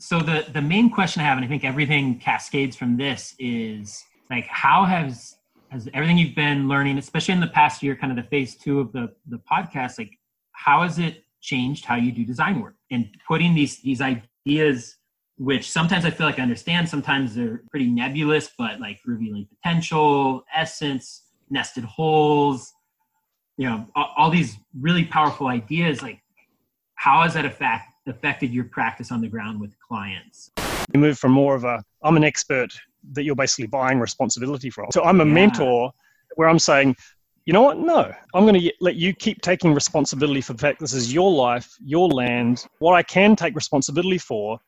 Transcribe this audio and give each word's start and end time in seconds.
so 0.00 0.20
the 0.20 0.46
the 0.52 0.62
main 0.62 0.90
question 0.90 1.22
I 1.22 1.26
have, 1.26 1.36
and 1.38 1.44
I 1.44 1.48
think 1.48 1.64
everything 1.64 2.18
cascades 2.18 2.76
from 2.76 2.96
this, 2.96 3.34
is 3.38 4.02
like 4.30 4.46
how 4.46 4.84
has 4.84 5.36
has 5.70 5.88
everything 5.94 6.18
you've 6.18 6.34
been 6.34 6.68
learning, 6.68 6.98
especially 6.98 7.34
in 7.34 7.40
the 7.40 7.46
past 7.46 7.82
year, 7.82 7.94
kind 7.94 8.10
of 8.10 8.16
the 8.16 8.28
phase 8.28 8.56
two 8.56 8.80
of 8.80 8.92
the 8.92 9.12
the 9.26 9.38
podcast, 9.50 9.98
like 9.98 10.18
how 10.52 10.82
has 10.82 10.98
it 10.98 11.24
changed 11.40 11.86
how 11.86 11.96
you 11.96 12.12
do 12.12 12.22
design 12.22 12.60
work 12.60 12.74
and 12.90 13.08
putting 13.26 13.54
these 13.54 13.80
these 13.80 14.02
ideas 14.02 14.96
which 15.40 15.70
sometimes 15.70 16.04
I 16.04 16.10
feel 16.10 16.26
like 16.26 16.38
I 16.38 16.42
understand, 16.42 16.86
sometimes 16.86 17.34
they're 17.34 17.62
pretty 17.70 17.86
nebulous, 17.86 18.50
but 18.58 18.78
like 18.78 19.00
revealing 19.06 19.48
potential, 19.48 20.44
essence, 20.54 21.22
nested 21.48 21.84
wholes, 21.84 22.74
you 23.56 23.66
know, 23.66 23.86
all, 23.94 24.12
all 24.18 24.30
these 24.30 24.58
really 24.78 25.06
powerful 25.06 25.46
ideas. 25.46 26.02
Like, 26.02 26.20
how 26.96 27.22
has 27.22 27.32
that 27.32 27.46
affect, 27.46 27.86
affected 28.06 28.52
your 28.52 28.64
practice 28.64 29.12
on 29.12 29.20
the 29.20 29.28
ground 29.28 29.60
with 29.60 29.78
clients? 29.80 30.50
You 30.92 31.00
move 31.00 31.18
from 31.18 31.32
more 31.32 31.54
of 31.54 31.64
a, 31.64 31.82
I'm 32.02 32.16
an 32.16 32.24
expert 32.24 32.72
that 33.12 33.24
you're 33.24 33.36
basically 33.36 33.66
buying 33.66 33.98
responsibility 33.98 34.70
from. 34.70 34.86
So 34.92 35.02
I'm 35.02 35.20
a 35.20 35.24
yeah. 35.24 35.32
mentor 35.32 35.92
where 36.36 36.48
I'm 36.48 36.58
saying, 36.58 36.96
you 37.46 37.52
know 37.52 37.62
what? 37.62 37.78
No, 37.78 38.12
I'm 38.34 38.44
going 38.44 38.60
to 38.60 38.72
let 38.80 38.96
you 38.96 39.12
keep 39.14 39.40
taking 39.40 39.74
responsibility 39.74 40.40
for 40.40 40.52
the 40.52 40.58
fact 40.58 40.78
this 40.78 40.92
is 40.92 41.12
your 41.12 41.30
life, 41.30 41.74
your 41.84 42.08
land. 42.08 42.66
What 42.78 42.94
I 42.94 43.02
can 43.02 43.34
take 43.34 43.54
responsibility 43.54 44.18
for 44.18 44.60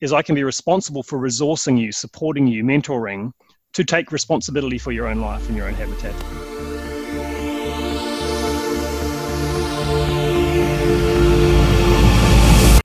is 0.00 0.12
I 0.12 0.22
can 0.22 0.34
be 0.34 0.44
responsible 0.44 1.02
for 1.02 1.18
resourcing 1.18 1.80
you, 1.80 1.92
supporting 1.92 2.46
you, 2.46 2.64
mentoring 2.64 3.32
to 3.74 3.84
take 3.84 4.12
responsibility 4.12 4.78
for 4.78 4.92
your 4.92 5.06
own 5.06 5.20
life 5.20 5.46
and 5.48 5.56
your 5.56 5.68
own 5.68 5.74
habitat. 5.74 6.14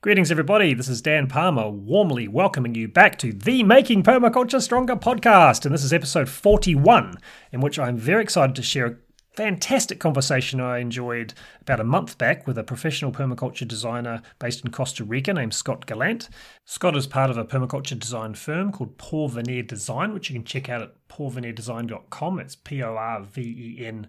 Greetings, 0.04 0.30
everybody. 0.30 0.74
This 0.74 0.90
is 0.90 1.00
Dan 1.00 1.28
Palmer, 1.28 1.70
warmly 1.70 2.28
welcoming 2.28 2.74
you 2.74 2.88
back 2.88 3.16
to 3.20 3.32
the 3.32 3.62
Making 3.62 4.02
Permaculture 4.02 4.60
Stronger 4.60 4.96
podcast. 4.96 5.64
And 5.64 5.72
this 5.72 5.82
is 5.82 5.94
episode 5.94 6.28
41, 6.28 7.16
in 7.52 7.62
which 7.62 7.78
I'm 7.78 7.96
very 7.96 8.22
excited 8.22 8.54
to 8.56 8.62
share 8.62 8.84
a 8.84 8.96
fantastic 9.34 10.00
conversation 10.00 10.60
I 10.60 10.80
enjoyed 10.80 11.32
about 11.62 11.80
a 11.80 11.84
month 11.84 12.18
back 12.18 12.46
with 12.46 12.58
a 12.58 12.62
professional 12.62 13.12
permaculture 13.12 13.66
designer 13.66 14.20
based 14.38 14.62
in 14.62 14.70
Costa 14.70 15.04
Rica 15.04 15.32
named 15.32 15.54
Scott 15.54 15.86
Gallant. 15.86 16.28
Scott 16.66 16.98
is 16.98 17.06
part 17.06 17.30
of 17.30 17.38
a 17.38 17.44
permaculture 17.46 17.98
design 17.98 18.34
firm 18.34 18.72
called 18.72 18.98
Porvenir 18.98 19.66
Design, 19.66 20.12
which 20.12 20.28
you 20.28 20.34
can 20.34 20.44
check 20.44 20.68
out 20.68 20.82
at 20.82 21.08
porvenirdesign.com. 21.08 22.40
It's 22.40 22.56
P 22.56 22.82
O 22.82 22.94
R 22.94 23.22
V 23.22 23.40
E 23.40 23.86
N 23.86 24.08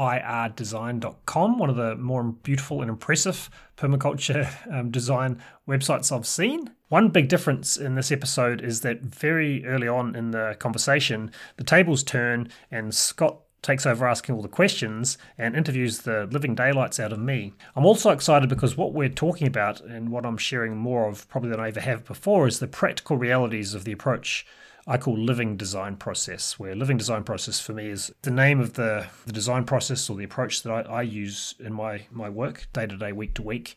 irdesign.com, 0.00 1.58
one 1.58 1.68
of 1.68 1.76
the 1.76 1.94
more 1.96 2.24
beautiful 2.24 2.80
and 2.80 2.88
impressive 2.88 3.50
permaculture 3.76 4.48
um, 4.72 4.90
design 4.90 5.42
websites 5.68 6.10
I've 6.10 6.26
seen. 6.26 6.70
One 6.88 7.10
big 7.10 7.28
difference 7.28 7.76
in 7.76 7.94
this 7.94 8.10
episode 8.10 8.62
is 8.62 8.80
that 8.80 9.02
very 9.02 9.64
early 9.66 9.88
on 9.88 10.16
in 10.16 10.30
the 10.30 10.56
conversation, 10.58 11.30
the 11.56 11.64
tables 11.64 12.02
turn 12.02 12.48
and 12.70 12.94
Scott 12.94 13.40
takes 13.62 13.84
over 13.84 14.08
asking 14.08 14.34
all 14.34 14.42
the 14.42 14.48
questions 14.48 15.18
and 15.36 15.54
interviews 15.54 15.98
the 15.98 16.26
living 16.30 16.54
daylights 16.54 16.98
out 16.98 17.12
of 17.12 17.18
me. 17.18 17.52
I'm 17.76 17.84
also 17.84 18.10
excited 18.10 18.48
because 18.48 18.76
what 18.76 18.94
we're 18.94 19.10
talking 19.10 19.46
about 19.46 19.82
and 19.82 20.08
what 20.08 20.24
I'm 20.24 20.38
sharing 20.38 20.78
more 20.78 21.08
of 21.08 21.28
probably 21.28 21.50
than 21.50 21.60
I 21.60 21.68
ever 21.68 21.80
have 21.80 22.06
before 22.06 22.48
is 22.48 22.58
the 22.58 22.66
practical 22.66 23.18
realities 23.18 23.74
of 23.74 23.84
the 23.84 23.92
approach 23.92 24.46
I 24.90 24.98
call 24.98 25.16
living 25.16 25.56
design 25.56 25.94
process, 25.94 26.58
where 26.58 26.74
living 26.74 26.96
design 26.96 27.22
process 27.22 27.60
for 27.60 27.72
me 27.72 27.90
is 27.90 28.12
the 28.22 28.30
name 28.32 28.58
of 28.58 28.72
the, 28.72 29.06
the 29.24 29.32
design 29.32 29.62
process 29.62 30.10
or 30.10 30.16
the 30.16 30.24
approach 30.24 30.64
that 30.64 30.72
I, 30.72 30.80
I 30.80 31.02
use 31.02 31.54
in 31.60 31.72
my, 31.72 32.06
my 32.10 32.28
work 32.28 32.66
day 32.72 32.88
to 32.88 32.96
day, 32.96 33.12
week 33.12 33.34
to 33.34 33.42
week. 33.42 33.76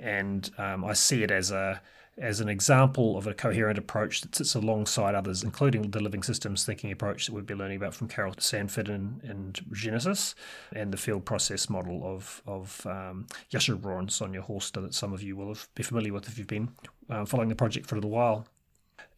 And 0.00 0.50
um, 0.56 0.82
I 0.82 0.94
see 0.94 1.22
it 1.22 1.30
as 1.30 1.50
a 1.50 1.82
as 2.16 2.40
an 2.40 2.48
example 2.48 3.18
of 3.18 3.26
a 3.26 3.34
coherent 3.34 3.76
approach 3.76 4.20
that 4.20 4.36
sits 4.36 4.54
alongside 4.54 5.16
others, 5.16 5.42
including 5.42 5.90
the 5.90 6.00
living 6.00 6.22
systems 6.22 6.64
thinking 6.64 6.92
approach 6.92 7.26
that 7.26 7.32
we've 7.32 7.44
been 7.44 7.58
learning 7.58 7.76
about 7.76 7.92
from 7.92 8.06
Carol 8.06 8.32
Sanford 8.38 8.88
and, 8.88 9.20
and 9.24 9.60
Genesis, 9.72 10.36
and 10.72 10.92
the 10.92 10.96
field 10.96 11.24
process 11.24 11.68
model 11.68 12.02
of, 12.04 12.40
of 12.46 12.86
um, 12.86 13.26
Jascha 13.52 13.72
and 13.72 14.08
Sonja 14.08 14.46
Hörster 14.46 14.80
that 14.82 14.94
some 14.94 15.12
of 15.12 15.24
you 15.24 15.34
will 15.34 15.56
be 15.74 15.82
familiar 15.82 16.12
with 16.12 16.28
if 16.28 16.38
you've 16.38 16.46
been 16.46 16.68
uh, 17.10 17.24
following 17.24 17.48
the 17.48 17.56
project 17.56 17.86
for 17.86 17.96
a 17.96 17.98
little 17.98 18.12
while. 18.12 18.46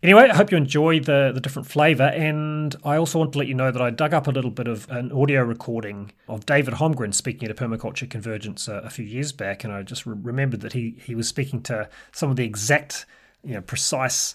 Anyway, 0.02 0.28
I 0.30 0.36
hope 0.36 0.52
you 0.52 0.56
enjoy 0.56 1.00
the, 1.00 1.32
the 1.34 1.40
different 1.40 1.66
flavour, 1.66 2.04
and 2.04 2.76
I 2.84 2.96
also 2.96 3.18
want 3.18 3.32
to 3.32 3.38
let 3.38 3.48
you 3.48 3.54
know 3.54 3.70
that 3.70 3.82
I 3.82 3.90
dug 3.90 4.14
up 4.14 4.26
a 4.26 4.30
little 4.30 4.50
bit 4.50 4.68
of 4.68 4.88
an 4.90 5.10
audio 5.10 5.42
recording 5.42 6.12
of 6.28 6.46
David 6.46 6.74
Holmgren 6.74 7.14
speaking 7.14 7.48
at 7.48 7.50
a 7.50 7.60
permaculture 7.60 8.08
convergence 8.08 8.68
a, 8.68 8.74
a 8.74 8.90
few 8.90 9.04
years 9.04 9.32
back, 9.32 9.64
and 9.64 9.72
I 9.72 9.82
just 9.82 10.06
re- 10.06 10.16
remembered 10.20 10.60
that 10.60 10.74
he 10.74 10.96
he 11.02 11.14
was 11.14 11.26
speaking 11.28 11.62
to 11.62 11.88
some 12.12 12.30
of 12.30 12.36
the 12.36 12.44
exact, 12.44 13.06
you 13.42 13.54
know, 13.54 13.62
precise 13.62 14.34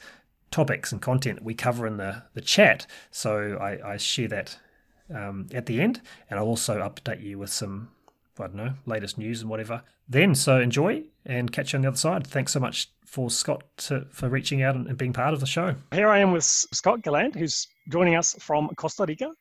topics 0.49 0.91
and 0.91 1.01
content 1.01 1.41
we 1.41 1.53
cover 1.53 1.87
in 1.87 1.97
the, 1.97 2.23
the 2.33 2.41
chat. 2.41 2.85
So 3.11 3.57
I, 3.61 3.93
I 3.93 3.97
share 3.97 4.27
that 4.27 4.57
um, 5.13 5.47
at 5.53 5.67
the 5.67 5.79
end, 5.79 6.01
and 6.29 6.39
I'll 6.39 6.47
also 6.47 6.79
update 6.79 7.23
you 7.23 7.37
with 7.37 7.51
some 7.51 7.91
I 8.39 8.47
don't 8.47 8.55
know, 8.55 8.73
latest 8.85 9.17
news 9.17 9.41
and 9.41 9.49
whatever. 9.49 9.83
Then, 10.09 10.35
so 10.35 10.59
enjoy 10.59 11.03
and 11.25 11.51
catch 11.51 11.71
you 11.71 11.77
on 11.77 11.83
the 11.83 11.89
other 11.89 11.97
side. 11.97 12.25
Thanks 12.25 12.51
so 12.51 12.59
much 12.59 12.89
for 13.11 13.29
Scott 13.29 13.63
to, 13.75 14.05
for 14.09 14.29
reaching 14.29 14.63
out 14.63 14.73
and, 14.73 14.87
and, 14.87 14.97
being 14.97 15.11
part 15.11 15.33
of 15.33 15.41
the 15.41 15.45
show. 15.45 15.75
Here 15.91 16.07
I 16.07 16.19
am 16.19 16.31
with 16.31 16.45
Scott 16.45 17.01
Gallant, 17.01 17.35
who's 17.35 17.67
joining 17.89 18.15
us 18.15 18.37
from 18.39 18.69
Costa 18.77 19.03
Rica. 19.05 19.33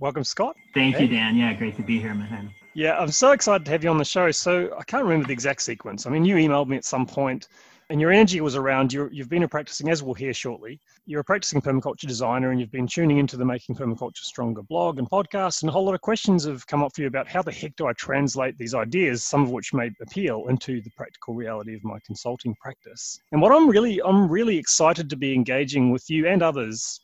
Welcome, 0.00 0.24
Scott. 0.24 0.56
Thank 0.72 0.96
hey. 0.96 1.02
you, 1.02 1.08
Dan. 1.08 1.36
Yeah, 1.36 1.52
great 1.52 1.76
to 1.76 1.82
be 1.82 2.00
here, 2.00 2.14
man. 2.14 2.50
Yeah, 2.72 2.98
I'm 2.98 3.10
so 3.10 3.32
excited 3.32 3.66
to 3.66 3.70
have 3.72 3.84
you 3.84 3.90
on 3.90 3.98
the 3.98 4.06
show. 4.06 4.30
So 4.30 4.74
I 4.78 4.84
can't 4.84 5.04
remember 5.04 5.26
the 5.26 5.34
exact 5.34 5.60
sequence. 5.60 6.06
I 6.06 6.10
mean, 6.10 6.24
you 6.24 6.36
emailed 6.36 6.68
me 6.68 6.78
at 6.78 6.84
some 6.86 7.04
point 7.04 7.48
and 7.90 8.00
your 8.00 8.10
energy 8.10 8.40
was 8.40 8.56
around 8.56 8.92
you 8.92 9.08
you've 9.12 9.28
been 9.28 9.46
practicing 9.48 9.88
as 9.88 10.02
we'll 10.02 10.14
hear 10.14 10.32
shortly 10.32 10.80
you're 11.06 11.20
a 11.20 11.24
practicing 11.24 11.60
permaculture 11.60 12.06
designer 12.06 12.50
and 12.50 12.60
you've 12.60 12.70
been 12.70 12.86
tuning 12.86 13.18
into 13.18 13.36
the 13.36 13.44
making 13.44 13.74
permaculture 13.74 14.24
stronger 14.24 14.62
blog 14.62 14.98
and 14.98 15.10
podcast 15.10 15.62
and 15.62 15.68
a 15.68 15.72
whole 15.72 15.84
lot 15.84 15.94
of 15.94 16.00
questions 16.00 16.44
have 16.44 16.66
come 16.66 16.82
up 16.82 16.94
for 16.94 17.02
you 17.02 17.06
about 17.06 17.28
how 17.28 17.42
the 17.42 17.52
heck 17.52 17.74
do 17.76 17.86
i 17.86 17.92
translate 17.94 18.56
these 18.58 18.74
ideas 18.74 19.22
some 19.24 19.42
of 19.42 19.50
which 19.50 19.74
may 19.74 19.90
appeal 20.00 20.46
into 20.48 20.80
the 20.80 20.90
practical 20.96 21.34
reality 21.34 21.74
of 21.74 21.84
my 21.84 21.98
consulting 22.06 22.54
practice. 22.60 23.18
And 23.32 23.40
what 23.40 23.52
i'm 23.52 23.68
really 23.68 24.00
i'm 24.02 24.28
really 24.28 24.56
excited 24.56 25.10
to 25.10 25.16
be 25.16 25.34
engaging 25.34 25.90
with 25.90 26.08
you 26.08 26.26
and 26.26 26.42
others 26.42 27.00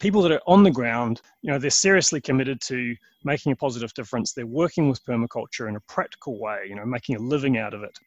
people 0.00 0.22
that 0.22 0.32
are 0.32 0.40
on 0.46 0.62
the 0.62 0.70
ground 0.70 1.20
you 1.42 1.50
know 1.50 1.58
they're 1.58 1.70
seriously 1.70 2.20
committed 2.20 2.60
to 2.60 2.94
making 3.24 3.52
a 3.52 3.56
positive 3.56 3.92
difference 3.94 4.32
they're 4.32 4.46
working 4.46 4.88
with 4.88 5.04
permaculture 5.04 5.68
in 5.68 5.76
a 5.76 5.80
practical 5.80 6.38
way 6.38 6.64
you 6.68 6.74
know 6.74 6.84
making 6.84 7.16
a 7.16 7.18
living 7.18 7.58
out 7.58 7.74
of 7.74 7.82
it 7.82 7.98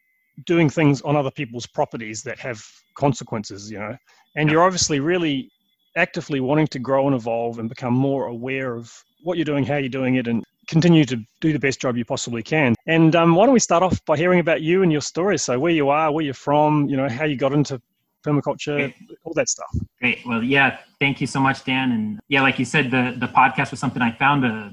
doing 0.46 0.70
things 0.70 1.00
on 1.02 1.16
other 1.16 1.30
people's 1.30 1.66
properties 1.66 2.22
that 2.22 2.38
have 2.38 2.62
consequences, 2.96 3.70
you 3.70 3.78
know. 3.78 3.96
And 4.36 4.50
you're 4.50 4.62
obviously 4.62 5.00
really 5.00 5.50
actively 5.96 6.40
wanting 6.40 6.66
to 6.68 6.78
grow 6.78 7.06
and 7.06 7.16
evolve 7.16 7.58
and 7.58 7.68
become 7.68 7.94
more 7.94 8.26
aware 8.26 8.74
of 8.74 8.92
what 9.22 9.36
you're 9.36 9.44
doing, 9.44 9.64
how 9.64 9.76
you're 9.76 9.88
doing 9.88 10.16
it, 10.16 10.26
and 10.26 10.44
continue 10.68 11.04
to 11.04 11.16
do 11.40 11.52
the 11.52 11.58
best 11.58 11.80
job 11.80 11.96
you 11.96 12.04
possibly 12.04 12.42
can. 12.42 12.74
And 12.86 13.16
um, 13.16 13.34
why 13.34 13.46
don't 13.46 13.54
we 13.54 13.60
start 13.60 13.82
off 13.82 14.04
by 14.04 14.16
hearing 14.16 14.38
about 14.38 14.60
you 14.62 14.82
and 14.82 14.92
your 14.92 15.00
story? 15.00 15.38
So 15.38 15.58
where 15.58 15.72
you 15.72 15.88
are, 15.88 16.12
where 16.12 16.24
you're 16.24 16.34
from, 16.34 16.88
you 16.88 16.96
know, 16.96 17.08
how 17.08 17.24
you 17.24 17.36
got 17.36 17.52
into 17.52 17.80
permaculture, 18.26 18.92
all 19.24 19.32
that 19.34 19.48
stuff. 19.48 19.74
Great. 20.00 20.18
Well, 20.26 20.42
yeah, 20.42 20.78
thank 21.00 21.20
you 21.20 21.26
so 21.26 21.40
much, 21.40 21.64
Dan. 21.64 21.92
And 21.92 22.20
yeah, 22.28 22.42
like 22.42 22.58
you 22.58 22.64
said, 22.64 22.90
the 22.90 23.14
the 23.18 23.28
podcast 23.28 23.70
was 23.70 23.80
something 23.80 24.02
I 24.02 24.12
found 24.12 24.44
a 24.44 24.48
uh, 24.48 24.70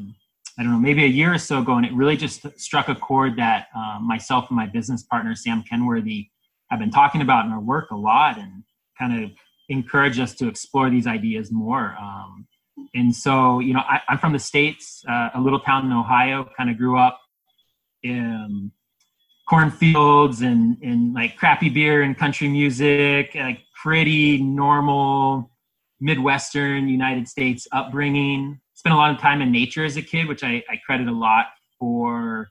I 0.58 0.64
don't 0.64 0.72
know, 0.72 0.80
maybe 0.80 1.04
a 1.04 1.08
year 1.08 1.34
or 1.34 1.38
so 1.38 1.60
ago, 1.60 1.76
and 1.76 1.86
it 1.86 1.94
really 1.94 2.16
just 2.16 2.48
struck 2.60 2.88
a 2.88 2.96
chord 2.96 3.36
that 3.38 3.68
uh, 3.76 4.00
myself 4.02 4.50
and 4.50 4.56
my 4.56 4.66
business 4.66 5.04
partner, 5.04 5.36
Sam 5.36 5.64
Kenworthy, 5.70 6.30
have 6.70 6.80
been 6.80 6.92
talking 6.92 7.22
about 7.22 7.46
in 7.46 7.52
our 7.52 7.60
work 7.60 7.92
a 7.92 7.96
lot 7.96 8.38
and 8.38 8.64
kind 8.98 9.24
of 9.24 9.32
encourage 9.68 10.18
us 10.20 10.34
to 10.36 10.48
explore 10.48 10.90
these 10.90 11.08
ideas 11.08 11.52
more. 11.52 11.96
Um, 12.00 12.48
and 12.94 13.14
so, 13.14 13.60
you 13.60 13.74
know, 13.74 13.82
I, 13.82 14.02
am 14.08 14.18
from 14.18 14.32
the 14.32 14.40
States, 14.40 15.04
uh, 15.10 15.30
a 15.36 15.42
little 15.42 15.60
town 15.60 15.86
in 15.86 15.92
Ohio, 15.92 16.50
kind 16.58 16.70
of 16.70 16.78
grew 16.78 16.98
up 16.98 17.20
in 18.04 18.72
cornfields 19.50 20.42
and, 20.42 20.78
and 20.82 21.14
like 21.14 21.36
crappy 21.36 21.70
beer 21.70 22.04
and 22.04 22.18
country 22.18 22.48
music, 22.48 23.36
like 23.36 23.60
pretty 23.82 24.42
normal 24.42 25.52
Midwestern 26.00 26.88
United 26.88 27.28
States 27.28 27.68
upbringing 27.72 28.60
spent 28.86 28.94
a 28.94 28.98
lot 28.98 29.10
of 29.10 29.20
time 29.20 29.42
in 29.42 29.52
nature 29.52 29.84
as 29.84 29.98
a 29.98 30.02
kid, 30.02 30.28
which 30.28 30.44
I, 30.44 30.64
I 30.70 30.78
credit 30.86 31.08
a 31.08 31.12
lot 31.12 31.48
for 31.80 32.50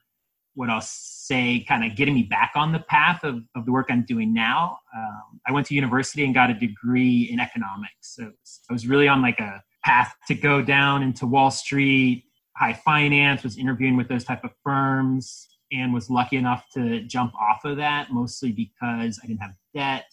what 0.54 0.68
I'll 0.68 0.80
say 0.80 1.64
kind 1.68 1.84
of 1.84 1.96
getting 1.96 2.12
me 2.12 2.24
back 2.24 2.50
on 2.56 2.72
the 2.72 2.80
path 2.80 3.22
of, 3.22 3.44
of 3.54 3.64
the 3.64 3.70
work 3.70 3.86
I'm 3.88 4.04
doing 4.04 4.34
now. 4.34 4.78
Um, 4.96 5.40
I 5.46 5.52
went 5.52 5.68
to 5.68 5.76
university 5.76 6.24
and 6.24 6.34
got 6.34 6.50
a 6.50 6.54
degree 6.54 7.28
in 7.30 7.38
economics. 7.38 8.16
So 8.16 8.32
I 8.68 8.72
was 8.72 8.88
really 8.88 9.06
on 9.06 9.22
like 9.22 9.38
a 9.38 9.62
path 9.84 10.16
to 10.26 10.34
go 10.34 10.60
down 10.60 11.04
into 11.04 11.24
Wall 11.24 11.52
Street, 11.52 12.24
high 12.56 12.72
finance, 12.72 13.44
was 13.44 13.56
interviewing 13.56 13.96
with 13.96 14.08
those 14.08 14.24
type 14.24 14.42
of 14.42 14.50
firms 14.64 15.46
and 15.70 15.94
was 15.94 16.10
lucky 16.10 16.34
enough 16.34 16.66
to 16.74 17.02
jump 17.02 17.32
off 17.36 17.64
of 17.64 17.76
that 17.76 18.10
mostly 18.10 18.50
because 18.50 19.20
I 19.22 19.28
didn't 19.28 19.40
have 19.40 19.54
debt. 19.72 20.06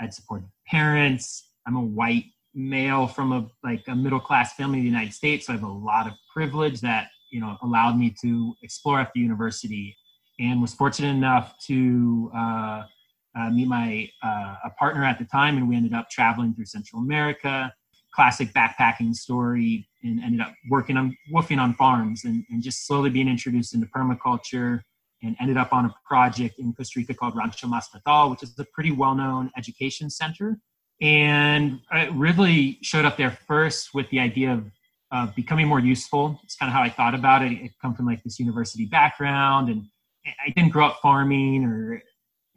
I'd 0.00 0.14
supported 0.14 0.48
parents. 0.68 1.50
I'm 1.66 1.74
a 1.74 1.82
white 1.82 2.26
male 2.58 3.06
from 3.06 3.32
a 3.32 3.46
like 3.62 3.84
a 3.86 3.94
middle 3.94 4.18
class 4.18 4.54
family 4.54 4.78
in 4.78 4.84
the 4.84 4.90
United 4.90 5.14
States, 5.14 5.46
so 5.46 5.52
I 5.52 5.56
have 5.56 5.64
a 5.64 5.72
lot 5.72 6.06
of 6.06 6.14
privilege 6.34 6.80
that 6.80 7.08
you 7.30 7.40
know 7.40 7.56
allowed 7.62 7.96
me 7.96 8.14
to 8.22 8.54
explore 8.62 8.98
at 9.00 9.12
the 9.14 9.20
university, 9.20 9.96
and 10.40 10.60
was 10.60 10.74
fortunate 10.74 11.10
enough 11.10 11.54
to 11.66 12.30
uh, 12.34 12.82
uh, 13.38 13.50
meet 13.50 13.68
my 13.68 14.10
uh, 14.22 14.56
a 14.64 14.70
partner 14.78 15.04
at 15.04 15.18
the 15.18 15.24
time, 15.24 15.56
and 15.56 15.68
we 15.68 15.76
ended 15.76 15.94
up 15.94 16.10
traveling 16.10 16.52
through 16.54 16.66
Central 16.66 17.00
America. 17.00 17.72
Classic 18.14 18.52
backpacking 18.52 19.14
story, 19.14 19.88
and 20.02 20.20
ended 20.24 20.40
up 20.40 20.52
working 20.68 20.96
on 20.96 21.16
woofing 21.32 21.60
on 21.60 21.72
farms, 21.74 22.24
and, 22.24 22.44
and 22.50 22.62
just 22.62 22.84
slowly 22.84 23.10
being 23.10 23.28
introduced 23.28 23.74
into 23.74 23.86
permaculture, 23.86 24.80
and 25.22 25.36
ended 25.40 25.56
up 25.56 25.72
on 25.72 25.84
a 25.84 25.94
project 26.04 26.58
in 26.58 26.72
Costa 26.72 26.98
Rica 26.98 27.14
called 27.14 27.36
Rancho 27.36 27.68
Mastatal, 27.68 28.30
which 28.30 28.42
is 28.42 28.58
a 28.58 28.64
pretty 28.74 28.90
well-known 28.90 29.52
education 29.56 30.10
center. 30.10 30.58
And 31.00 31.80
I 31.90 32.06
really 32.06 32.78
showed 32.82 33.04
up 33.04 33.16
there 33.16 33.30
first 33.30 33.94
with 33.94 34.08
the 34.10 34.18
idea 34.18 34.52
of 34.52 34.64
uh, 35.10 35.26
becoming 35.34 35.68
more 35.68 35.80
useful. 35.80 36.40
It's 36.42 36.56
kind 36.56 36.68
of 36.68 36.74
how 36.74 36.82
I 36.82 36.90
thought 36.90 37.14
about 37.14 37.42
it. 37.42 37.52
It 37.52 37.72
come 37.80 37.94
from 37.94 38.06
like 38.06 38.22
this 38.24 38.38
university 38.38 38.84
background, 38.84 39.68
and 39.68 39.84
I 40.44 40.50
didn't 40.50 40.70
grow 40.70 40.86
up 40.86 40.98
farming 41.00 41.64
or 41.64 42.02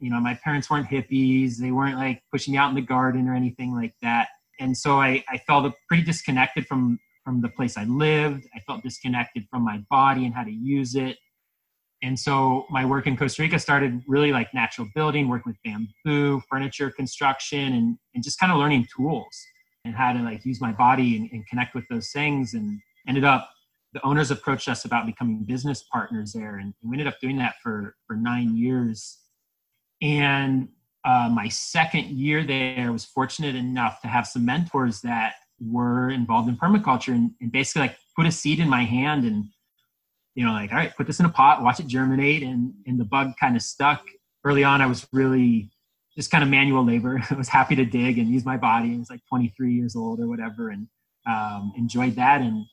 you 0.02 0.10
know 0.10 0.20
my 0.20 0.34
parents 0.34 0.68
weren't 0.68 0.88
hippies 0.88 1.56
they 1.56 1.70
weren't 1.70 1.96
like 1.96 2.22
pushing 2.30 2.52
me 2.52 2.58
out 2.58 2.68
in 2.68 2.74
the 2.74 2.82
garden 2.82 3.28
or 3.28 3.34
anything 3.34 3.72
like 3.72 3.94
that 4.02 4.28
and 4.60 4.76
so 4.76 5.00
i, 5.00 5.24
I 5.28 5.38
felt 5.38 5.72
pretty 5.88 6.02
disconnected 6.02 6.66
from 6.66 6.98
from 7.24 7.40
the 7.40 7.48
place 7.48 7.78
i 7.78 7.84
lived 7.84 8.44
i 8.54 8.58
felt 8.66 8.82
disconnected 8.82 9.46
from 9.48 9.64
my 9.64 9.78
body 9.88 10.26
and 10.26 10.34
how 10.34 10.42
to 10.42 10.50
use 10.50 10.96
it 10.96 11.16
and 12.02 12.18
so 12.18 12.66
my 12.70 12.84
work 12.84 13.06
in 13.06 13.16
costa 13.16 13.42
rica 13.42 13.58
started 13.58 14.02
really 14.06 14.32
like 14.32 14.52
natural 14.52 14.88
building 14.94 15.28
working 15.28 15.52
with 15.52 15.62
bamboo 15.64 16.40
furniture 16.50 16.90
construction 16.90 17.72
and, 17.74 17.98
and 18.14 18.22
just 18.24 18.38
kind 18.38 18.52
of 18.52 18.58
learning 18.58 18.86
tools 18.94 19.46
and 19.84 19.94
how 19.94 20.12
to 20.12 20.20
like 20.20 20.44
use 20.44 20.60
my 20.60 20.72
body 20.72 21.16
and, 21.16 21.30
and 21.32 21.46
connect 21.46 21.74
with 21.74 21.84
those 21.88 22.10
things. 22.10 22.54
And 22.54 22.80
ended 23.08 23.24
up 23.24 23.50
the 23.92 24.04
owners 24.06 24.30
approached 24.30 24.68
us 24.68 24.84
about 24.84 25.06
becoming 25.06 25.44
business 25.44 25.84
partners 25.92 26.32
there 26.32 26.56
and 26.56 26.72
we 26.82 26.94
ended 26.94 27.06
up 27.06 27.20
doing 27.20 27.36
that 27.38 27.56
for 27.62 27.96
for 28.06 28.16
nine 28.16 28.56
years. 28.56 29.18
And 30.00 30.68
uh, 31.04 31.28
my 31.32 31.48
second 31.48 32.06
year 32.10 32.44
there 32.44 32.92
was 32.92 33.04
fortunate 33.04 33.54
enough 33.54 34.00
to 34.02 34.08
have 34.08 34.26
some 34.26 34.44
mentors 34.44 35.00
that 35.02 35.34
were 35.60 36.10
involved 36.10 36.48
in 36.48 36.56
permaculture 36.56 37.12
and, 37.12 37.32
and 37.40 37.52
basically 37.52 37.82
like 37.82 37.96
put 38.16 38.26
a 38.26 38.32
seed 38.32 38.60
in 38.60 38.68
my 38.68 38.84
hand 38.84 39.24
and 39.24 39.46
you 40.34 40.44
know 40.44 40.52
like 40.52 40.70
all 40.70 40.78
right 40.78 40.96
put 40.96 41.06
this 41.06 41.20
in 41.20 41.26
a 41.26 41.30
pot 41.30 41.62
watch 41.62 41.80
it 41.80 41.86
germinate 41.86 42.42
and 42.42 42.72
and 42.86 42.98
the 42.98 43.04
bug 43.04 43.32
kind 43.38 43.56
of 43.56 43.62
stuck. 43.62 44.04
Early 44.44 44.64
on 44.64 44.80
i 44.80 44.86
was 44.86 45.06
really 45.12 45.70
just 46.16 46.30
kind 46.30 46.44
of 46.44 46.50
manual 46.50 46.84
labor. 46.84 47.20
I 47.30 47.34
was 47.34 47.48
happy 47.48 47.74
to 47.76 47.84
dig 47.84 48.18
and 48.18 48.28
use 48.28 48.44
my 48.44 48.56
body. 48.56 48.94
I 48.94 48.98
was 48.98 49.10
like 49.10 49.20
23 49.28 49.72
years 49.72 49.96
old 49.96 50.20
or 50.20 50.28
whatever 50.28 50.70
and 50.70 50.86
um, 51.26 51.72
enjoyed 51.76 52.16
that. 52.16 52.40
And 52.40 52.64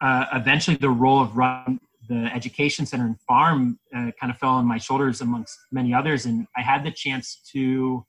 uh, 0.00 0.26
eventually 0.32 0.76
the 0.76 0.90
role 0.90 1.20
of 1.20 1.36
run 1.36 1.78
the 2.08 2.28
education 2.34 2.86
center 2.86 3.04
and 3.04 3.20
farm 3.20 3.78
uh, 3.94 4.10
kind 4.18 4.32
of 4.32 4.38
fell 4.38 4.50
on 4.50 4.66
my 4.66 4.78
shoulders 4.78 5.20
amongst 5.20 5.56
many 5.70 5.94
others. 5.94 6.26
And 6.26 6.46
i 6.56 6.62
had 6.62 6.82
the 6.82 6.90
chance 6.90 7.40
to 7.52 8.04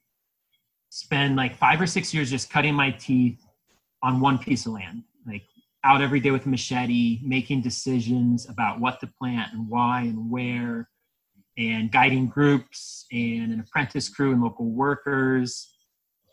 spend 0.88 1.36
like 1.36 1.56
five 1.56 1.80
or 1.80 1.86
six 1.86 2.12
years 2.12 2.28
just 2.30 2.50
cutting 2.50 2.74
my 2.74 2.90
teeth 2.90 3.38
on 4.02 4.20
one 4.20 4.38
piece 4.38 4.66
of 4.66 4.72
land 4.72 5.04
out 5.84 6.00
every 6.00 6.20
day 6.20 6.30
with 6.30 6.46
a 6.46 6.48
machete 6.48 7.20
making 7.24 7.60
decisions 7.60 8.48
about 8.48 8.80
what 8.80 9.00
to 9.00 9.06
plant 9.18 9.52
and 9.52 9.68
why 9.68 10.02
and 10.02 10.30
where 10.30 10.88
and 11.58 11.90
guiding 11.92 12.28
groups 12.28 13.06
and 13.12 13.52
an 13.52 13.60
apprentice 13.60 14.08
crew 14.08 14.32
and 14.32 14.42
local 14.42 14.66
workers. 14.66 15.74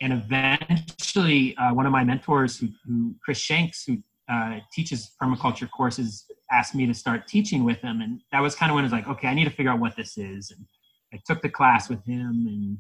And 0.02 0.14
eventually 0.14 1.58
uh, 1.58 1.74
one 1.74 1.86
of 1.86 1.92
my 1.92 2.04
mentors 2.04 2.58
who, 2.58 2.70
who 2.86 3.16
chris 3.24 3.38
shanks 3.38 3.84
who 3.86 3.98
uh, 4.32 4.60
teaches 4.72 5.12
permaculture 5.22 5.70
courses 5.70 6.26
asked 6.52 6.76
me 6.76 6.86
to 6.86 6.94
start 6.94 7.28
teaching 7.28 7.64
with 7.64 7.80
him. 7.80 8.02
And 8.02 8.22
that 8.32 8.42
was 8.42 8.56
kind 8.56 8.72
of 8.72 8.76
when 8.76 8.84
i 8.84 8.86
was 8.86 8.94
like 8.94 9.08
okay 9.08 9.28
i 9.28 9.34
need 9.34 9.46
to 9.46 9.50
figure 9.50 9.72
out 9.72 9.80
what 9.80 9.96
this 9.96 10.18
is. 10.18 10.52
And 10.52 10.66
i 11.14 11.20
took 11.26 11.42
the 11.42 11.50
class 11.50 11.90
with 11.90 12.04
him 12.06 12.46
and 12.48 12.78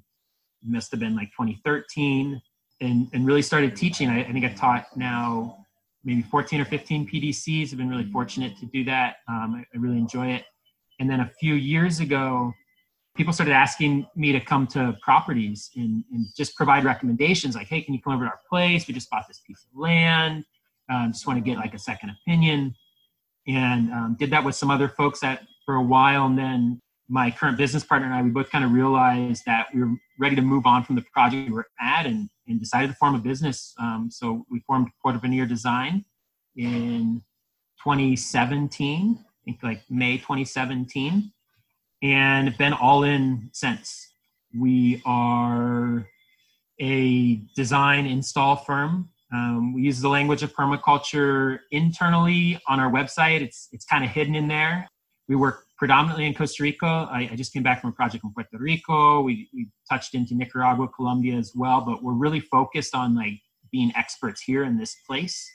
must 0.63 0.91
have 0.91 0.99
been 0.99 1.15
like 1.15 1.29
2013 1.31 2.41
and, 2.81 3.07
and 3.13 3.25
really 3.25 3.41
started 3.41 3.75
teaching. 3.75 4.09
I, 4.09 4.21
I 4.21 4.31
think 4.31 4.45
i've 4.45 4.55
taught 4.55 4.85
now 4.95 5.65
maybe 6.03 6.21
14 6.21 6.61
or 6.61 6.65
15 6.65 7.07
pdcs 7.07 7.71
i've 7.71 7.77
been 7.77 7.89
really 7.89 8.09
fortunate 8.11 8.57
to 8.57 8.65
do 8.67 8.83
that. 8.85 9.17
Um, 9.27 9.55
I, 9.57 9.59
I 9.75 9.79
really 9.79 9.97
enjoy 9.97 10.27
it. 10.27 10.45
And 10.99 11.09
then 11.09 11.21
a 11.21 11.31
few 11.39 11.55
years 11.55 11.99
ago 11.99 12.53
people 13.15 13.33
started 13.33 13.53
asking 13.53 14.07
me 14.15 14.31
to 14.31 14.39
come 14.39 14.65
to 14.65 14.95
properties 15.01 15.71
and, 15.75 16.03
and 16.11 16.25
just 16.37 16.55
provide 16.55 16.85
recommendations 16.85 17.55
like 17.55 17.67
hey 17.67 17.81
can 17.81 17.93
you 17.93 18.01
come 18.01 18.13
over 18.13 18.25
to 18.25 18.31
our 18.31 18.39
place? 18.49 18.87
We 18.87 18.93
just 18.93 19.09
bought 19.09 19.27
this 19.27 19.41
piece 19.45 19.65
of 19.71 19.79
land. 19.79 20.45
Um, 20.89 21.11
just 21.11 21.27
want 21.27 21.37
to 21.37 21.47
get 21.47 21.57
like 21.57 21.73
a 21.73 21.79
second 21.79 22.11
opinion. 22.11 22.75
And 23.47 23.91
um, 23.91 24.15
did 24.19 24.31
that 24.31 24.43
with 24.43 24.55
some 24.55 24.71
other 24.71 24.89
folks 24.89 25.19
that 25.19 25.43
for 25.65 25.75
a 25.75 25.83
while 25.83 26.25
and 26.25 26.37
then 26.37 26.81
my 27.09 27.31
current 27.31 27.57
business 27.57 27.83
partner 27.83 28.07
and 28.07 28.15
i 28.15 28.21
we 28.21 28.29
both 28.29 28.49
kind 28.49 28.63
of 28.63 28.71
realized 28.71 29.43
that 29.45 29.67
we 29.73 29.81
were 29.81 29.93
ready 30.19 30.35
to 30.35 30.41
move 30.41 30.65
on 30.65 30.83
from 30.83 30.95
the 30.95 31.03
project 31.13 31.47
we 31.47 31.53
were 31.53 31.67
at 31.79 32.05
and, 32.05 32.29
and 32.49 32.59
decided 32.59 32.87
to 32.89 32.95
form 32.95 33.15
a 33.15 33.19
business 33.19 33.73
um, 33.79 34.09
so 34.11 34.45
we 34.49 34.59
formed 34.61 34.89
Porvenir 35.05 35.47
design 35.47 36.03
in 36.55 37.21
2017 37.83 39.17
i 39.19 39.25
think 39.45 39.63
like 39.63 39.81
may 39.89 40.17
2017 40.17 41.31
and 42.01 42.57
been 42.57 42.73
all 42.73 43.03
in 43.03 43.49
since 43.53 44.11
we 44.57 45.01
are 45.05 46.07
a 46.81 47.35
design 47.55 48.05
install 48.05 48.55
firm 48.55 49.09
um, 49.31 49.73
we 49.73 49.83
use 49.83 50.01
the 50.01 50.09
language 50.09 50.41
of 50.41 50.53
permaculture 50.53 51.59
internally 51.71 52.59
on 52.67 52.79
our 52.79 52.91
website. 52.91 53.41
It's 53.41 53.69
it's 53.71 53.85
kind 53.85 54.03
of 54.03 54.09
hidden 54.09 54.35
in 54.35 54.47
there. 54.47 54.89
We 55.27 55.35
work 55.35 55.65
predominantly 55.79 56.25
in 56.25 56.33
Costa 56.33 56.61
Rica. 56.61 57.07
I, 57.09 57.29
I, 57.31 57.35
just 57.37 57.53
came 57.53 57.63
back 57.63 57.79
from 57.79 57.91
a 57.91 57.93
project 57.93 58.25
in 58.25 58.33
Puerto 58.33 58.57
Rico. 58.57 59.21
We, 59.21 59.49
we 59.53 59.69
touched 59.89 60.13
into 60.13 60.35
Nicaragua, 60.35 60.89
Colombia 60.89 61.35
as 61.35 61.53
well, 61.55 61.79
but 61.79 62.03
we're 62.03 62.13
really 62.13 62.41
focused 62.41 62.93
on 62.93 63.15
like 63.15 63.39
being 63.71 63.91
experts 63.95 64.41
here 64.41 64.65
in 64.65 64.77
this 64.77 64.97
place. 65.07 65.49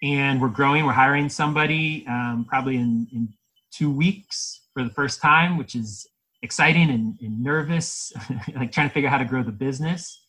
And 0.00 0.40
we're 0.40 0.48
growing. 0.48 0.86
We're 0.86 0.92
hiring 0.92 1.28
somebody 1.28 2.06
um, 2.08 2.46
probably 2.48 2.76
in, 2.76 3.08
in 3.12 3.28
two 3.72 3.90
weeks 3.90 4.60
for 4.72 4.84
the 4.84 4.90
first 4.90 5.20
time, 5.20 5.58
which 5.58 5.74
is 5.74 6.06
exciting 6.42 6.88
and, 6.88 7.18
and 7.20 7.42
nervous, 7.42 8.12
like 8.54 8.70
trying 8.70 8.88
to 8.88 8.94
figure 8.94 9.08
out 9.08 9.12
how 9.12 9.18
to 9.18 9.24
grow 9.24 9.42
the 9.42 9.50
business 9.50 10.22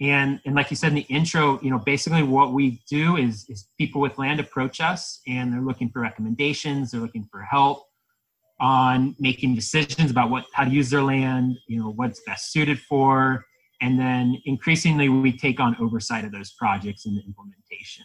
and 0.00 0.40
and 0.44 0.56
like 0.56 0.70
you 0.70 0.76
said 0.76 0.88
in 0.88 0.96
the 0.96 1.02
intro 1.02 1.60
you 1.62 1.70
know 1.70 1.78
basically 1.78 2.24
what 2.24 2.52
we 2.52 2.82
do 2.90 3.16
is 3.16 3.46
is 3.48 3.68
people 3.78 4.00
with 4.00 4.18
land 4.18 4.40
approach 4.40 4.80
us 4.80 5.20
and 5.28 5.52
they're 5.52 5.60
looking 5.60 5.88
for 5.88 6.00
recommendations 6.00 6.90
they're 6.90 7.00
looking 7.00 7.28
for 7.30 7.42
help 7.42 7.86
on 8.60 9.14
making 9.18 9.54
decisions 9.54 10.10
about 10.10 10.30
what 10.30 10.44
how 10.52 10.64
to 10.64 10.70
use 10.70 10.90
their 10.90 11.02
land 11.02 11.56
you 11.66 11.78
know 11.78 11.92
what's 11.92 12.20
best 12.26 12.52
suited 12.52 12.78
for 12.78 13.44
and 13.80 13.98
then 13.98 14.40
increasingly 14.46 15.08
we 15.08 15.36
take 15.36 15.60
on 15.60 15.76
oversight 15.80 16.24
of 16.24 16.32
those 16.32 16.52
projects 16.52 17.06
and 17.06 17.16
the 17.16 17.22
implementation 17.26 18.04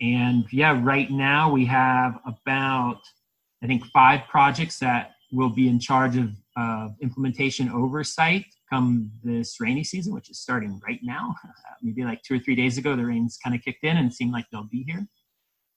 and 0.00 0.44
yeah 0.52 0.78
right 0.82 1.10
now 1.10 1.50
we 1.50 1.64
have 1.64 2.18
about 2.26 3.00
i 3.62 3.66
think 3.66 3.84
five 3.86 4.20
projects 4.28 4.78
that 4.78 5.12
will 5.32 5.50
be 5.50 5.68
in 5.68 5.78
charge 5.78 6.16
of 6.16 6.30
uh, 6.56 6.88
implementation 7.00 7.70
oversight 7.70 8.44
come 8.72 9.10
this 9.22 9.60
rainy 9.60 9.84
season, 9.84 10.14
which 10.14 10.30
is 10.30 10.38
starting 10.38 10.80
right 10.86 11.00
now. 11.02 11.34
Maybe 11.82 12.04
like 12.04 12.22
two 12.22 12.36
or 12.36 12.38
three 12.38 12.54
days 12.54 12.78
ago, 12.78 12.96
the 12.96 13.04
rains 13.04 13.38
kind 13.42 13.54
of 13.54 13.62
kicked 13.62 13.84
in 13.84 13.96
and 13.96 14.12
seemed 14.12 14.32
like 14.32 14.46
they'll 14.50 14.68
be 14.70 14.84
here. 14.86 15.06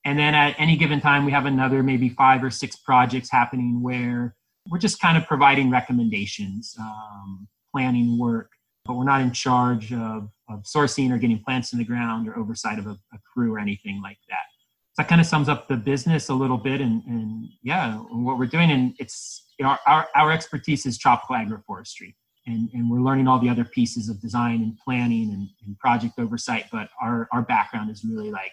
And 0.06 0.20
then 0.20 0.36
at 0.36 0.56
any 0.60 0.78
given 0.78 1.02
time, 1.02 1.26
we 1.26 1.32
have 1.32 1.48
another 1.48 1.82
maybe 1.82 2.10
five 2.10 2.44
or 2.44 2.52
six 2.52 2.76
projects 2.76 3.30
happening 3.30 3.82
where 3.82 4.36
we're 4.70 4.78
just 4.78 5.02
kind 5.02 5.18
of 5.18 5.26
providing 5.26 5.72
recommendations, 5.72 6.76
um, 6.80 7.48
planning 7.74 8.18
work, 8.20 8.52
but 8.86 8.94
we're 8.94 9.04
not 9.04 9.22
in 9.22 9.32
charge 9.32 9.92
of, 9.92 10.30
of 10.48 10.62
sourcing 10.64 11.12
or 11.12 11.18
getting 11.18 11.42
plants 11.44 11.74
in 11.74 11.80
the 11.80 11.86
ground 11.86 12.28
or 12.28 12.38
oversight 12.38 12.78
of 12.78 12.86
a, 12.86 12.92
a 13.14 13.20
crew 13.34 13.56
or 13.56 13.60
anything 13.60 14.00
like 14.04 14.20
that. 14.30 14.46
So 14.94 15.02
that 15.02 15.10
kind 15.10 15.20
of 15.20 15.28
sums 15.28 15.50
up 15.50 15.68
the 15.68 15.76
business 15.76 16.30
a 16.30 16.34
little 16.34 16.58
bit 16.58 16.82
and, 16.82 17.04
and 17.06 17.50
yeah, 17.64 17.96
what 17.96 18.38
we're 18.38 18.46
doing. 18.46 18.72
And 18.72 18.94
it's 19.00 19.44
our, 19.64 19.80
our, 19.88 20.08
our 20.16 20.32
expertise 20.32 20.86
is 20.86 21.00
tropical 21.00 21.36
agroforestry 21.36 22.14
and, 22.46 22.70
and 22.74 22.90
we're 22.90 23.02
learning 23.02 23.28
all 23.28 23.40
the 23.40 23.50
other 23.50 23.66
pieces 23.66 24.08
of 24.08 24.22
design 24.22 24.62
and 24.62 24.78
planning 24.78 25.32
and, 25.32 25.50
and 25.66 25.78
project 25.80 26.14
oversight. 26.20 26.66
But 26.72 26.90
our, 27.02 27.28
our 27.32 27.42
background 27.42 27.90
is 27.90 28.06
really 28.06 28.30
like 28.30 28.52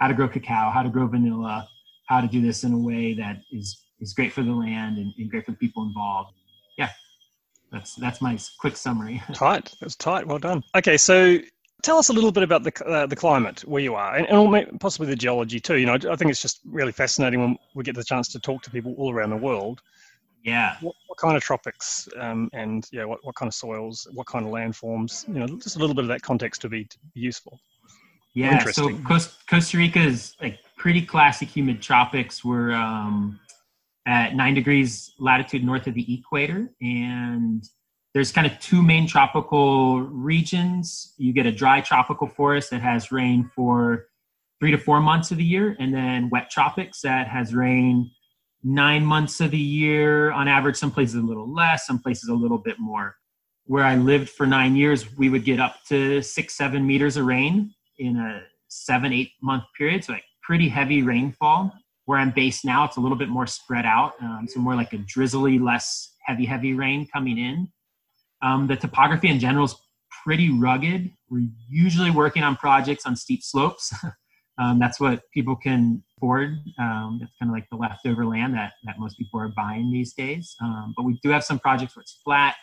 how 0.00 0.08
to 0.08 0.14
grow 0.14 0.28
cacao, 0.28 0.70
how 0.70 0.82
to 0.82 0.88
grow 0.88 1.06
vanilla, 1.06 1.68
how 2.08 2.20
to 2.20 2.26
do 2.26 2.40
this 2.40 2.64
in 2.64 2.72
a 2.72 2.78
way 2.78 3.14
that 3.14 3.42
is, 3.52 3.84
is 4.00 4.12
great 4.12 4.32
for 4.32 4.42
the 4.42 4.52
land 4.52 4.98
and, 4.98 5.12
and 5.18 5.30
great 5.30 5.44
for 5.44 5.52
the 5.52 5.56
people 5.58 5.82
involved. 5.84 6.32
Yeah, 6.78 6.90
that's, 7.70 7.94
that's 7.96 8.20
my 8.20 8.38
quick 8.58 8.76
summary. 8.76 9.22
tight. 9.34 9.72
That's 9.80 9.96
tight. 9.96 10.26
Well 10.26 10.38
done. 10.38 10.64
Okay. 10.74 10.96
So 10.96 11.38
tell 11.82 11.98
us 11.98 12.08
a 12.08 12.12
little 12.12 12.32
bit 12.32 12.42
about 12.42 12.62
the, 12.62 12.86
uh, 12.86 13.06
the 13.06 13.16
climate 13.16 13.60
where 13.66 13.82
you 13.82 13.94
are 13.94 14.16
and, 14.16 14.26
and 14.26 14.80
possibly 14.80 15.06
the 15.06 15.16
geology 15.16 15.60
too. 15.60 15.76
You 15.76 15.86
know, 15.86 15.94
I 15.94 16.16
think 16.16 16.30
it's 16.30 16.42
just 16.42 16.60
really 16.64 16.92
fascinating 16.92 17.40
when 17.40 17.58
we 17.74 17.84
get 17.84 17.94
the 17.94 18.04
chance 18.04 18.28
to 18.28 18.40
talk 18.40 18.62
to 18.62 18.70
people 18.70 18.94
all 18.98 19.12
around 19.12 19.30
the 19.30 19.36
world 19.36 19.80
yeah. 20.42 20.76
What, 20.80 20.94
what 21.06 21.18
kind 21.18 21.36
of 21.36 21.42
tropics 21.42 22.08
um, 22.18 22.48
and 22.52 22.86
yeah, 22.92 23.04
what, 23.04 23.24
what 23.24 23.34
kind 23.34 23.48
of 23.48 23.54
soils, 23.54 24.08
what 24.14 24.26
kind 24.26 24.46
of 24.46 24.52
landforms? 24.52 25.28
You 25.28 25.40
know, 25.40 25.46
just 25.58 25.76
a 25.76 25.78
little 25.78 25.94
bit 25.94 26.04
of 26.04 26.08
that 26.08 26.22
context 26.22 26.60
to 26.62 26.68
be, 26.68 26.84
to 26.84 26.98
be 27.14 27.20
useful. 27.20 27.60
Yeah. 28.34 28.64
So 28.66 28.96
Costa 28.98 29.76
Rica 29.76 30.00
is 30.00 30.34
like 30.40 30.60
pretty 30.76 31.02
classic 31.02 31.48
humid 31.48 31.82
tropics. 31.82 32.44
We're 32.44 32.72
um, 32.72 33.40
at 34.06 34.34
nine 34.34 34.54
degrees 34.54 35.12
latitude 35.18 35.64
north 35.64 35.86
of 35.86 35.94
the 35.94 36.14
equator, 36.14 36.70
and 36.80 37.64
there's 38.14 38.32
kind 38.32 38.46
of 38.46 38.58
two 38.60 38.82
main 38.82 39.06
tropical 39.06 40.00
regions. 40.00 41.14
You 41.16 41.32
get 41.32 41.46
a 41.46 41.52
dry 41.52 41.80
tropical 41.80 42.28
forest 42.28 42.70
that 42.70 42.82
has 42.82 43.10
rain 43.10 43.50
for 43.54 44.06
three 44.60 44.70
to 44.70 44.78
four 44.78 45.00
months 45.00 45.30
of 45.30 45.38
the 45.38 45.44
year, 45.44 45.76
and 45.80 45.92
then 45.92 46.30
wet 46.30 46.50
tropics 46.50 47.00
that 47.02 47.26
has 47.28 47.54
rain 47.54 48.10
nine 48.62 49.04
months 49.04 49.40
of 49.40 49.50
the 49.50 49.58
year 49.58 50.30
on 50.32 50.46
average. 50.46 50.76
Some 50.76 50.92
places 50.92 51.16
a 51.16 51.22
little 51.22 51.52
less, 51.52 51.86
some 51.86 51.98
places 51.98 52.28
a 52.28 52.34
little 52.34 52.58
bit 52.58 52.78
more. 52.78 53.16
Where 53.64 53.84
I 53.84 53.96
lived 53.96 54.30
for 54.30 54.46
nine 54.46 54.76
years, 54.76 55.16
we 55.16 55.28
would 55.30 55.44
get 55.44 55.60
up 55.60 55.76
to 55.88 56.22
six, 56.22 56.56
seven 56.56 56.86
meters 56.86 57.16
of 57.16 57.26
rain 57.26 57.74
in 58.00 58.16
a 58.16 58.42
seven, 58.68 59.12
eight 59.12 59.32
month 59.42 59.64
period. 59.76 60.04
So 60.04 60.14
like 60.14 60.24
pretty 60.42 60.68
heavy 60.68 61.02
rainfall. 61.02 61.72
Where 62.06 62.18
I'm 62.18 62.32
based 62.32 62.64
now, 62.64 62.84
it's 62.84 62.96
a 62.96 63.00
little 63.00 63.16
bit 63.16 63.28
more 63.28 63.46
spread 63.46 63.86
out. 63.86 64.14
Um, 64.20 64.46
so 64.48 64.58
more 64.58 64.74
like 64.74 64.92
a 64.92 64.98
drizzly, 64.98 65.60
less 65.60 66.16
heavy, 66.24 66.44
heavy 66.44 66.72
rain 66.72 67.06
coming 67.06 67.38
in. 67.38 67.68
Um, 68.42 68.66
the 68.66 68.74
topography 68.74 69.28
in 69.28 69.38
general 69.38 69.66
is 69.66 69.76
pretty 70.24 70.50
rugged. 70.50 71.10
We're 71.28 71.46
usually 71.68 72.10
working 72.10 72.42
on 72.42 72.56
projects 72.56 73.06
on 73.06 73.14
steep 73.14 73.44
slopes. 73.44 73.94
um, 74.58 74.80
that's 74.80 74.98
what 74.98 75.22
people 75.32 75.54
can 75.54 76.02
afford. 76.16 76.58
Um, 76.78 77.18
that's 77.20 77.32
kind 77.38 77.50
of 77.50 77.54
like 77.54 77.68
the 77.70 77.76
leftover 77.76 78.26
land 78.26 78.54
that, 78.54 78.72
that 78.84 78.98
most 78.98 79.16
people 79.16 79.38
are 79.38 79.48
buying 79.48 79.92
these 79.92 80.12
days. 80.14 80.56
Um, 80.60 80.94
but 80.96 81.04
we 81.04 81.18
do 81.22 81.28
have 81.28 81.44
some 81.44 81.60
projects 81.60 81.94
where 81.94 82.02
it's 82.02 82.18
flat. 82.24 82.56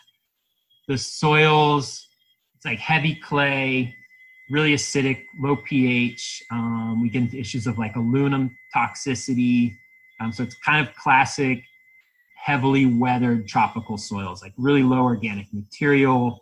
The 0.89 0.97
soils, 0.97 2.05
it's 2.55 2.65
like 2.65 2.79
heavy 2.79 3.15
clay, 3.15 3.95
really 4.49 4.73
acidic, 4.73 5.25
low 5.39 5.55
pH. 5.55 6.43
Um, 6.51 7.01
we 7.01 7.09
get 7.09 7.23
into 7.23 7.37
issues 7.37 7.67
of 7.67 7.77
like 7.77 7.95
aluminum 7.95 8.55
toxicity. 8.75 9.75
Um, 10.19 10.31
so 10.31 10.43
it's 10.43 10.55
kind 10.65 10.85
of 10.85 10.93
classic 10.95 11.63
heavily 12.35 12.85
weathered 12.85 13.47
tropical 13.47 13.97
soils, 13.97 14.41
like 14.41 14.53
really 14.57 14.83
low 14.83 15.03
organic 15.03 15.47
material. 15.53 16.39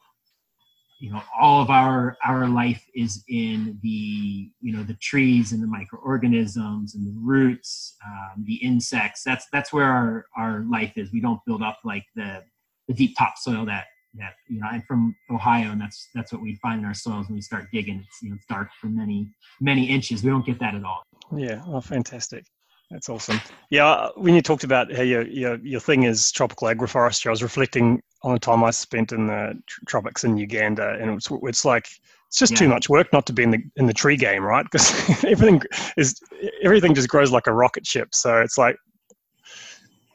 You 1.00 1.12
know, 1.12 1.22
all 1.38 1.62
of 1.62 1.70
our 1.70 2.16
our 2.24 2.48
life 2.48 2.86
is 2.96 3.24
in 3.28 3.80
the 3.82 4.50
you 4.62 4.74
know 4.74 4.84
the 4.84 4.94
trees 4.96 5.52
and 5.52 5.62
the 5.62 5.68
microorganisms 5.68 6.96
and 6.96 7.06
the 7.06 7.20
roots, 7.20 7.98
um, 8.06 8.44
the 8.46 8.56
insects. 8.56 9.24
That's 9.24 9.46
that's 9.52 9.74
where 9.74 9.92
our 9.92 10.26
our 10.38 10.66
life 10.70 10.94
is. 10.96 11.12
We 11.12 11.22
don't 11.22 11.42
build 11.46 11.62
up 11.62 11.80
like 11.84 12.06
the 12.16 12.44
the 12.88 12.94
deep 12.94 13.18
topsoil 13.18 13.66
that 13.66 13.86
that 14.18 14.34
you 14.48 14.60
know. 14.60 14.68
I'm 14.70 14.82
from 14.84 15.16
Ohio, 15.32 15.72
and 15.72 15.82
that's 15.82 16.10
that's 16.14 16.32
what 16.32 16.42
we 16.42 16.56
find 16.56 16.80
in 16.80 16.86
our 16.86 16.94
soils 16.94 17.28
when 17.28 17.36
we 17.36 17.42
start 17.42 17.68
digging. 17.72 18.04
It's 18.06 18.22
you 18.22 18.30
know 18.30 18.36
it's 18.36 18.46
dark 18.48 18.70
for 18.80 18.88
many 18.88 19.30
many 19.62 19.86
inches. 19.86 20.24
We 20.24 20.30
don't 20.30 20.46
get 20.46 20.60
that 20.60 20.76
at 20.76 20.84
all. 20.84 21.04
Yeah, 21.36 21.62
oh, 21.68 21.82
fantastic. 21.82 22.46
That's 22.92 23.10
awesome. 23.10 23.42
Yeah, 23.72 24.10
when 24.16 24.36
you 24.36 24.42
talked 24.42 24.64
about 24.64 24.94
how 24.94 25.02
your 25.02 25.24
your 25.28 25.58
your 25.58 25.80
thing 25.80 26.04
is 26.04 26.32
tropical 26.32 26.68
agroforestry, 26.68 27.28
I 27.28 27.32
was 27.32 27.44
reflecting 27.44 28.02
on 28.24 28.34
the 28.34 28.40
time 28.40 28.64
I 28.64 28.72
spent 28.72 29.12
in 29.12 29.28
the 29.28 29.54
tropics 29.88 30.24
in 30.24 30.38
Uganda, 30.38 30.98
and 31.00 31.12
it's 31.12 31.28
it's 31.32 31.66
like 31.66 31.88
it's 32.28 32.38
just 32.38 32.54
yeah. 32.54 32.60
too 32.60 32.70
much 32.70 32.88
work 32.88 33.12
not 33.12 33.26
to 33.28 33.34
be 33.34 33.44
in 33.44 33.52
the 33.52 33.64
in 33.76 33.88
the 33.88 33.94
tree 33.94 34.18
game, 34.18 34.44
right? 34.44 34.64
Because 34.64 34.92
everything 35.26 35.62
is 35.98 36.20
everything 36.64 36.94
just 36.94 37.10
grows 37.10 37.32
like 37.32 37.48
a 37.48 37.54
rocket 37.54 37.88
ship. 37.88 38.14
So 38.14 38.40
it's 38.40 38.58
like 38.58 38.76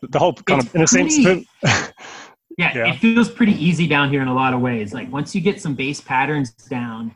the 0.03 0.19
whole 0.19 0.35
kind 0.35 0.61
it's 0.61 0.69
of 0.71 0.75
in 0.75 0.83
a 0.83 0.87
pretty, 0.87 1.23
sense. 1.65 1.93
Yeah, 2.61 2.73
yeah, 2.77 2.93
it 2.93 2.99
feels 2.99 3.31
pretty 3.31 3.53
easy 3.53 3.87
down 3.87 4.11
here 4.11 4.23
in 4.23 4.29
a 4.29 4.35
lot 4.35 4.55
of 4.55 4.61
ways. 4.61 4.93
Like 4.93 5.11
once 5.13 5.35
you 5.35 5.41
get 5.41 5.61
some 5.61 5.75
base 5.75 6.01
patterns 6.01 6.51
down, 6.53 7.15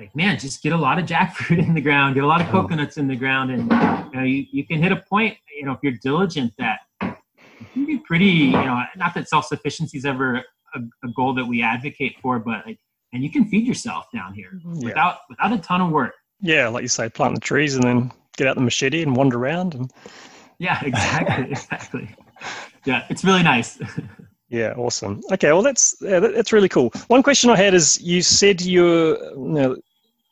like 0.00 0.16
man 0.16 0.38
just 0.38 0.62
get 0.62 0.72
a 0.72 0.76
lot 0.76 0.98
of 0.98 1.04
jackfruit 1.04 1.58
in 1.66 1.74
the 1.74 1.80
ground 1.80 2.14
get 2.14 2.24
a 2.24 2.26
lot 2.26 2.40
of 2.40 2.48
coconuts 2.48 2.96
in 2.96 3.06
the 3.06 3.16
ground 3.16 3.50
and 3.50 3.62
you 4.12 4.18
know 4.18 4.24
you, 4.24 4.46
you 4.50 4.66
can 4.66 4.82
hit 4.82 4.92
a 4.92 4.96
point 4.96 5.36
you 5.56 5.64
know 5.64 5.72
if 5.72 5.78
you're 5.82 5.98
diligent 6.02 6.52
that 6.58 6.80
you 7.02 7.66
can 7.72 7.86
be 7.86 7.98
pretty 7.98 8.24
you 8.26 8.52
know 8.52 8.82
not 8.96 9.14
that 9.14 9.28
self-sufficiency 9.28 9.98
is 9.98 10.04
ever 10.04 10.42
a, 10.74 10.80
a, 11.04 11.08
goal 11.14 11.34
that 11.34 11.44
we 11.44 11.62
advocate 11.62 12.16
for 12.22 12.38
but 12.38 12.64
like 12.66 12.78
and 13.12 13.22
you 13.22 13.30
can 13.30 13.44
feed 13.46 13.66
yourself 13.66 14.06
down 14.14 14.32
here 14.32 14.50
mm-hmm. 14.54 14.74
yeah. 14.76 14.88
without 14.88 15.18
without 15.28 15.52
a 15.52 15.58
ton 15.58 15.80
of 15.80 15.90
work. 15.90 16.14
Yeah 16.40 16.68
like 16.68 16.82
you 16.82 16.88
say 16.88 17.08
plant 17.08 17.34
the 17.34 17.40
trees 17.40 17.74
and 17.74 17.84
then 17.84 18.12
get 18.36 18.46
out 18.46 18.56
the 18.56 18.62
machete 18.62 19.02
and 19.02 19.14
wander 19.14 19.38
around 19.38 19.74
and 19.74 19.92
yeah 20.58 20.80
exactly 20.84 21.50
exactly. 21.50 22.16
Yeah 22.86 23.04
it's 23.10 23.24
really 23.24 23.42
nice 23.42 23.78
Yeah, 24.50 24.74
awesome. 24.76 25.22
Okay, 25.32 25.52
well 25.52 25.62
that's 25.62 25.96
yeah, 26.00 26.18
that's 26.18 26.52
really 26.52 26.68
cool. 26.68 26.90
One 27.06 27.22
question 27.22 27.50
I 27.50 27.56
had 27.56 27.72
is 27.72 28.00
you 28.00 28.20
said 28.20 28.60
you're 28.60 29.16
you 29.32 29.36
know, 29.36 29.76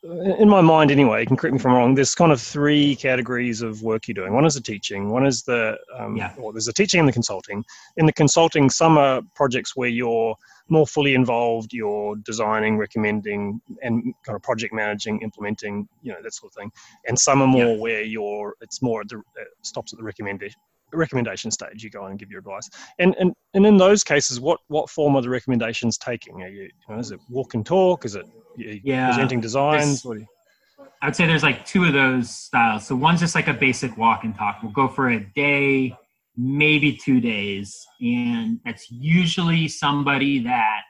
in 0.03 0.47
my 0.47 0.61
mind 0.61 0.91
anyway, 0.91 1.21
you 1.21 1.27
can 1.27 1.35
correct 1.35 1.53
me 1.53 1.59
if 1.59 1.65
I'm 1.65 1.73
wrong, 1.73 1.95
there's 1.95 2.15
kind 2.15 2.31
of 2.31 2.41
three 2.41 2.95
categories 2.95 3.61
of 3.61 3.81
work 3.81 4.07
you're 4.07 4.15
doing. 4.15 4.33
One 4.33 4.45
is 4.45 4.53
the 4.55 4.61
teaching, 4.61 5.09
one 5.09 5.25
is 5.25 5.43
the, 5.43 5.77
um, 5.97 6.15
yeah. 6.15 6.33
well, 6.37 6.53
there's 6.53 6.65
the 6.65 6.73
teaching 6.73 6.99
and 6.99 7.07
the 7.07 7.13
consulting. 7.13 7.65
In 7.97 8.05
the 8.05 8.13
consulting, 8.13 8.69
some 8.69 8.97
are 8.97 9.21
projects 9.35 9.75
where 9.75 9.89
you're 9.89 10.35
more 10.69 10.87
fully 10.87 11.15
involved, 11.15 11.73
you're 11.73 12.15
designing, 12.17 12.77
recommending, 12.77 13.59
and 13.81 14.13
kind 14.25 14.35
of 14.37 14.41
project 14.41 14.73
managing, 14.73 15.21
implementing, 15.21 15.87
you 16.01 16.13
know, 16.13 16.19
that 16.23 16.33
sort 16.33 16.51
of 16.51 16.55
thing. 16.55 16.71
And 17.05 17.19
some 17.19 17.41
are 17.41 17.47
more 17.47 17.73
yeah. 17.73 17.81
where 17.81 18.01
you're, 18.01 18.55
it's 18.61 18.81
more 18.81 19.01
at 19.01 19.09
the, 19.09 19.17
uh, 19.17 19.43
stops 19.63 19.91
at 19.91 19.97
the 19.99 20.05
recommendation 20.05 20.61
recommendation 20.93 21.51
stage 21.51 21.83
you 21.83 21.89
go 21.89 22.03
on 22.03 22.11
and 22.11 22.19
give 22.19 22.31
your 22.31 22.39
advice 22.39 22.69
and 22.99 23.15
and, 23.19 23.33
and 23.53 23.65
in 23.65 23.77
those 23.77 24.03
cases 24.03 24.39
what 24.39 24.59
what 24.67 24.89
form 24.89 25.15
are 25.15 25.21
the 25.21 25.29
recommendations 25.29 25.97
taking 25.97 26.41
are 26.41 26.47
you, 26.47 26.63
you 26.63 26.69
know, 26.89 26.99
is 26.99 27.11
it 27.11 27.19
walk 27.29 27.53
and 27.53 27.65
talk 27.65 28.05
is 28.05 28.15
it 28.15 28.25
yeah, 28.83 29.07
presenting 29.07 29.39
designs? 29.39 30.03
You... 30.03 30.25
I'd 31.01 31.15
say 31.15 31.25
there's 31.25 31.43
like 31.43 31.65
two 31.65 31.85
of 31.85 31.93
those 31.93 32.29
styles. 32.29 32.87
So 32.87 32.95
one's 32.95 33.19
just 33.19 33.35
like 33.35 33.47
a 33.47 33.53
basic 33.53 33.97
walk 33.97 34.23
and 34.23 34.35
talk. 34.35 34.59
We'll 34.61 34.71
go 34.71 34.87
for 34.87 35.09
a 35.09 35.19
day, 35.35 35.95
maybe 36.35 36.93
two 36.95 37.21
days, 37.21 37.85
and 38.01 38.59
that's 38.65 38.89
usually 38.91 39.67
somebody 39.67 40.39
that 40.39 40.81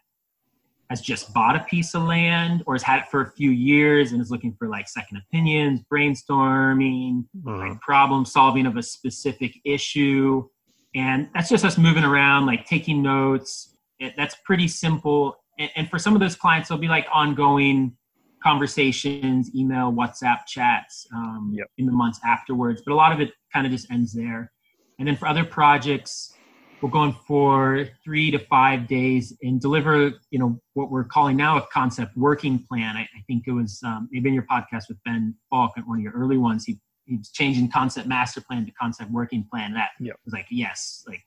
has 0.89 1.01
just 1.01 1.33
bought 1.33 1.55
a 1.55 1.63
piece 1.65 1.93
of 1.93 2.03
land 2.03 2.63
or 2.65 2.73
has 2.73 2.81
had 2.81 2.99
it 2.99 3.05
for 3.09 3.21
a 3.21 3.31
few 3.31 3.51
years 3.51 4.11
and 4.11 4.21
is 4.21 4.31
looking 4.31 4.53
for 4.57 4.67
like 4.67 4.87
second 4.87 5.17
opinions, 5.17 5.81
brainstorming, 5.91 7.25
mm-hmm. 7.37 7.49
like 7.49 7.79
problem 7.81 8.25
solving 8.25 8.65
of 8.65 8.77
a 8.77 8.83
specific 8.83 9.53
issue. 9.65 10.47
And 10.95 11.29
that's 11.35 11.49
just 11.49 11.63
us 11.63 11.77
moving 11.77 12.03
around, 12.03 12.47
like 12.47 12.65
taking 12.65 13.03
notes. 13.03 13.75
It, 13.99 14.13
that's 14.17 14.35
pretty 14.45 14.67
simple 14.67 15.37
and, 15.59 15.69
and 15.75 15.89
for 15.89 15.99
some 15.99 16.15
of 16.15 16.21
those 16.21 16.35
clients, 16.35 16.69
there'll 16.69 16.81
be 16.81 16.87
like 16.87 17.05
ongoing 17.13 17.95
conversations, 18.41 19.53
email, 19.53 19.91
WhatsApp 19.91 20.45
chats 20.47 21.05
um, 21.13 21.53
yep. 21.55 21.67
in 21.77 21.85
the 21.85 21.91
months 21.91 22.19
afterwards. 22.25 22.81
But 22.83 22.93
a 22.93 22.95
lot 22.95 23.11
of 23.11 23.19
it 23.19 23.33
kind 23.53 23.67
of 23.67 23.71
just 23.71 23.91
ends 23.91 24.13
there. 24.13 24.51
And 24.97 25.07
then 25.07 25.15
for 25.15 25.27
other 25.27 25.43
projects, 25.43 26.33
we're 26.81 26.89
going 26.89 27.15
for 27.27 27.85
three 28.03 28.31
to 28.31 28.39
five 28.39 28.87
days 28.87 29.35
and 29.41 29.59
deliver, 29.59 30.13
you 30.31 30.39
know, 30.39 30.59
what 30.73 30.89
we're 30.89 31.03
calling 31.03 31.35
now 31.35 31.57
a 31.57 31.65
concept 31.73 32.15
working 32.15 32.63
plan. 32.67 32.95
I, 32.95 33.01
I 33.01 33.21
think 33.27 33.43
it 33.47 33.51
was 33.51 33.79
um, 33.85 34.07
maybe 34.11 34.29
in 34.29 34.35
your 34.35 34.45
podcast 34.49 34.87
with 34.87 34.97
Ben 35.03 35.35
Falk 35.49 35.73
one 35.85 35.97
of 35.97 36.03
your 36.03 36.13
early 36.13 36.37
ones. 36.37 36.65
He 36.65 36.79
he's 37.05 37.31
changing 37.31 37.71
concept 37.71 38.07
master 38.07 38.41
plan 38.41 38.65
to 38.65 38.71
concept 38.71 39.11
working 39.11 39.45
plan. 39.51 39.73
That 39.73 39.89
yep. 39.99 40.17
was 40.25 40.33
like 40.33 40.47
yes, 40.49 41.03
like 41.07 41.21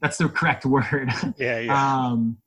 that's 0.00 0.18
the 0.18 0.28
correct 0.28 0.64
word. 0.64 1.10
Yeah, 1.38 1.58
yeah. 1.60 2.04
um, 2.06 2.38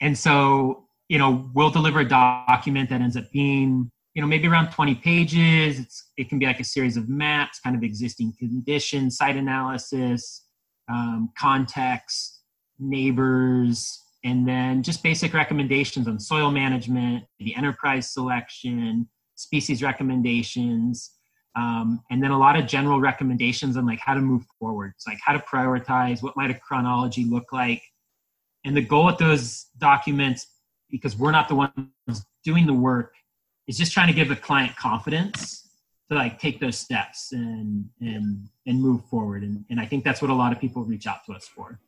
and 0.00 0.16
so 0.16 0.84
you 1.08 1.18
know 1.18 1.50
we'll 1.54 1.70
deliver 1.70 2.00
a 2.00 2.08
document 2.08 2.90
that 2.90 3.00
ends 3.00 3.16
up 3.16 3.30
being 3.32 3.90
you 4.14 4.22
know 4.22 4.28
maybe 4.28 4.48
around 4.48 4.70
20 4.70 4.96
pages 4.96 5.78
it's, 5.78 6.10
it 6.16 6.28
can 6.28 6.38
be 6.38 6.46
like 6.46 6.60
a 6.60 6.64
series 6.64 6.96
of 6.96 7.08
maps 7.08 7.60
kind 7.60 7.76
of 7.76 7.82
existing 7.82 8.34
conditions 8.38 9.16
site 9.16 9.36
analysis 9.36 10.47
um, 10.88 11.30
context 11.38 12.40
neighbors 12.78 14.02
and 14.24 14.46
then 14.46 14.82
just 14.82 15.02
basic 15.02 15.34
recommendations 15.34 16.08
on 16.08 16.18
soil 16.18 16.50
management 16.50 17.24
the 17.38 17.54
enterprise 17.54 18.12
selection 18.12 19.08
species 19.34 19.82
recommendations 19.82 21.12
um, 21.56 22.00
and 22.10 22.22
then 22.22 22.30
a 22.30 22.38
lot 22.38 22.56
of 22.56 22.66
general 22.66 23.00
recommendations 23.00 23.76
on 23.76 23.84
like 23.86 23.98
how 23.98 24.14
to 24.14 24.20
move 24.20 24.44
forward 24.58 24.92
it's 24.94 25.06
like 25.06 25.18
how 25.24 25.32
to 25.32 25.40
prioritize 25.40 26.22
what 26.22 26.36
might 26.36 26.50
a 26.50 26.54
chronology 26.54 27.24
look 27.24 27.52
like. 27.52 27.82
And 28.64 28.76
the 28.76 28.82
goal 28.82 29.06
with 29.06 29.18
those 29.18 29.66
documents, 29.78 30.46
because 30.90 31.16
we're 31.16 31.30
not 31.30 31.48
the 31.48 31.54
ones 31.54 32.24
doing 32.44 32.66
the 32.66 32.74
work, 32.74 33.14
is 33.66 33.78
just 33.78 33.92
trying 33.92 34.08
to 34.08 34.12
give 34.12 34.28
the 34.28 34.36
client 34.36 34.76
confidence 34.76 35.67
to 36.10 36.16
like 36.16 36.38
take 36.38 36.60
those 36.60 36.78
steps 36.78 37.32
and 37.32 37.88
and 38.00 38.48
and 38.66 38.80
move 38.80 39.04
forward. 39.06 39.42
And 39.42 39.64
and 39.70 39.80
I 39.80 39.86
think 39.86 40.04
that's 40.04 40.22
what 40.22 40.30
a 40.30 40.34
lot 40.34 40.52
of 40.52 40.60
people 40.60 40.84
reach 40.84 41.06
out 41.06 41.24
to 41.26 41.32
us 41.32 41.46
for. 41.46 41.78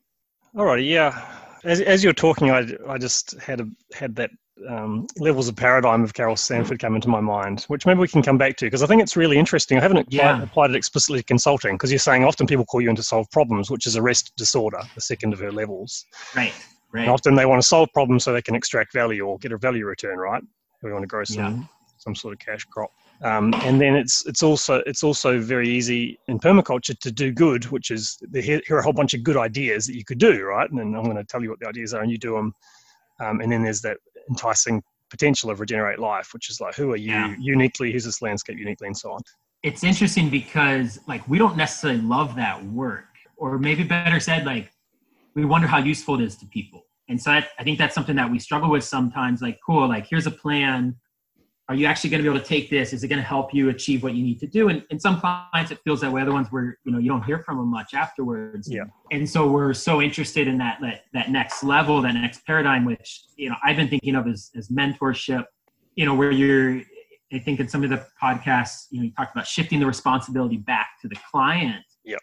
all 0.57 0.65
right 0.65 0.83
yeah. 0.83 1.27
As 1.65 1.81
as 1.81 2.03
you're 2.03 2.13
talking, 2.13 2.51
I 2.51 2.67
I 2.89 2.99
just 2.99 3.39
had 3.41 3.61
a 3.61 3.69
had 3.95 4.17
that 4.17 4.31
um, 4.69 5.07
levels 5.19 5.49
of 5.49 5.57
paradigm 5.57 6.03
of 6.03 6.15
Carol 6.15 6.37
Sanford 6.37 6.79
come 6.79 6.95
into 6.95 7.09
my 7.09 7.21
mind, 7.21 7.65
which 7.69 7.87
maybe 7.87 8.01
we 8.01 8.09
can 8.09 8.23
come 8.23 8.39
back 8.39 8.57
to 8.59 8.67
because 8.67 8.83
I 8.83 8.87
think 8.87 9.03
it's 9.03 9.17
really 9.17 9.39
interesting. 9.39 9.79
I 9.79 9.81
haven't 9.81 9.99
applied, 9.99 10.17
yeah. 10.17 10.43
applied 10.43 10.71
it 10.71 10.77
explicitly 10.77 11.21
to 11.21 11.25
consulting 11.25 11.75
because 11.75 11.91
you're 11.91 11.99
saying 11.99 12.25
often 12.25 12.47
people 12.47 12.65
call 12.65 12.81
you 12.81 12.91
in 12.91 12.97
to 12.97 13.03
solve 13.03 13.31
problems, 13.31 13.71
which 13.71 13.87
is 13.87 13.97
arrest 13.97 14.33
disorder, 14.37 14.81
the 14.95 15.01
second 15.01 15.33
of 15.33 15.39
her 15.39 15.53
levels. 15.53 16.05
Right. 16.37 16.53
Right. 16.93 17.03
And 17.03 17.11
often 17.11 17.37
they 17.37 17.47
want 17.47 17.63
to 17.63 17.67
solve 17.67 17.89
problems 17.93 18.25
so 18.25 18.33
they 18.33 18.43
can 18.43 18.55
extract 18.55 18.93
value 18.93 19.25
or 19.25 19.39
get 19.39 19.53
a 19.53 19.59
value 19.59 19.87
return, 19.87 20.19
right? 20.19 20.43
We 20.83 20.93
want 20.93 21.03
to 21.03 21.09
grow 21.09 21.25
some 21.25 21.37
yeah. 21.39 21.63
some 21.99 22.15
sort 22.15 22.33
of 22.33 22.41
cash 22.41 22.65
crop. 22.65 22.91
Um, 23.23 23.53
and 23.65 23.79
then 23.79 23.97
it's 23.97 24.25
it's 24.27 24.43
also 24.43 24.83
it's 24.87 25.03
also 25.03 25.39
very 25.41 25.69
easy 25.69 26.19
in 26.29 26.39
permaculture 26.39 26.99
to 26.99 27.13
do 27.13 27.33
good, 27.33 27.65
which 27.67 27.91
is 27.91 28.19
here, 28.33 28.63
here 28.67 28.77
are 28.77 28.79
a 28.79 28.83
whole 28.83 28.95
bunch 28.95 29.13
of 29.13 29.23
good 29.23 29.37
ideas 29.37 29.87
that 29.87 29.95
you 29.95 30.05
could 30.05 30.19
do, 30.19 30.43
right? 30.43 30.71
And 30.71 30.79
then 30.79 30.95
I'm 30.95 31.05
going 31.05 31.17
to 31.17 31.25
tell 31.25 31.43
you 31.43 31.51
what 31.51 31.61
the 31.61 31.69
ideas 31.69 31.93
are, 31.93 32.03
and 32.03 32.11
you 32.11 32.19
do 32.19 32.33
them 32.35 32.55
Um, 33.21 33.41
and 33.41 33.53
then 33.53 33.63
there's 33.63 33.83
that 33.83 33.99
enticing 34.29 34.83
potential 35.11 35.51
of 35.51 35.61
regenerate 35.61 35.99
life, 35.99 36.33
which 36.33 36.49
is 36.51 36.61
like, 36.61 36.75
who 36.75 36.93
are 36.93 36.97
you 36.97 37.11
yeah. 37.11 37.35
uniquely? 37.39 37.93
Who's 37.93 38.05
this 38.05 38.23
landscape 38.23 38.59
uniquely, 38.59 38.87
and 38.87 38.97
so 38.97 39.13
on. 39.13 39.21
It's 39.63 39.85
interesting 39.85 40.31
because 40.31 40.99
like 41.07 41.27
we 41.29 41.37
don't 41.37 41.57
necessarily 41.57 42.01
love 42.01 42.35
that 42.37 42.65
work, 42.65 43.05
or 43.37 43.59
maybe 43.59 43.83
better 43.83 44.21
said, 44.21 44.47
like 44.47 44.73
we 45.35 45.45
wonder 45.45 45.67
how 45.67 45.79
useful 45.79 46.15
it 46.19 46.25
is 46.25 46.37
to 46.37 46.47
people. 46.47 46.87
And 47.09 47.21
so 47.21 47.33
I, 47.33 47.47
I 47.59 47.65
think 47.65 47.77
that's 47.77 47.95
something 47.95 48.17
that 48.17 48.31
we 48.31 48.39
struggle 48.39 48.71
with 48.71 48.85
sometimes. 48.85 49.43
Like, 49.43 49.59
cool, 49.67 49.89
like 49.89 50.07
here's 50.07 50.27
a 50.27 50.31
plan 50.31 50.97
are 51.71 51.77
you 51.77 51.87
actually 51.87 52.11
going 52.11 52.21
to 52.21 52.29
be 52.29 52.35
able 52.35 52.43
to 52.43 52.49
take 52.49 52.69
this? 52.69 52.93
Is 52.93 53.05
it 53.05 53.09
going 53.09 53.21
to 53.21 53.25
help 53.25 53.55
you 53.55 53.69
achieve 53.69 54.03
what 54.03 54.15
you 54.15 54.25
need 54.25 54.41
to 54.41 54.47
do? 54.49 54.71
And, 54.71 54.85
and 54.91 55.01
some 55.01 55.21
clients 55.21 55.71
it 55.71 55.79
feels 55.85 56.01
that 56.01 56.11
way. 56.11 56.21
Other 56.21 56.33
ones 56.33 56.49
where 56.51 56.77
you 56.83 56.91
know 56.91 56.99
you 56.99 57.09
don't 57.09 57.23
hear 57.23 57.39
from 57.39 57.59
them 57.59 57.71
much 57.71 57.95
afterwards. 57.95 58.69
Yeah. 58.69 58.87
And 59.13 59.31
so 59.31 59.49
we're 59.49 59.73
so 59.73 60.03
interested 60.03 60.49
in 60.49 60.59
that 60.59 60.81
that, 60.81 61.03
that 61.13 61.31
next 61.31 61.63
level 61.63 62.03
that 62.03 62.15
next 62.15 62.45
paradigm 62.45 62.85
which 62.85 63.23
you 63.37 63.49
know 63.49 63.55
i've 63.65 63.77
been 63.77 63.89
thinking 63.89 64.17
of 64.17 64.27
as, 64.27 64.51
as 64.57 64.69
mentorship 64.69 65.45
you 65.95 66.05
know 66.05 66.15
where 66.15 66.33
you're 66.33 66.83
i 67.33 67.39
think 67.39 67.61
in 67.61 67.69
some 67.69 67.85
of 67.85 67.91
the 67.91 68.05
podcasts 68.21 68.87
you 68.91 68.99
know 68.99 69.05
you 69.05 69.13
talked 69.13 69.33
about 69.33 69.47
shifting 69.47 69.79
the 69.79 69.87
responsibility 69.87 70.57
back 70.57 70.89
to 71.01 71.09
the 71.09 71.17
client. 71.31 71.85
Yeah 72.05 72.17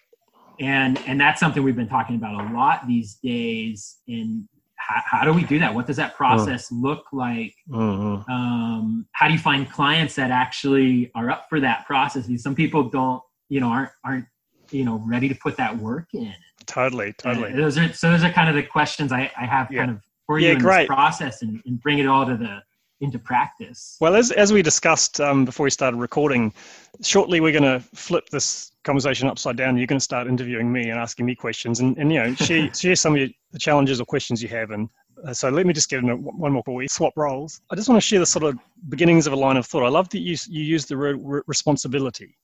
and 0.60 1.00
and 1.08 1.20
that's 1.22 1.40
something 1.40 1.64
we've 1.64 1.76
been 1.76 1.88
talking 1.88 2.16
about 2.16 2.50
a 2.50 2.54
lot 2.54 2.86
these 2.88 3.16
days 3.16 4.00
in 4.08 4.48
how, 4.88 5.02
how, 5.20 5.26
do 5.26 5.34
we 5.34 5.44
do 5.44 5.60
that? 5.60 5.74
What 5.74 5.86
does 5.86 5.98
that 5.98 6.16
process 6.16 6.72
mm. 6.72 6.82
look 6.82 7.06
like? 7.12 7.54
Mm-hmm. 7.70 8.32
Um, 8.32 9.06
how 9.12 9.28
do 9.28 9.34
you 9.34 9.40
find 9.40 9.70
clients 9.70 10.16
that 10.16 10.32
actually 10.32 11.12
are 11.14 11.30
up 11.30 11.48
for 11.50 11.60
that 11.60 11.86
process? 11.86 12.28
Because 12.28 12.42
some 12.42 12.56
people 12.56 12.90
don't, 12.90 13.22
you 13.50 13.60
know, 13.60 13.68
aren't 13.68 13.92
aren't 14.06 14.26
you 14.72 14.86
know 14.86 15.02
ready 15.06 15.28
to 15.28 15.36
put 15.36 15.58
that 15.58 15.78
work 15.78 16.08
in. 16.14 16.34
Totally, 16.66 17.14
totally. 17.14 17.50
And 17.50 17.60
those 17.60 17.78
are 17.78 17.92
so 17.94 18.12
those 18.12 18.24
are 18.24 18.32
kind 18.32 18.50
of 18.50 18.56
the 18.56 18.64
questions 18.64 19.12
I, 19.12 19.32
I 19.38 19.46
have 19.46 19.72
yeah. 19.72 19.80
kind 19.80 19.92
of 19.92 20.02
for 20.26 20.40
you 20.40 20.52
in 20.52 20.60
great. 20.60 20.80
this 20.80 20.88
process 20.88 21.42
and, 21.42 21.62
and 21.66 21.82
bring 21.82 22.00
it 22.00 22.08
all 22.08 22.26
to 22.26 22.38
the 22.38 22.62
into 23.02 23.20
practice. 23.20 23.98
Well, 24.02 24.16
as 24.16 24.32
as 24.32 24.52
we 24.52 24.62
discussed 24.62 25.22
um, 25.22 25.46
before 25.46 25.66
we 25.66 25.70
started 25.70 25.98
recording, 25.98 26.54
shortly 27.02 27.40
we're 27.40 27.52
going 27.52 27.64
to 27.64 27.80
flip 27.94 28.30
this 28.30 28.72
conversation 28.84 29.28
upside 29.28 29.58
down. 29.58 29.78
You're 29.78 29.88
going 29.88 30.00
to 30.00 30.04
start 30.04 30.28
interviewing 30.28 30.72
me 30.72 30.90
and 30.90 31.00
asking 31.00 31.26
me 31.26 31.36
questions, 31.36 31.80
and, 31.80 31.98
and 31.98 32.12
you 32.12 32.24
know, 32.24 32.34
share, 32.36 32.74
share 32.74 32.96
some 32.96 33.16
of 33.16 33.30
the 33.52 33.60
challenges 33.60 34.02
or 34.02 34.06
questions 34.06 34.42
you 34.42 34.50
have. 34.50 34.72
And 34.72 34.90
uh, 35.26 35.34
so, 35.34 35.50
let 35.50 35.66
me 35.66 35.74
just 35.74 35.90
get 35.90 36.04
one 36.04 36.52
more 36.54 36.64
before 36.64 36.76
we 36.76 36.88
swap 36.88 37.14
roles. 37.16 37.62
I 37.70 37.76
just 37.76 37.90
want 37.90 38.02
to 38.02 38.08
share 38.08 38.20
the 38.20 38.26
sort 38.26 38.44
of 38.44 38.58
beginnings 38.90 39.28
of 39.28 39.34
a 39.34 39.38
line 39.38 39.58
of 39.58 39.66
thought. 39.66 39.86
I 39.86 39.90
love 39.90 40.10
that 40.10 40.20
you 40.20 40.36
you 40.48 40.64
use 40.64 40.86
the 40.86 40.98
word 40.98 41.44
responsibility, 41.48 42.36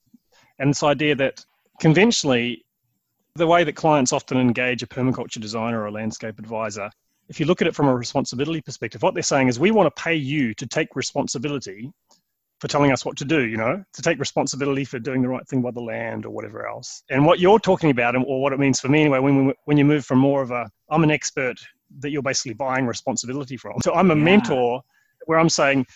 and 0.58 0.70
this 0.70 0.82
idea 0.82 1.14
that 1.16 1.44
conventionally, 1.80 2.64
the 3.34 3.46
way 3.46 3.64
that 3.64 3.74
clients 3.74 4.12
often 4.12 4.38
engage 4.38 4.82
a 4.82 4.86
permaculture 4.86 5.40
designer 5.40 5.80
or 5.80 5.86
a 5.86 5.90
landscape 5.90 6.38
advisor 6.38 6.90
if 7.28 7.40
you 7.40 7.46
look 7.46 7.62
at 7.62 7.68
it 7.68 7.74
from 7.74 7.88
a 7.88 7.94
responsibility 7.94 8.60
perspective, 8.60 9.02
what 9.02 9.14
they're 9.14 9.22
saying 9.22 9.48
is 9.48 9.58
we 9.58 9.70
want 9.70 9.94
to 9.94 10.02
pay 10.02 10.14
you 10.14 10.54
to 10.54 10.66
take 10.66 10.94
responsibility 10.94 11.92
for 12.60 12.68
telling 12.68 12.92
us 12.92 13.04
what 13.04 13.16
to 13.16 13.24
do, 13.24 13.42
you 13.42 13.56
know, 13.56 13.84
to 13.92 14.02
take 14.02 14.18
responsibility 14.18 14.84
for 14.84 14.98
doing 14.98 15.22
the 15.22 15.28
right 15.28 15.46
thing 15.48 15.60
by 15.60 15.70
the 15.70 15.80
land 15.80 16.24
or 16.24 16.30
whatever 16.30 16.66
else. 16.66 17.02
And 17.10 17.26
what 17.26 17.40
you're 17.40 17.58
talking 17.58 17.90
about, 17.90 18.14
or 18.16 18.40
what 18.40 18.52
it 18.52 18.58
means 18.58 18.80
for 18.80 18.88
me 18.88 19.02
anyway, 19.02 19.18
when, 19.18 19.46
we, 19.46 19.54
when 19.64 19.76
you 19.76 19.84
move 19.84 20.06
from 20.06 20.18
more 20.18 20.40
of 20.40 20.50
a, 20.50 20.70
I'm 20.88 21.02
an 21.02 21.10
expert 21.10 21.58
that 22.00 22.10
you're 22.10 22.22
basically 22.22 22.54
buying 22.54 22.86
responsibility 22.86 23.56
from. 23.56 23.74
So 23.82 23.94
I'm 23.94 24.10
a 24.10 24.16
yeah. 24.16 24.22
mentor 24.22 24.82
where 25.26 25.38
I'm 25.38 25.48
saying, 25.48 25.86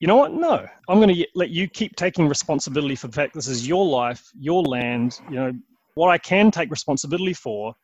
you 0.00 0.06
know 0.06 0.16
what? 0.16 0.32
No, 0.32 0.66
I'm 0.88 1.00
going 1.00 1.14
to 1.14 1.26
let 1.34 1.50
you 1.50 1.66
keep 1.68 1.96
taking 1.96 2.28
responsibility 2.28 2.94
for 2.94 3.08
the 3.08 3.14
fact 3.14 3.34
this 3.34 3.48
is 3.48 3.66
your 3.66 3.84
life, 3.84 4.30
your 4.38 4.62
land. 4.62 5.20
You 5.28 5.36
know, 5.36 5.52
what 5.94 6.10
I 6.10 6.18
can 6.18 6.50
take 6.50 6.70
responsibility 6.70 7.34
for 7.34 7.74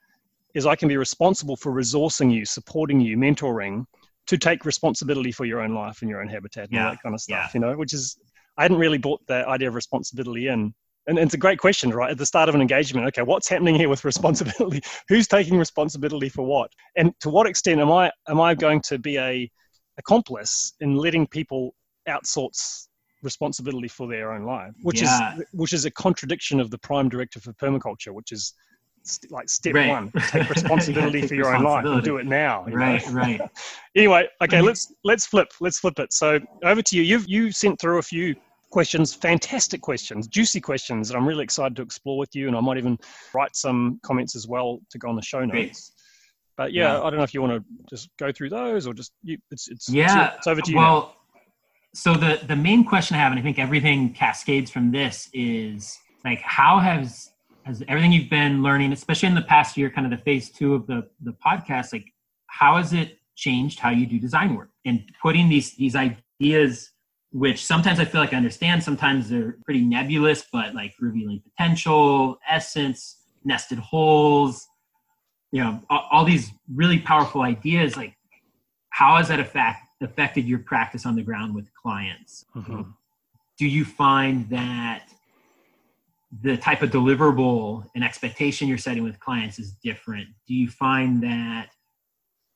is 0.55 0.67
I 0.67 0.77
can 0.77 0.89
be 0.89 0.97
responsible 0.97 1.57
for 1.57 1.73
resourcing 1.73 2.33
you, 2.33 2.45
supporting 2.45 3.01
you, 3.01 3.17
mentoring 3.17 3.85
to 4.27 4.39
take 4.39 4.65
responsibility 4.65 5.33
for 5.33 5.45
your 5.45 5.61
own 5.61 5.75
life 5.75 6.01
and 6.01 6.09
your 6.09 6.23
own 6.23 6.29
habitat 6.29 6.65
and 6.65 6.75
yeah. 6.75 6.85
all 6.85 6.91
that 6.93 7.03
kind 7.03 7.15
of 7.15 7.21
stuff, 7.21 7.51
yeah. 7.51 7.51
you 7.55 7.61
know, 7.61 7.77
which 7.77 7.93
is, 7.93 8.17
I 8.57 8.63
hadn't 8.63 8.79
really 8.79 8.99
brought 8.99 9.27
the 9.27 9.47
idea 9.47 9.69
of 9.69 9.75
responsibility 9.75 10.49
in. 10.49 10.73
And, 11.07 11.19
and 11.19 11.27
it's 11.27 11.35
a 11.35 11.39
great 11.39 11.59
question, 11.59 11.91
right? 11.91 12.11
At 12.11 12.17
the 12.17 12.25
start 12.25 12.49
of 12.49 12.55
an 12.55 12.63
engagement, 12.63 13.07
okay, 13.09 13.21
what's 13.21 13.49
happening 13.49 13.75
here 13.75 13.91
with 13.91 14.05
responsibility? 14.07 14.81
Who's 15.09 15.29
taking 15.29 15.59
responsibility 15.59 16.31
for 16.31 16.47
what? 16.47 16.71
And 16.97 17.13
to 17.21 17.29
what 17.29 17.47
extent 17.47 17.81
am 17.81 17.93
I 17.93 18.11
am 18.29 18.41
I 18.41 18.55
going 18.55 18.81
to 18.83 18.99
be 18.99 19.19
a 19.19 19.51
accomplice 19.99 20.73
in 20.81 20.97
letting 20.97 21.27
people 21.27 21.75
outsource 22.09 22.87
responsibility 23.23 23.89
for 23.89 24.07
their 24.07 24.33
own 24.33 24.45
life, 24.45 24.73
which 24.83 25.03
yeah. 25.03 25.37
is 25.37 25.45
which 25.53 25.73
is 25.73 25.85
a 25.85 25.91
contradiction 25.91 26.61
of 26.61 26.71
the 26.71 26.79
prime 26.79 27.09
directive 27.09 27.43
for 27.43 27.53
permaculture, 27.55 28.13
which 28.13 28.33
is 28.33 28.55
st- 29.05 29.31
like 29.31 29.49
step 29.49 29.75
right. 29.75 29.89
one 29.89 30.13
take 30.29 30.49
responsibility 30.49 31.21
yeah, 31.21 31.27
for 31.29 31.35
your 31.35 31.55
own 31.55 31.63
life 31.63 31.85
and 31.85 32.03
do 32.03 32.17
it 32.17 32.27
now 32.27 32.65
right 32.67 33.07
know? 33.07 33.13
right 33.13 33.41
anyway 33.97 34.27
okay 34.43 34.57
mm-hmm. 34.57 34.67
let's 34.67 34.93
let's 35.05 35.27
flip 35.27 35.49
let's 35.61 35.79
flip 35.79 35.99
it 35.99 36.13
so 36.13 36.39
over 36.65 36.83
to 36.83 36.97
you 36.97 37.03
you've 37.03 37.29
you 37.29 37.53
sent 37.53 37.81
through 37.81 37.99
a 37.99 38.03
few 38.03 38.35
questions 38.71 39.15
fantastic 39.15 39.81
questions 39.81 40.27
juicy 40.27 40.61
questions 40.61 41.09
that 41.09 41.17
i'm 41.17 41.27
really 41.27 41.45
excited 41.45 41.77
to 41.77 41.83
explore 41.83 42.19
with 42.19 42.35
you 42.35 42.49
and 42.49 42.57
i 42.57 42.61
might 42.61 42.79
even 42.79 42.99
write 43.35 43.55
some 43.55 44.01
comments 44.03 44.35
as 44.35 44.49
well 44.49 44.81
to 44.91 44.99
go 44.99 45.09
on 45.09 45.17
the 45.17 45.23
show 45.23 45.45
notes 45.45 45.53
Great. 45.53 45.75
but 46.57 46.73
yeah, 46.73 46.95
yeah, 46.95 47.03
i 47.03 47.11
don't 47.11 47.19
know 47.19 47.25
if 47.25 47.35
you 47.35 47.43
want 47.43 47.53
to 47.53 47.65
just 47.89 48.09
go 48.19 48.33
through 48.33 48.51
those 48.51 48.87
or 48.87 48.95
just 48.95 49.13
you, 49.23 49.39
it's 49.51 49.69
it's 49.69 49.89
yeah 49.89 50.29
it's, 50.29 50.39
it's 50.39 50.47
over 50.47 50.61
to 50.61 50.71
you 50.71 50.77
well 50.77 51.15
now. 51.35 51.41
so 51.95 52.15
the 52.15 52.41
the 52.49 52.57
main 52.57 52.85
question 52.85 53.17
i 53.17 53.21
have 53.21 53.31
and 53.31 53.39
i 53.39 53.43
think 53.43 53.59
everything 53.59 54.13
cascades 54.13 54.71
from 54.71 54.91
this 54.91 55.29
is 55.33 55.97
like 56.25 56.41
how 56.41 56.79
has 56.81 57.31
has 57.65 57.83
everything 57.89 58.13
you've 58.13 58.31
been 58.31 58.63
learning, 58.63 58.93
especially 58.93 59.29
in 59.29 59.35
the 59.35 59.43
past 59.43 59.77
year, 59.77 59.91
kind 59.91 60.11
of 60.11 60.17
the 60.19 60.25
phase 60.25 60.51
two 60.51 60.75
of 60.75 60.87
the 60.87 61.09
the 61.23 61.33
podcast, 61.45 61.93
like 61.93 62.07
how 62.47 62.77
has 62.77 62.93
it 62.93 63.19
changed 63.37 63.81
how 63.81 63.91
you 63.91 64.07
do 64.07 64.19
design 64.19 64.55
work 64.55 64.71
and 64.85 65.03
putting 65.21 65.49
these 65.49 65.75
these 65.75 65.97
ideas 65.97 66.93
which 67.35 67.67
sometimes 67.67 67.99
I 67.99 68.05
feel 68.05 68.21
like 68.21 68.33
I 68.33 68.37
understand, 68.37 68.81
sometimes 68.81 69.29
they're 69.29 69.57
pretty 69.65 69.81
nebulous, 69.81 70.45
but 70.53 70.73
like 70.73 70.95
revealing 71.01 71.43
potential, 71.43 72.39
essence, 72.49 73.23
nested 73.45 73.81
wholes, 73.81 74.69
you 75.51 75.61
know, 75.61 75.83
all, 75.91 76.07
all 76.13 76.25
these 76.25 76.53
really 76.73 77.01
powerful 77.01 77.43
ideas. 77.43 77.97
Like, 77.97 78.15
how 78.91 79.17
has 79.17 79.27
that 79.29 79.41
affect, 79.41 79.81
affected 80.01 80.45
your 80.45 80.61
practice 80.61 81.07
on 81.07 81.17
the 81.17 81.25
ground 81.25 81.57
with 81.57 81.69
clients? 81.75 82.45
Mm-hmm. 82.55 82.83
Do 83.59 83.67
you 83.67 83.85
find 83.85 84.49
that 84.51 85.09
the 86.43 86.57
type 86.57 86.83
of 86.83 86.91
deliverable 86.91 87.87
and 87.95 88.03
expectation 88.03 88.69
you're 88.69 88.79
setting 88.79 89.03
with 89.03 89.19
clients 89.21 89.59
is 89.59 89.73
different? 89.83 90.29
Do 90.47 90.55
you 90.55 90.69
find 90.69 91.23
that 91.23 91.71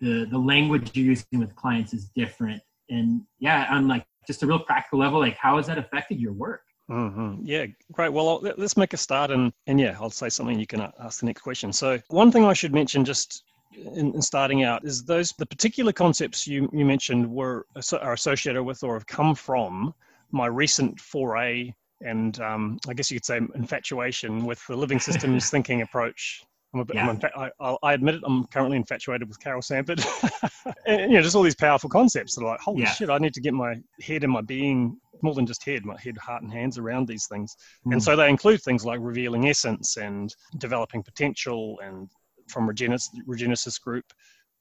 the 0.01 0.27
the 0.31 0.39
language 0.39 0.91
you're 0.95 1.07
using 1.07 1.39
with 1.39 1.55
clients 1.57 1.93
is 1.93 2.07
different? 2.17 2.63
And 2.91 3.23
yeah, 3.39 3.67
on 3.71 3.89
like 3.89 4.07
just 4.27 4.43
a 4.43 4.47
real 4.47 4.59
practical 4.59 4.99
level, 4.99 5.21
like 5.21 5.37
how 5.37 5.57
has 5.57 5.67
that 5.67 5.79
affected 5.79 6.21
your 6.21 6.33
work? 6.33 6.63
Mm-hmm. 6.91 7.43
Yeah, 7.45 7.67
great. 7.93 8.13
Well, 8.13 8.41
let's 8.57 8.77
make 8.77 8.95
a 8.95 8.97
start, 8.97 9.31
and 9.31 9.53
and 9.67 9.79
yeah, 9.79 9.97
I'll 10.01 10.09
say 10.09 10.31
something. 10.31 10.59
You 10.59 10.67
can 10.67 10.91
ask 11.01 11.21
the 11.21 11.27
next 11.27 11.43
question. 11.43 11.71
So, 11.73 11.99
one 12.09 12.33
thing 12.33 12.45
I 12.47 12.55
should 12.55 12.73
mention 12.73 13.05
just 13.05 13.45
in, 13.75 14.15
in, 14.15 14.23
starting 14.23 14.65
out 14.65 14.85
is 14.85 15.05
those 15.05 15.33
the 15.33 15.45
particular 15.45 15.93
concepts 15.93 16.47
you 16.47 16.69
you 16.73 16.87
mentioned 16.87 17.31
were 17.31 17.67
are 18.01 18.15
associated 18.15 18.63
with 18.63 18.83
or 18.83 18.95
have 18.95 19.07
come 19.07 19.35
from 19.35 19.95
my 20.33 20.47
recent 20.47 20.99
foray 20.99 21.73
and 22.01 22.41
um, 22.41 22.79
I 22.89 22.95
guess 22.95 23.11
you 23.11 23.17
could 23.17 23.25
say 23.25 23.41
infatuation 23.55 24.45
with 24.45 24.65
the 24.67 24.77
living 24.77 25.01
systems 25.01 25.51
thinking 25.51 25.83
approach. 25.83 26.43
I'm 26.75 26.81
a 26.81 26.85
bit, 26.85 26.97
yeah. 26.97 27.09
I'm 27.09 27.51
I, 27.61 27.77
I, 27.83 27.95
admit 27.95 28.17
it, 28.17 28.23
I'm 28.27 28.45
currently 28.49 28.77
infatuated 28.77 29.27
with 29.27 29.41
Carol 29.41 29.63
Sanford. 29.63 30.05
and, 30.87 31.11
you 31.11 31.17
know, 31.17 31.23
just 31.23 31.35
all 31.35 31.43
these 31.43 31.55
powerful 31.55 31.89
concepts 31.89 32.35
that 32.35 32.43
are 32.43 32.49
like, 32.49 32.61
holy 32.61 32.83
yeah. 32.83 32.91
shit, 32.91 33.09
I 33.09 33.17
need 33.17 33.33
to 33.35 33.41
get 33.41 33.55
my 33.55 33.77
head 34.03 34.23
and 34.23 34.33
my 34.33 34.43
being, 34.43 34.99
more 35.23 35.35
than 35.35 35.47
just 35.47 35.65
head, 35.65 35.87
my 35.87 35.99
head, 35.99 36.19
heart, 36.19 36.43
and 36.43 36.53
hands 36.53 36.77
around 36.77 37.09
these 37.09 37.27
things. 37.27 37.57
Mm. 37.87 37.95
And 37.95 38.03
so 38.03 38.17
they 38.17 38.29
include 38.29 38.63
things 38.63 38.85
like 38.85 39.01
revealing 39.01 39.49
essence 39.49 39.97
and 39.97 40.35
developing 40.59 41.03
potential 41.03 41.81
and 41.83 42.09
from 42.49 42.69
Regenesis, 42.69 43.09
Regenesis 43.27 43.81
Group, 43.81 44.05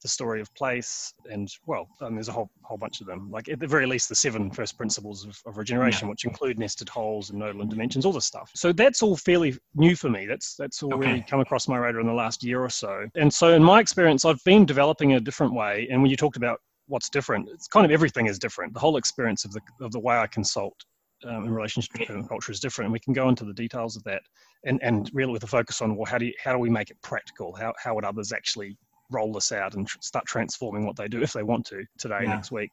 the 0.02 0.08
story 0.08 0.40
of 0.40 0.52
place, 0.54 1.12
and 1.30 1.48
well, 1.66 1.88
um, 2.00 2.14
there's 2.14 2.28
a 2.28 2.32
whole 2.32 2.50
whole 2.62 2.78
bunch 2.78 3.00
of 3.00 3.06
them. 3.06 3.30
Like 3.30 3.48
at 3.48 3.58
the 3.58 3.66
very 3.66 3.86
least, 3.86 4.08
the 4.08 4.14
seven 4.14 4.50
first 4.50 4.76
principles 4.76 5.24
of, 5.24 5.40
of 5.46 5.56
regeneration, 5.56 6.06
yeah. 6.06 6.10
which 6.10 6.24
include 6.24 6.58
nested 6.58 6.88
wholes 6.88 7.30
and 7.30 7.38
nodal 7.38 7.62
and 7.62 7.70
dimensions, 7.70 8.04
all 8.06 8.12
this 8.12 8.26
stuff. 8.26 8.50
So 8.54 8.72
that's 8.72 9.02
all 9.02 9.16
fairly 9.16 9.56
new 9.74 9.96
for 9.96 10.10
me. 10.10 10.26
That's 10.26 10.54
that's 10.54 10.82
all 10.82 10.94
okay. 10.94 11.06
really 11.06 11.24
come 11.28 11.40
across 11.40 11.68
my 11.68 11.78
radar 11.78 12.00
in 12.00 12.06
the 12.06 12.12
last 12.12 12.44
year 12.44 12.60
or 12.60 12.70
so. 12.70 13.06
And 13.16 13.32
so 13.32 13.54
in 13.54 13.62
my 13.62 13.80
experience, 13.80 14.24
I've 14.24 14.42
been 14.44 14.64
developing 14.64 15.14
a 15.14 15.20
different 15.20 15.54
way. 15.54 15.88
And 15.90 16.02
when 16.02 16.10
you 16.10 16.16
talked 16.16 16.36
about 16.36 16.60
what's 16.86 17.08
different, 17.08 17.48
it's 17.52 17.68
kind 17.68 17.84
of 17.84 17.92
everything 17.92 18.26
is 18.26 18.38
different. 18.38 18.74
The 18.74 18.80
whole 18.80 18.96
experience 18.96 19.44
of 19.44 19.52
the 19.52 19.60
of 19.80 19.92
the 19.92 20.00
way 20.00 20.16
I 20.16 20.26
consult 20.26 20.84
um, 21.24 21.44
in 21.44 21.50
relationship 21.50 21.92
to 21.94 22.06
permaculture 22.06 22.50
is 22.50 22.60
different, 22.60 22.86
and 22.86 22.92
we 22.92 23.00
can 23.00 23.12
go 23.12 23.28
into 23.28 23.44
the 23.44 23.54
details 23.54 23.96
of 23.96 24.04
that, 24.04 24.22
and 24.64 24.80
and 24.82 25.10
really 25.12 25.32
with 25.32 25.42
a 25.44 25.48
focus 25.48 25.82
on 25.82 25.96
well, 25.96 26.06
how 26.06 26.18
do 26.18 26.26
you, 26.26 26.32
how 26.42 26.52
do 26.52 26.58
we 26.58 26.70
make 26.70 26.90
it 26.90 26.96
practical? 27.02 27.54
How 27.54 27.72
how 27.82 27.94
would 27.94 28.04
others 28.04 28.32
actually 28.32 28.76
roll 29.10 29.32
this 29.32 29.52
out 29.52 29.74
and 29.74 29.86
tr- 29.86 29.98
start 30.00 30.26
transforming 30.26 30.86
what 30.86 30.96
they 30.96 31.08
do 31.08 31.22
if 31.22 31.32
they 31.32 31.42
want 31.42 31.66
to 31.66 31.84
today, 31.98 32.20
yeah. 32.22 32.28
next 32.28 32.50
week. 32.50 32.70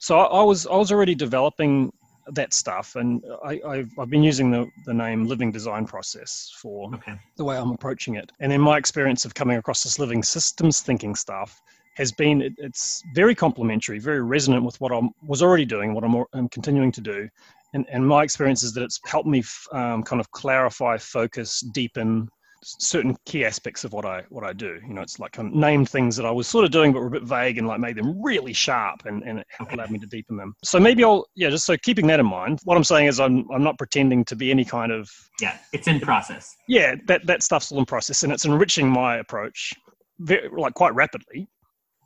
So 0.00 0.18
I, 0.18 0.40
I, 0.40 0.42
was 0.42 0.66
I 0.66 0.76
was 0.76 0.92
already 0.92 1.14
developing 1.14 1.92
that 2.32 2.52
stuff, 2.52 2.96
and 2.96 3.24
I, 3.44 3.60
have 3.64 3.90
I've 3.98 4.10
been 4.10 4.22
using 4.22 4.50
the, 4.50 4.68
the 4.84 4.94
name 4.94 5.26
Living 5.26 5.50
Design 5.50 5.86
Process 5.86 6.52
for 6.56 6.94
okay. 6.94 7.14
the 7.36 7.44
way 7.44 7.56
I'm 7.56 7.70
approaching 7.70 8.14
it. 8.16 8.30
And 8.40 8.52
in 8.52 8.60
my 8.60 8.76
experience 8.76 9.24
of 9.24 9.34
coming 9.34 9.56
across 9.56 9.82
this 9.82 9.98
living 9.98 10.22
systems 10.22 10.80
thinking 10.80 11.14
stuff 11.14 11.60
has 11.94 12.12
been 12.12 12.42
it, 12.42 12.52
it's 12.58 13.02
very 13.14 13.34
complementary, 13.34 13.98
very 13.98 14.22
resonant 14.22 14.64
with 14.64 14.80
what 14.80 14.92
I 14.92 15.00
was 15.26 15.42
already 15.42 15.64
doing, 15.64 15.94
what 15.94 16.04
I'm, 16.04 16.24
I'm 16.32 16.48
continuing 16.48 16.92
to 16.92 17.00
do, 17.00 17.28
and 17.74 17.86
and 17.90 18.06
my 18.06 18.22
experience 18.22 18.62
is 18.62 18.72
that 18.74 18.82
it's 18.82 19.00
helped 19.04 19.28
me 19.28 19.40
f- 19.40 19.66
um, 19.72 20.02
kind 20.02 20.20
of 20.20 20.30
clarify, 20.30 20.96
focus, 20.96 21.60
deepen 21.60 22.28
certain 22.62 23.16
key 23.24 23.44
aspects 23.44 23.84
of 23.84 23.92
what 23.92 24.04
I 24.04 24.22
what 24.28 24.44
I 24.44 24.52
do. 24.52 24.78
You 24.86 24.94
know, 24.94 25.00
it's 25.00 25.18
like 25.18 25.38
um, 25.38 25.58
named 25.58 25.88
things 25.88 26.16
that 26.16 26.26
I 26.26 26.30
was 26.30 26.46
sort 26.46 26.64
of 26.64 26.70
doing 26.70 26.92
but 26.92 27.00
were 27.00 27.06
a 27.06 27.10
bit 27.10 27.22
vague 27.22 27.58
and 27.58 27.66
like 27.66 27.80
made 27.80 27.96
them 27.96 28.22
really 28.22 28.52
sharp 28.52 29.04
and, 29.06 29.22
and 29.22 29.40
it 29.40 29.46
allowed 29.70 29.90
me 29.90 29.98
to 29.98 30.06
deepen 30.06 30.36
them. 30.36 30.54
So 30.64 30.78
maybe 30.78 31.04
I'll 31.04 31.26
yeah, 31.34 31.50
just 31.50 31.66
so 31.66 31.76
keeping 31.76 32.06
that 32.08 32.20
in 32.20 32.26
mind. 32.26 32.60
What 32.64 32.76
I'm 32.76 32.84
saying 32.84 33.06
is 33.06 33.20
I'm 33.20 33.50
I'm 33.50 33.62
not 33.62 33.78
pretending 33.78 34.24
to 34.26 34.36
be 34.36 34.50
any 34.50 34.64
kind 34.64 34.92
of 34.92 35.10
Yeah, 35.40 35.56
it's 35.72 35.88
in 35.88 36.00
process. 36.00 36.56
Yeah, 36.66 36.96
that 37.06 37.26
that 37.26 37.42
stuff's 37.42 37.72
all 37.72 37.78
in 37.78 37.86
process 37.86 38.22
and 38.22 38.32
it's 38.32 38.44
enriching 38.44 38.88
my 38.88 39.16
approach 39.16 39.74
very, 40.18 40.48
like 40.56 40.74
quite 40.74 40.94
rapidly. 40.94 41.48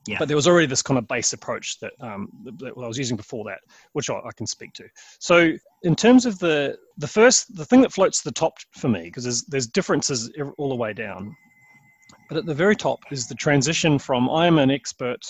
Yeah. 0.06 0.18
But 0.18 0.28
there 0.28 0.36
was 0.36 0.48
already 0.48 0.66
this 0.66 0.82
kind 0.82 0.98
of 0.98 1.06
base 1.06 1.32
approach 1.32 1.78
that, 1.78 1.92
um, 2.00 2.28
that 2.44 2.72
I 2.76 2.88
was 2.88 2.98
using 2.98 3.16
before 3.16 3.44
that, 3.44 3.60
which 3.92 4.10
I, 4.10 4.14
I, 4.14 4.32
can 4.36 4.46
speak 4.46 4.72
to. 4.74 4.84
So, 5.20 5.52
in 5.82 5.94
terms 5.94 6.26
of 6.26 6.38
the 6.40 6.76
the 6.98 7.06
first, 7.06 7.54
the 7.54 7.64
thing 7.64 7.82
that 7.82 7.92
floats 7.92 8.22
to 8.22 8.28
the 8.28 8.34
top 8.34 8.54
for 8.72 8.88
me, 8.88 9.04
because 9.04 9.22
there's 9.22 9.42
there's 9.44 9.66
differences 9.68 10.30
all 10.58 10.68
the 10.68 10.74
way 10.74 10.92
down, 10.92 11.36
but 12.28 12.36
at 12.36 12.46
the 12.46 12.54
very 12.54 12.74
top 12.74 13.00
is 13.12 13.28
the 13.28 13.34
transition 13.36 13.98
from 13.98 14.28
I 14.28 14.46
am 14.46 14.58
an 14.58 14.70
expert 14.72 15.20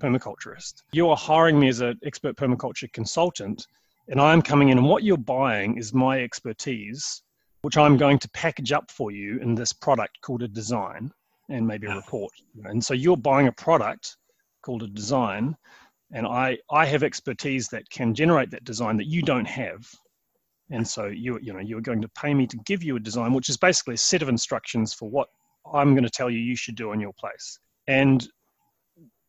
permaculturist. 0.00 0.82
You 0.92 1.10
are 1.10 1.16
hiring 1.16 1.60
me 1.60 1.68
as 1.68 1.80
an 1.80 1.98
expert 2.02 2.36
permaculture 2.36 2.90
consultant, 2.92 3.66
and 4.08 4.18
I 4.18 4.32
am 4.32 4.40
coming 4.40 4.70
in, 4.70 4.78
and 4.78 4.88
what 4.88 5.02
you're 5.02 5.18
buying 5.18 5.76
is 5.76 5.92
my 5.92 6.20
expertise, 6.22 7.22
which 7.60 7.76
I'm 7.76 7.98
going 7.98 8.18
to 8.20 8.30
package 8.30 8.72
up 8.72 8.90
for 8.90 9.10
you 9.10 9.38
in 9.40 9.54
this 9.54 9.74
product 9.74 10.20
called 10.22 10.42
a 10.42 10.48
design 10.48 11.12
and 11.48 11.66
maybe 11.66 11.86
a 11.86 11.94
report. 11.94 12.32
And 12.64 12.82
so 12.82 12.94
you're 12.94 13.16
buying 13.16 13.46
a 13.46 13.52
product 13.52 14.16
called 14.62 14.82
a 14.82 14.88
design 14.88 15.56
and 16.12 16.26
I, 16.26 16.58
I 16.70 16.84
have 16.86 17.02
expertise 17.02 17.68
that 17.68 17.88
can 17.90 18.14
generate 18.14 18.50
that 18.50 18.64
design 18.64 18.96
that 18.98 19.06
you 19.06 19.22
don't 19.22 19.46
have. 19.46 19.88
And 20.70 20.86
so 20.86 21.06
you 21.06 21.38
you 21.42 21.52
know 21.52 21.58
you're 21.58 21.80
going 21.80 22.02
to 22.02 22.08
pay 22.08 22.32
me 22.32 22.46
to 22.46 22.56
give 22.64 22.82
you 22.82 22.96
a 22.96 23.00
design 23.00 23.34
which 23.34 23.48
is 23.48 23.56
basically 23.56 23.94
a 23.94 23.98
set 23.98 24.22
of 24.22 24.28
instructions 24.28 24.94
for 24.94 25.10
what 25.10 25.28
i'm 25.74 25.92
going 25.92 26.04
to 26.04 26.10
tell 26.10 26.30
you 26.30 26.38
you 26.38 26.56
should 26.56 26.76
do 26.76 26.92
on 26.92 27.00
your 27.00 27.12
place. 27.18 27.58
And 27.88 28.26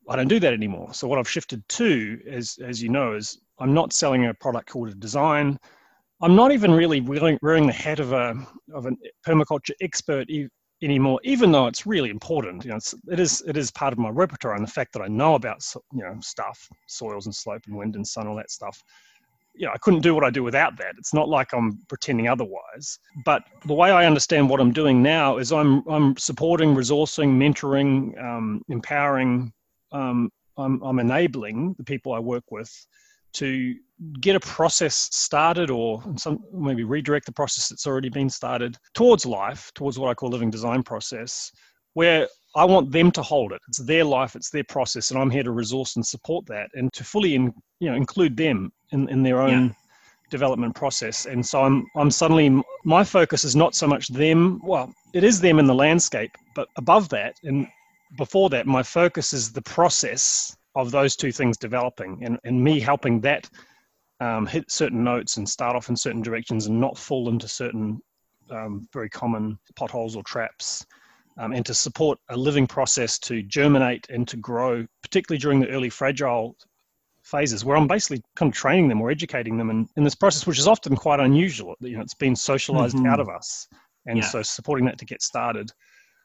i 0.07 0.15
don't 0.15 0.27
do 0.27 0.39
that 0.39 0.53
anymore. 0.53 0.93
So 0.93 1.07
what 1.07 1.19
i've 1.19 1.29
shifted 1.29 1.67
to 1.69 2.19
as 2.29 2.57
as 2.63 2.81
you 2.81 2.89
know 2.89 3.13
is 3.13 3.39
i'm 3.59 3.73
not 3.73 3.93
selling 3.93 4.25
a 4.27 4.33
product 4.33 4.69
called 4.69 4.89
a 4.89 4.95
design. 4.95 5.57
I'm 6.21 6.35
not 6.35 6.53
even 6.53 6.71
really 6.71 7.01
wearing, 7.01 7.37
wearing 7.41 7.67
the 7.67 7.73
hat 7.73 7.99
of 7.99 8.13
a 8.13 8.35
of 8.73 8.85
a 8.85 8.91
permaculture 9.27 9.73
expert 9.81 10.29
anymore, 10.83 11.19
even 11.23 11.51
though 11.51 11.67
it's 11.67 11.85
really 11.85 12.09
important. 12.09 12.63
You 12.63 12.71
know, 12.71 12.77
it's, 12.77 12.93
it 13.09 13.19
is 13.19 13.41
it 13.47 13.57
is 13.57 13.71
part 13.71 13.93
of 13.93 13.99
my 13.99 14.09
repertoire, 14.09 14.55
and 14.55 14.65
the 14.65 14.71
fact 14.71 14.93
that 14.93 15.01
I 15.01 15.07
know 15.07 15.35
about 15.35 15.63
you 15.93 16.03
know 16.03 16.17
stuff, 16.21 16.67
soils 16.87 17.25
and 17.25 17.35
slope 17.35 17.61
and 17.67 17.75
wind 17.75 17.95
and 17.95 18.07
sun, 18.07 18.27
all 18.27 18.35
that 18.35 18.51
stuff. 18.51 18.83
You 19.55 19.67
know, 19.67 19.73
I 19.73 19.77
couldn't 19.77 20.01
do 20.01 20.15
what 20.15 20.23
I 20.23 20.31
do 20.31 20.43
without 20.43 20.77
that. 20.77 20.95
It's 20.97 21.13
not 21.13 21.29
like 21.29 21.53
I'm 21.53 21.79
pretending 21.87 22.27
otherwise. 22.27 22.97
But 23.23 23.43
the 23.67 23.75
way 23.75 23.91
I 23.91 24.05
understand 24.05 24.49
what 24.49 24.59
I'm 24.59 24.71
doing 24.71 25.01
now 25.01 25.37
is 25.37 25.51
I'm 25.51 25.87
I'm 25.87 26.17
supporting, 26.17 26.75
resourcing, 26.75 27.29
mentoring, 27.37 28.21
um, 28.21 28.61
empowering. 28.69 29.53
Um, 29.91 30.31
I'm, 30.57 30.81
I'm 30.83 30.99
enabling 30.99 31.75
the 31.79 31.83
people 31.83 32.13
I 32.13 32.19
work 32.19 32.43
with 32.51 32.71
to 33.33 33.75
get 34.19 34.35
a 34.35 34.39
process 34.39 35.09
started 35.11 35.69
or 35.69 36.03
some 36.17 36.43
maybe 36.51 36.83
redirect 36.83 37.25
the 37.25 37.31
process 37.31 37.69
that's 37.69 37.87
already 37.87 38.09
been 38.09 38.29
started 38.29 38.77
towards 38.93 39.25
life 39.25 39.71
towards 39.75 39.97
what 39.97 40.09
i 40.09 40.13
call 40.13 40.29
living 40.29 40.51
design 40.51 40.83
process 40.83 41.51
where 41.93 42.27
i 42.55 42.65
want 42.65 42.91
them 42.91 43.11
to 43.11 43.21
hold 43.21 43.51
it 43.53 43.61
it's 43.67 43.83
their 43.85 44.03
life 44.03 44.35
it's 44.35 44.49
their 44.49 44.63
process 44.65 45.11
and 45.11 45.19
i'm 45.19 45.29
here 45.29 45.43
to 45.43 45.51
resource 45.51 45.95
and 45.95 46.05
support 46.05 46.45
that 46.45 46.69
and 46.73 46.91
to 46.91 47.03
fully 47.03 47.35
in, 47.35 47.53
you 47.79 47.89
know 47.89 47.95
include 47.95 48.35
them 48.35 48.71
in, 48.91 49.07
in 49.09 49.23
their 49.23 49.41
own 49.41 49.67
yeah. 49.67 49.73
development 50.29 50.75
process 50.75 51.25
and 51.25 51.45
so 51.45 51.63
i'm 51.63 51.85
i'm 51.95 52.11
suddenly 52.11 52.61
my 52.83 53.03
focus 53.03 53.45
is 53.45 53.55
not 53.55 53.73
so 53.73 53.87
much 53.87 54.09
them 54.09 54.59
well 54.63 54.93
it 55.13 55.23
is 55.23 55.39
them 55.39 55.59
in 55.59 55.65
the 55.65 55.75
landscape 55.75 56.31
but 56.55 56.67
above 56.75 57.07
that 57.09 57.35
and 57.43 57.67
before 58.17 58.49
that 58.49 58.67
my 58.67 58.83
focus 58.83 59.31
is 59.33 59.51
the 59.51 59.61
process 59.61 60.55
of 60.75 60.91
those 60.91 61.15
two 61.15 61.31
things 61.31 61.57
developing 61.57 62.23
and, 62.23 62.39
and 62.43 62.63
me 62.63 62.79
helping 62.79 63.21
that 63.21 63.49
um, 64.19 64.45
hit 64.45 64.71
certain 64.71 65.03
notes 65.03 65.37
and 65.37 65.47
start 65.47 65.75
off 65.75 65.89
in 65.89 65.95
certain 65.95 66.21
directions 66.21 66.67
and 66.67 66.79
not 66.79 66.97
fall 66.97 67.29
into 67.29 67.47
certain 67.47 68.01
um, 68.49 68.87
very 68.93 69.09
common 69.09 69.57
potholes 69.75 70.15
or 70.15 70.23
traps 70.23 70.85
um, 71.37 71.53
and 71.53 71.65
to 71.65 71.73
support 71.73 72.19
a 72.29 72.37
living 72.37 72.67
process 72.67 73.17
to 73.19 73.41
germinate 73.43 74.07
and 74.09 74.27
to 74.27 74.37
grow 74.37 74.85
particularly 75.01 75.39
during 75.39 75.59
the 75.59 75.69
early 75.69 75.89
fragile 75.89 76.55
phases 77.23 77.63
where 77.63 77.77
i'm 77.77 77.87
basically 77.87 78.21
kind 78.35 78.51
of 78.51 78.55
training 78.55 78.87
them 78.87 79.01
or 79.01 79.09
educating 79.09 79.57
them 79.57 79.69
in, 79.69 79.87
in 79.95 80.03
this 80.03 80.15
process 80.15 80.45
which 80.45 80.59
is 80.59 80.67
often 80.67 80.95
quite 80.95 81.19
unusual 81.19 81.75
you 81.79 81.95
know 81.95 82.01
it's 82.01 82.13
been 82.13 82.35
socialized 82.35 82.95
mm-hmm. 82.95 83.07
out 83.07 83.19
of 83.19 83.29
us 83.29 83.67
and 84.05 84.17
yeah. 84.17 84.23
so 84.23 84.41
supporting 84.41 84.85
that 84.85 84.97
to 84.97 85.05
get 85.05 85.21
started 85.21 85.71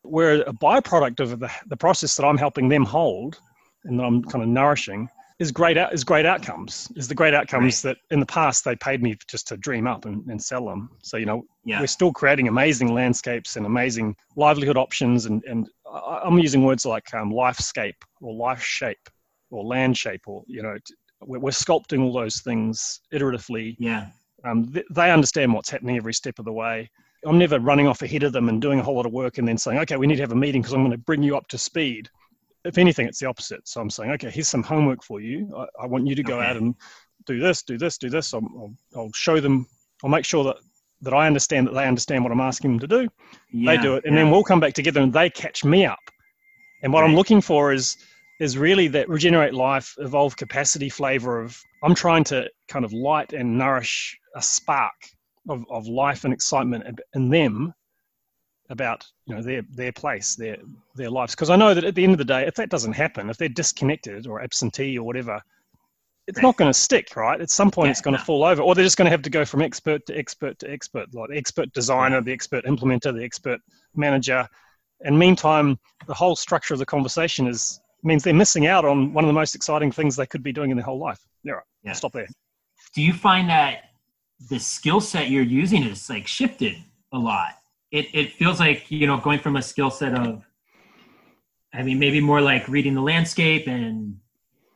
where 0.02 0.42
a 0.42 0.52
byproduct 0.52 1.20
of 1.20 1.38
the, 1.38 1.50
the 1.68 1.76
process 1.76 2.16
that 2.16 2.26
i'm 2.26 2.38
helping 2.38 2.68
them 2.68 2.84
hold 2.84 3.40
and 3.88 3.98
that 3.98 4.04
I'm 4.04 4.22
kind 4.22 4.42
of 4.42 4.48
nourishing 4.48 5.08
is 5.38 5.52
great 5.52 5.76
is 5.76 6.02
great 6.02 6.26
outcomes 6.26 6.90
is 6.96 7.06
the 7.06 7.14
great 7.14 7.32
outcomes 7.32 7.84
right. 7.84 7.94
that 7.94 8.14
in 8.14 8.20
the 8.20 8.26
past 8.26 8.64
they 8.64 8.74
paid 8.76 9.02
me 9.02 9.16
just 9.28 9.46
to 9.48 9.56
dream 9.56 9.86
up 9.86 10.04
and, 10.04 10.26
and 10.26 10.42
sell 10.42 10.64
them. 10.66 10.90
So 11.02 11.16
you 11.16 11.26
know 11.26 11.44
yeah. 11.64 11.80
we're 11.80 11.86
still 11.86 12.12
creating 12.12 12.48
amazing 12.48 12.92
landscapes 12.92 13.56
and 13.56 13.64
amazing 13.64 14.16
livelihood 14.36 14.76
options 14.76 15.26
and 15.26 15.42
and 15.44 15.68
i'm 15.90 16.38
using 16.38 16.64
words 16.64 16.84
like 16.84 17.12
um, 17.14 17.32
lifescape 17.32 17.94
or 18.20 18.34
life 18.34 18.62
shape 18.62 19.08
or 19.50 19.64
land 19.64 19.96
shape 19.96 20.28
or 20.28 20.44
you 20.46 20.62
know 20.62 20.76
we're, 21.22 21.38
we're 21.38 21.50
sculpting 21.50 22.02
all 22.02 22.12
those 22.12 22.40
things 22.40 23.00
iteratively. 23.12 23.76
Yeah. 23.78 24.06
Um, 24.44 24.72
th- 24.72 24.86
they 24.90 25.10
understand 25.10 25.52
what's 25.52 25.70
happening 25.70 25.96
every 25.96 26.14
step 26.14 26.38
of 26.38 26.44
the 26.44 26.52
way. 26.52 26.90
I'm 27.24 27.38
never 27.38 27.58
running 27.58 27.88
off 27.88 28.02
ahead 28.02 28.22
of 28.22 28.32
them 28.32 28.48
and 28.48 28.62
doing 28.62 28.78
a 28.78 28.82
whole 28.82 28.94
lot 28.94 29.06
of 29.06 29.12
work 29.12 29.38
and 29.38 29.48
then 29.48 29.58
saying 29.58 29.78
okay 29.78 29.96
we 29.96 30.06
need 30.06 30.16
to 30.16 30.22
have 30.22 30.30
a 30.30 30.36
meeting 30.36 30.62
because 30.62 30.72
i'm 30.72 30.82
going 30.82 30.92
to 30.92 30.98
bring 30.98 31.20
you 31.20 31.36
up 31.36 31.48
to 31.48 31.58
speed 31.58 32.08
if 32.68 32.78
anything, 32.78 33.06
it's 33.06 33.18
the 33.18 33.26
opposite. 33.26 33.66
So 33.66 33.80
I'm 33.80 33.90
saying, 33.90 34.10
okay, 34.12 34.30
here's 34.30 34.48
some 34.48 34.62
homework 34.62 35.02
for 35.02 35.20
you. 35.20 35.50
I, 35.56 35.84
I 35.84 35.86
want 35.86 36.06
you 36.06 36.14
to 36.14 36.22
go 36.22 36.38
okay. 36.38 36.46
out 36.46 36.56
and 36.56 36.74
do 37.26 37.40
this, 37.40 37.62
do 37.62 37.78
this, 37.78 37.98
do 37.98 38.10
this. 38.10 38.34
I'll, 38.34 38.42
I'll, 38.56 38.74
I'll, 38.96 39.12
show 39.12 39.40
them. 39.40 39.66
I'll 40.04 40.10
make 40.10 40.24
sure 40.24 40.44
that 40.44 40.56
that 41.00 41.14
I 41.14 41.26
understand 41.28 41.68
that 41.68 41.74
they 41.74 41.86
understand 41.86 42.24
what 42.24 42.32
I'm 42.32 42.40
asking 42.40 42.72
them 42.72 42.80
to 42.80 42.86
do. 42.88 43.08
Yeah, 43.52 43.76
they 43.76 43.82
do 43.82 43.94
it, 43.94 44.04
and 44.04 44.14
yeah. 44.14 44.22
then 44.22 44.32
we'll 44.32 44.44
come 44.44 44.60
back 44.60 44.74
together 44.74 45.00
and 45.00 45.12
they 45.12 45.30
catch 45.30 45.64
me 45.64 45.86
up. 45.86 45.98
And 46.82 46.92
what 46.92 47.02
right. 47.02 47.08
I'm 47.08 47.16
looking 47.16 47.40
for 47.40 47.72
is 47.72 47.96
is 48.40 48.56
really 48.56 48.86
that 48.88 49.08
regenerate 49.08 49.54
life, 49.54 49.94
evolve 49.98 50.36
capacity 50.36 50.88
flavor 50.88 51.40
of 51.40 51.60
I'm 51.82 51.94
trying 51.94 52.24
to 52.24 52.48
kind 52.68 52.84
of 52.84 52.92
light 52.92 53.32
and 53.32 53.58
nourish 53.58 54.16
a 54.36 54.42
spark 54.42 54.94
of, 55.48 55.64
of 55.70 55.86
life 55.86 56.24
and 56.24 56.32
excitement 56.32 57.00
in 57.14 57.30
them 57.30 57.72
about 58.70 59.06
you 59.26 59.34
know 59.34 59.42
their 59.42 59.62
their 59.70 59.92
place, 59.92 60.34
their 60.36 60.56
their 60.94 61.10
lives. 61.10 61.34
Because 61.34 61.50
I 61.50 61.56
know 61.56 61.74
that 61.74 61.84
at 61.84 61.94
the 61.94 62.04
end 62.04 62.12
of 62.12 62.18
the 62.18 62.24
day, 62.24 62.46
if 62.46 62.54
that 62.56 62.70
doesn't 62.70 62.92
happen, 62.92 63.30
if 63.30 63.36
they're 63.36 63.48
disconnected 63.48 64.26
or 64.26 64.42
absentee 64.42 64.98
or 64.98 65.04
whatever, 65.04 65.40
it's 66.26 66.42
not 66.42 66.56
going 66.56 66.68
to 66.68 66.78
stick, 66.78 67.16
right? 67.16 67.40
At 67.40 67.50
some 67.50 67.70
point, 67.70 67.86
yeah, 67.86 67.92
it's 67.92 68.00
going 68.02 68.14
to 68.14 68.20
no. 68.20 68.24
fall 68.24 68.44
over, 68.44 68.62
or 68.62 68.74
they're 68.74 68.84
just 68.84 68.98
going 68.98 69.06
to 69.06 69.10
have 69.10 69.22
to 69.22 69.30
go 69.30 69.44
from 69.44 69.62
expert 69.62 70.04
to 70.06 70.16
expert 70.16 70.58
to 70.58 70.70
expert, 70.70 71.12
like 71.14 71.30
the 71.30 71.38
expert 71.38 71.72
designer, 71.72 72.20
the 72.20 72.32
expert 72.32 72.64
implementer, 72.66 73.14
the 73.14 73.24
expert 73.24 73.60
manager. 73.96 74.46
And 75.00 75.18
meantime, 75.18 75.78
the 76.06 76.14
whole 76.14 76.36
structure 76.36 76.74
of 76.74 76.80
the 76.80 76.86
conversation 76.86 77.46
is 77.46 77.80
means 78.02 78.22
they're 78.22 78.34
missing 78.34 78.66
out 78.66 78.84
on 78.84 79.12
one 79.12 79.24
of 79.24 79.28
the 79.28 79.34
most 79.34 79.54
exciting 79.54 79.90
things 79.90 80.16
they 80.16 80.26
could 80.26 80.42
be 80.42 80.52
doing 80.52 80.70
in 80.70 80.76
their 80.76 80.84
whole 80.84 80.98
life. 80.98 81.20
Yeah, 81.42 81.54
right. 81.54 81.62
yeah. 81.82 81.92
Stop 81.92 82.12
there. 82.12 82.28
Do 82.94 83.02
you 83.02 83.12
find 83.12 83.48
that 83.48 83.90
the 84.50 84.58
skill 84.60 85.00
set 85.00 85.30
you're 85.30 85.42
using 85.42 85.82
is 85.82 86.08
like 86.10 86.26
shifted 86.26 86.76
a 87.12 87.18
lot? 87.18 87.57
It, 87.90 88.06
it 88.14 88.32
feels 88.32 88.60
like 88.60 88.90
you 88.90 89.06
know 89.06 89.18
going 89.18 89.38
from 89.38 89.56
a 89.56 89.62
skill 89.62 89.90
set 89.90 90.14
of 90.14 90.44
i 91.72 91.82
mean 91.82 91.98
maybe 91.98 92.20
more 92.20 92.40
like 92.40 92.68
reading 92.68 92.94
the 92.94 93.00
landscape 93.00 93.66
and 93.66 94.18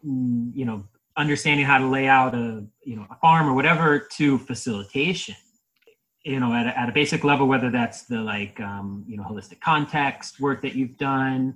mm, 0.06 0.50
you 0.54 0.64
know 0.64 0.84
understanding 1.16 1.66
how 1.66 1.78
to 1.78 1.86
lay 1.86 2.08
out 2.08 2.34
a 2.34 2.64
you 2.84 2.96
know 2.96 3.06
a 3.10 3.16
farm 3.16 3.48
or 3.48 3.54
whatever 3.54 3.98
to 3.98 4.38
facilitation 4.38 5.34
you 6.24 6.40
know 6.40 6.52
at 6.52 6.66
a, 6.66 6.78
at 6.78 6.88
a 6.88 6.92
basic 6.92 7.24
level 7.24 7.46
whether 7.46 7.70
that's 7.70 8.04
the 8.04 8.18
like 8.18 8.58
um, 8.60 9.04
you 9.06 9.16
know 9.16 9.24
holistic 9.24 9.60
context 9.60 10.40
work 10.40 10.62
that 10.62 10.74
you've 10.74 10.96
done 10.96 11.54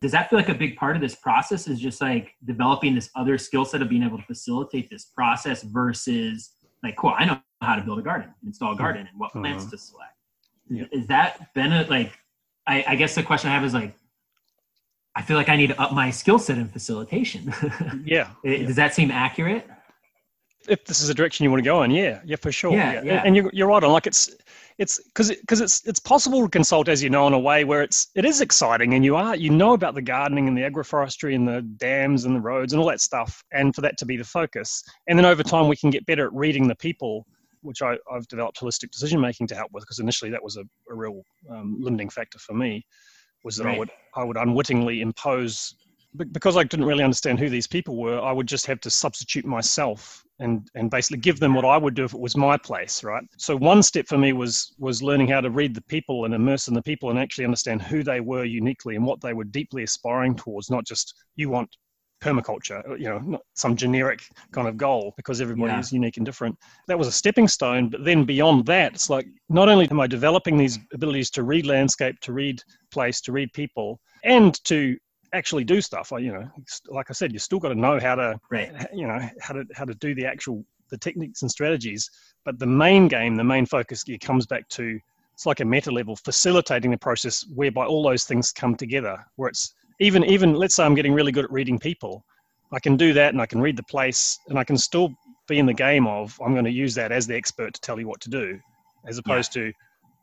does 0.00 0.12
that 0.12 0.30
feel 0.30 0.38
like 0.38 0.48
a 0.48 0.54
big 0.54 0.76
part 0.76 0.96
of 0.96 1.02
this 1.02 1.14
process 1.14 1.68
is 1.68 1.78
just 1.78 2.00
like 2.00 2.34
developing 2.46 2.94
this 2.94 3.10
other 3.14 3.36
skill 3.36 3.66
set 3.66 3.82
of 3.82 3.88
being 3.88 4.02
able 4.02 4.16
to 4.16 4.24
facilitate 4.24 4.90
this 4.90 5.04
process 5.04 5.62
versus 5.62 6.54
like 6.82 6.96
cool 6.96 7.14
i 7.16 7.24
know 7.24 7.40
how 7.60 7.76
to 7.76 7.82
build 7.82 7.98
a 7.98 8.02
garden 8.02 8.32
install 8.44 8.72
a 8.72 8.76
garden 8.76 9.06
and 9.06 9.18
what 9.18 9.30
plants 9.30 9.64
uh-huh. 9.64 9.70
to 9.70 9.78
select 9.78 10.14
yeah. 10.70 10.84
is 10.92 11.06
that 11.08 11.52
been 11.54 11.72
a, 11.72 11.84
like 11.88 12.12
I, 12.66 12.84
I 12.88 12.94
guess 12.96 13.14
the 13.14 13.22
question 13.22 13.50
i 13.50 13.54
have 13.54 13.64
is 13.64 13.74
like 13.74 13.94
i 15.14 15.22
feel 15.22 15.36
like 15.36 15.48
i 15.48 15.56
need 15.56 15.68
to 15.68 15.80
up 15.80 15.92
my 15.92 16.10
skill 16.10 16.38
set 16.38 16.56
in 16.56 16.68
facilitation 16.68 17.52
yeah. 18.04 18.30
does 18.44 18.76
that 18.76 18.94
seem 18.94 19.10
accurate 19.10 19.66
if 20.68 20.84
this 20.84 21.00
is 21.00 21.08
a 21.08 21.14
direction 21.14 21.42
you 21.44 21.50
want 21.50 21.60
to 21.60 21.64
go 21.64 21.82
in, 21.84 21.90
yeah, 21.90 22.20
yeah, 22.22 22.36
for 22.36 22.52
sure. 22.52 22.72
Yeah, 22.72 23.02
yeah. 23.02 23.22
And 23.24 23.34
you're, 23.34 23.50
you're 23.52 23.66
right 23.66 23.82
on. 23.82 23.92
Like 23.92 24.06
it's 24.06 24.30
it's 24.80 24.98
because 25.04 25.28
because 25.28 25.60
it's 25.60 25.86
it's 25.86 26.00
possible 26.00 26.42
to 26.42 26.48
consult 26.48 26.88
as 26.88 27.02
you 27.02 27.10
know 27.10 27.26
in 27.26 27.34
a 27.34 27.38
way 27.38 27.64
where 27.64 27.82
it's 27.82 28.08
it 28.14 28.24
is 28.24 28.40
exciting 28.40 28.94
and 28.94 29.04
you 29.04 29.14
are 29.14 29.36
you 29.36 29.50
know 29.50 29.74
about 29.74 29.94
the 29.94 30.00
gardening 30.00 30.48
and 30.48 30.56
the 30.56 30.62
agroforestry 30.62 31.34
and 31.34 31.46
the 31.46 31.60
dams 31.76 32.24
and 32.24 32.34
the 32.34 32.40
roads 32.40 32.72
and 32.72 32.80
all 32.80 32.88
that 32.88 33.00
stuff 33.00 33.44
and 33.52 33.74
for 33.74 33.82
that 33.82 33.98
to 33.98 34.06
be 34.06 34.16
the 34.16 34.24
focus 34.24 34.82
and 35.06 35.18
then 35.18 35.26
over 35.26 35.42
time 35.42 35.68
we 35.68 35.76
can 35.76 35.90
get 35.90 36.06
better 36.06 36.26
at 36.26 36.32
reading 36.32 36.66
the 36.66 36.74
people 36.74 37.26
which 37.62 37.82
I, 37.82 37.96
have 38.12 38.28
developed 38.28 38.60
holistic 38.60 38.90
decision 38.90 39.20
making 39.20 39.46
to 39.48 39.54
help 39.54 39.70
with 39.72 39.82
because 39.82 39.98
initially 39.98 40.30
that 40.30 40.42
was 40.42 40.56
a, 40.56 40.62
a 40.90 40.94
real 40.94 41.22
um, 41.50 41.76
limiting 41.80 42.08
factor 42.08 42.38
for 42.38 42.54
me 42.54 42.84
was 43.44 43.56
that 43.56 43.64
right. 43.64 43.76
I 43.76 43.78
would 43.78 43.90
I 44.16 44.24
would 44.24 44.36
unwittingly 44.36 45.00
impose 45.00 45.74
because 46.32 46.56
I 46.56 46.64
didn't 46.64 46.86
really 46.86 47.04
understand 47.04 47.38
who 47.38 47.48
these 47.48 47.68
people 47.68 47.96
were, 47.96 48.20
I 48.20 48.32
would 48.32 48.48
just 48.48 48.66
have 48.66 48.80
to 48.80 48.90
substitute 48.90 49.44
myself 49.44 50.24
and 50.40 50.68
and 50.74 50.90
basically 50.90 51.18
give 51.18 51.38
them 51.38 51.54
what 51.54 51.64
I 51.64 51.76
would 51.76 51.94
do 51.94 52.04
if 52.04 52.14
it 52.14 52.20
was 52.20 52.36
my 52.36 52.56
place, 52.56 53.04
right? 53.04 53.22
So 53.36 53.56
one 53.56 53.82
step 53.82 54.08
for 54.08 54.18
me 54.18 54.32
was 54.32 54.74
was 54.78 55.02
learning 55.02 55.28
how 55.28 55.40
to 55.40 55.50
read 55.50 55.74
the 55.74 55.82
people 55.82 56.24
and 56.24 56.34
immerse 56.34 56.68
in 56.68 56.74
the 56.74 56.82
people 56.82 57.10
and 57.10 57.18
actually 57.18 57.44
understand 57.44 57.82
who 57.82 58.02
they 58.02 58.20
were 58.20 58.44
uniquely 58.44 58.96
and 58.96 59.04
what 59.04 59.20
they 59.20 59.34
were 59.34 59.44
deeply 59.44 59.82
aspiring 59.82 60.34
towards, 60.34 60.70
not 60.70 60.86
just 60.86 61.14
you 61.36 61.50
want 61.50 61.76
permaculture, 62.20 62.88
uh, 62.88 62.94
you 62.94 63.08
know, 63.08 63.18
not 63.18 63.42
some 63.54 63.76
generic 63.76 64.20
kind 64.52 64.68
of 64.68 64.76
goal 64.76 65.12
because 65.16 65.40
everybody 65.40 65.72
yeah. 65.72 65.80
is 65.80 65.92
unique 65.92 66.16
and 66.16 66.26
different. 66.26 66.56
That 66.86 66.98
was 66.98 67.08
a 67.08 67.12
stepping 67.12 67.48
stone, 67.48 67.88
but 67.88 68.04
then 68.04 68.24
beyond 68.24 68.66
that, 68.66 68.94
it's 68.94 69.10
like 69.10 69.26
not 69.48 69.68
only 69.68 69.90
am 69.90 70.00
I 70.00 70.06
developing 70.06 70.56
these 70.56 70.78
abilities 70.92 71.30
to 71.30 71.42
read 71.42 71.66
landscape, 71.66 72.20
to 72.20 72.32
read 72.32 72.62
place, 72.90 73.20
to 73.22 73.32
read 73.32 73.52
people, 73.52 74.00
and 74.24 74.62
to 74.64 74.96
actually 75.32 75.64
do 75.64 75.80
stuff. 75.80 76.12
Like, 76.12 76.22
you 76.22 76.32
know, 76.32 76.48
like 76.88 77.10
I 77.10 77.12
said, 77.12 77.32
you 77.32 77.38
still 77.38 77.58
got 77.58 77.68
to 77.68 77.74
know 77.74 77.98
how 77.98 78.14
to, 78.14 78.38
right. 78.50 78.72
you 78.92 79.06
know, 79.06 79.20
how 79.40 79.54
to 79.54 79.64
how 79.74 79.84
to 79.84 79.94
do 79.94 80.14
the 80.14 80.26
actual 80.26 80.64
the 80.90 80.98
techniques 80.98 81.42
and 81.42 81.50
strategies. 81.50 82.10
But 82.44 82.58
the 82.58 82.66
main 82.66 83.08
game, 83.08 83.36
the 83.36 83.44
main 83.44 83.66
focus, 83.66 84.04
it 84.06 84.20
comes 84.20 84.46
back 84.46 84.68
to 84.70 84.98
it's 85.34 85.46
like 85.46 85.60
a 85.60 85.64
meta 85.64 85.90
level, 85.90 86.16
facilitating 86.16 86.90
the 86.90 86.98
process 86.98 87.46
whereby 87.54 87.86
all 87.86 88.02
those 88.02 88.24
things 88.24 88.52
come 88.52 88.74
together. 88.74 89.16
Where 89.36 89.48
it's 89.48 89.74
even 90.00 90.24
even 90.24 90.54
let's 90.54 90.74
say 90.74 90.84
I'm 90.84 90.94
getting 90.94 91.12
really 91.12 91.32
good 91.32 91.44
at 91.44 91.52
reading 91.52 91.78
people, 91.78 92.24
I 92.72 92.80
can 92.80 92.96
do 92.96 93.12
that 93.12 93.32
and 93.32 93.40
I 93.40 93.46
can 93.46 93.60
read 93.60 93.76
the 93.76 93.84
place 93.84 94.38
and 94.48 94.58
I 94.58 94.64
can 94.64 94.76
still 94.76 95.14
be 95.46 95.58
in 95.58 95.66
the 95.66 95.74
game 95.74 96.06
of 96.06 96.38
I'm 96.44 96.52
going 96.52 96.64
to 96.64 96.70
use 96.70 96.94
that 96.96 97.12
as 97.12 97.26
the 97.26 97.36
expert 97.36 97.74
to 97.74 97.80
tell 97.80 98.00
you 98.00 98.08
what 98.08 98.20
to 98.22 98.30
do, 98.30 98.58
as 99.06 99.18
opposed 99.18 99.54
yeah. 99.54 99.64
to 99.64 99.72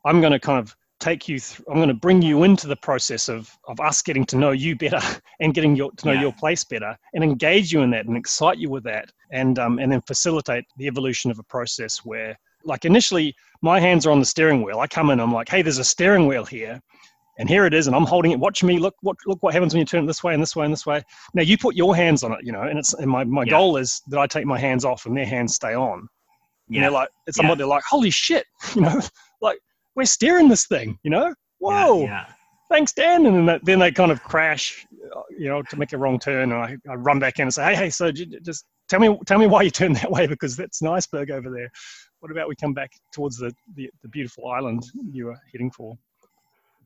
I'm 0.06 0.20
going 0.22 0.34
to 0.34 0.40
kind 0.40 0.60
of 0.60 0.76
take 1.00 1.28
you 1.28 1.40
through, 1.40 1.66
I'm 1.70 1.76
going 1.76 1.90
to 1.90 1.94
bring 1.94 2.22
you 2.22 2.44
into 2.44 2.68
the 2.68 2.76
process 2.76 3.30
of, 3.30 3.56
of 3.68 3.80
us 3.80 4.02
getting 4.02 4.26
to 4.28 4.38
know 4.38 4.52
you 4.52 4.76
better 4.76 5.02
and 5.40 5.54
getting 5.54 5.76
your, 5.76 5.92
to 5.92 6.08
know 6.08 6.14
yeah. 6.14 6.22
your 6.22 6.34
place 6.34 6.64
better 6.64 6.98
and 7.14 7.24
engage 7.24 7.72
you 7.72 7.82
in 7.82 7.92
that 7.92 8.06
and 8.06 8.18
excite 8.18 8.58
you 8.58 8.70
with 8.70 8.84
that 8.86 9.12
and, 9.32 9.60
um, 9.60 9.80
and 9.80 9.92
then 9.92 10.02
facilitate 10.02 10.66
the 10.78 10.88
evolution 10.88 11.30
of 11.30 11.40
a 11.40 11.44
process 11.44 12.00
where 12.04 12.38
like 12.64 12.86
initially 12.86 13.36
my 13.62 13.80
hands 13.80 14.06
are 14.06 14.12
on 14.12 14.20
the 14.20 14.26
steering 14.26 14.64
wheel. 14.64 14.80
I 14.80 14.88
come 14.88 15.10
in, 15.10 15.20
I'm 15.20 15.34
like, 15.34 15.50
hey, 15.50 15.62
there's 15.62 15.78
a 15.78 15.84
steering 15.84 16.26
wheel 16.26 16.46
here 16.46 16.82
and 17.38 17.50
here 17.50 17.66
it 17.66 17.74
is 17.74 17.88
and 17.88 17.96
i'm 17.96 18.06
holding 18.06 18.32
it 18.32 18.40
watch 18.40 18.64
me 18.64 18.80
look 18.80 18.96
what 19.02 19.16
look 19.26 19.42
what 19.42 19.54
happens 19.54 19.74
when 19.74 19.80
you 19.80 19.86
turn 19.86 20.04
it 20.04 20.08
this 20.08 20.24
way 20.24 20.34
and 20.34 20.42
this 20.42 20.56
way 20.56 20.66
and 20.66 20.74
this 20.74 20.86
way 20.86 21.04
now 21.34 21.42
you 21.42 21.58
put 21.58 21.76
your 21.76 21.96
hands 21.96 22.24
on 22.24 22.32
it 22.32 22.40
you 22.44 22.52
know 22.52 22.64
and 22.64 22.78
it's 22.80 22.94
and 22.94 23.10
my, 23.10 23.24
my 23.24 23.44
yeah. 23.44 23.52
goal 23.52 23.78
is 23.78 24.02
that 24.08 24.20
i 24.20 24.28
take 24.28 24.46
my 24.46 24.58
hands 24.58 24.84
off 24.84 25.06
and 25.06 25.16
their 25.16 25.26
hands 25.26 25.56
stay 25.56 25.74
on 25.74 26.08
yeah. 26.70 26.78
and 26.78 26.84
they're 26.84 26.92
like 26.92 27.10
it's 27.26 27.38
somebody 27.38 27.54
yeah. 27.54 27.64
they're 27.64 27.68
like 27.68 27.84
holy 27.84 28.10
shit 28.10 28.46
you 28.76 28.82
know 28.82 29.02
like 29.42 29.60
we're 29.98 30.06
steering 30.06 30.48
this 30.48 30.68
thing, 30.68 30.98
you 31.04 31.10
know? 31.10 31.34
Whoa. 31.58 32.04
Yeah. 32.04 32.26
Thanks, 32.70 32.94
Dan. 32.94 33.26
And 33.26 33.50
then, 33.50 33.60
then 33.64 33.80
they 33.80 33.92
kind 33.92 34.12
of 34.12 34.22
crash, 34.22 34.86
you 35.38 35.48
know, 35.48 35.64
to 35.64 35.76
make 35.76 35.92
a 35.92 35.98
wrong 35.98 36.20
turn. 36.20 36.52
And 36.52 36.62
I, 36.62 36.78
I 36.90 36.94
run 36.94 37.18
back 37.18 37.40
in 37.40 37.44
and 37.44 37.54
say, 37.54 37.64
hey, 37.66 37.76
hey, 37.76 37.90
so 37.90 38.12
just 38.12 38.66
tell 38.90 39.00
me, 39.00 39.18
tell 39.26 39.40
me 39.40 39.48
why 39.48 39.64
you 39.64 39.72
turned 39.72 39.96
that 39.98 40.12
way 40.12 40.28
because 40.28 40.56
that's 40.56 40.82
an 40.82 40.88
iceberg 40.88 41.32
over 41.32 41.50
there. 41.50 41.70
What 42.20 42.32
about 42.32 42.48
we 42.48 42.56
come 42.56 42.74
back 42.74 42.92
towards 43.12 43.38
the, 43.38 43.52
the, 43.76 43.90
the 44.04 44.10
beautiful 44.10 44.48
island 44.50 44.84
you 45.12 45.26
were 45.26 45.38
heading 45.52 45.72
for? 45.72 45.98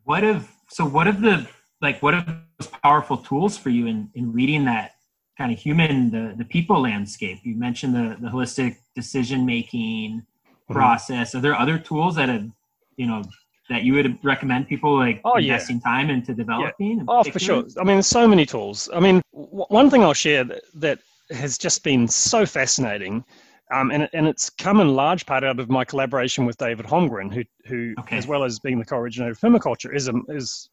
What 0.04 0.24
if, 0.24 0.52
so 0.70 0.86
what 0.86 1.08
if 1.08 1.20
the, 1.20 1.48
like, 1.82 2.02
what 2.02 2.14
if 2.14 2.26
those 2.26 2.68
powerful 2.84 3.18
tools 3.18 3.58
for 3.58 3.70
you 3.70 3.88
in, 3.88 4.10
in 4.16 4.32
reading 4.32 4.66
that 4.66 4.96
kind 5.38 5.52
of 5.52 5.60
human, 5.60 6.12
the, 6.12 6.36
the 6.38 6.46
people 6.46 6.82
landscape? 6.82 7.40
You 7.44 7.56
mentioned 7.56 7.96
the, 7.96 8.18
the 8.20 8.30
holistic 8.30 8.78
decision 8.96 9.46
making 9.46 10.22
mm-hmm. 10.22 10.74
process. 10.74 11.36
Are 11.36 11.42
there 11.42 11.56
other 11.56 11.78
tools 11.78 12.16
that 12.16 12.30
have 12.30 12.50
you 12.98 13.08
know 13.08 13.24
that 13.70 13.84
you 13.84 13.94
would 13.94 14.18
recommend 14.24 14.68
people 14.68 14.98
like 14.98 15.22
oh, 15.24 15.38
investing 15.38 15.82
yeah. 15.84 15.92
time 15.92 16.10
into 16.10 16.34
developing? 16.34 16.98
Yeah. 16.98 17.04
Oh, 17.08 17.24
for 17.24 17.40
sure. 17.40 17.64
I 17.80 17.84
mean, 17.84 18.04
so 18.04 18.28
many 18.28 18.46
tools. 18.46 18.90
I 18.94 19.00
mean, 19.00 19.22
w- 19.34 19.66
one 19.70 19.90
thing 19.90 20.04
I'll 20.04 20.14
share 20.14 20.44
that, 20.44 20.62
that 20.76 21.00
has 21.32 21.58
just 21.58 21.84
been 21.84 22.08
so 22.08 22.46
fascinating, 22.46 23.24
um, 23.72 23.92
and, 23.92 24.10
and 24.14 24.28
it's 24.28 24.50
come 24.50 24.80
in 24.80 24.96
large 24.96 25.26
part 25.26 25.44
out 25.44 25.60
of 25.60 25.70
my 25.70 25.86
collaboration 25.86 26.46
with 26.46 26.58
David 26.58 26.86
Holmgren, 26.86 27.34
who, 27.34 27.44
who 27.66 27.94
okay. 28.00 28.18
as 28.18 28.28
well 28.28 28.44
as 28.44 28.60
being 28.60 28.80
the 28.80 28.86
co-originator 28.86 29.32
of 29.32 29.40
permaculture, 29.40 29.96
is, 29.96 30.08
a, 30.08 30.14
is 30.30 30.70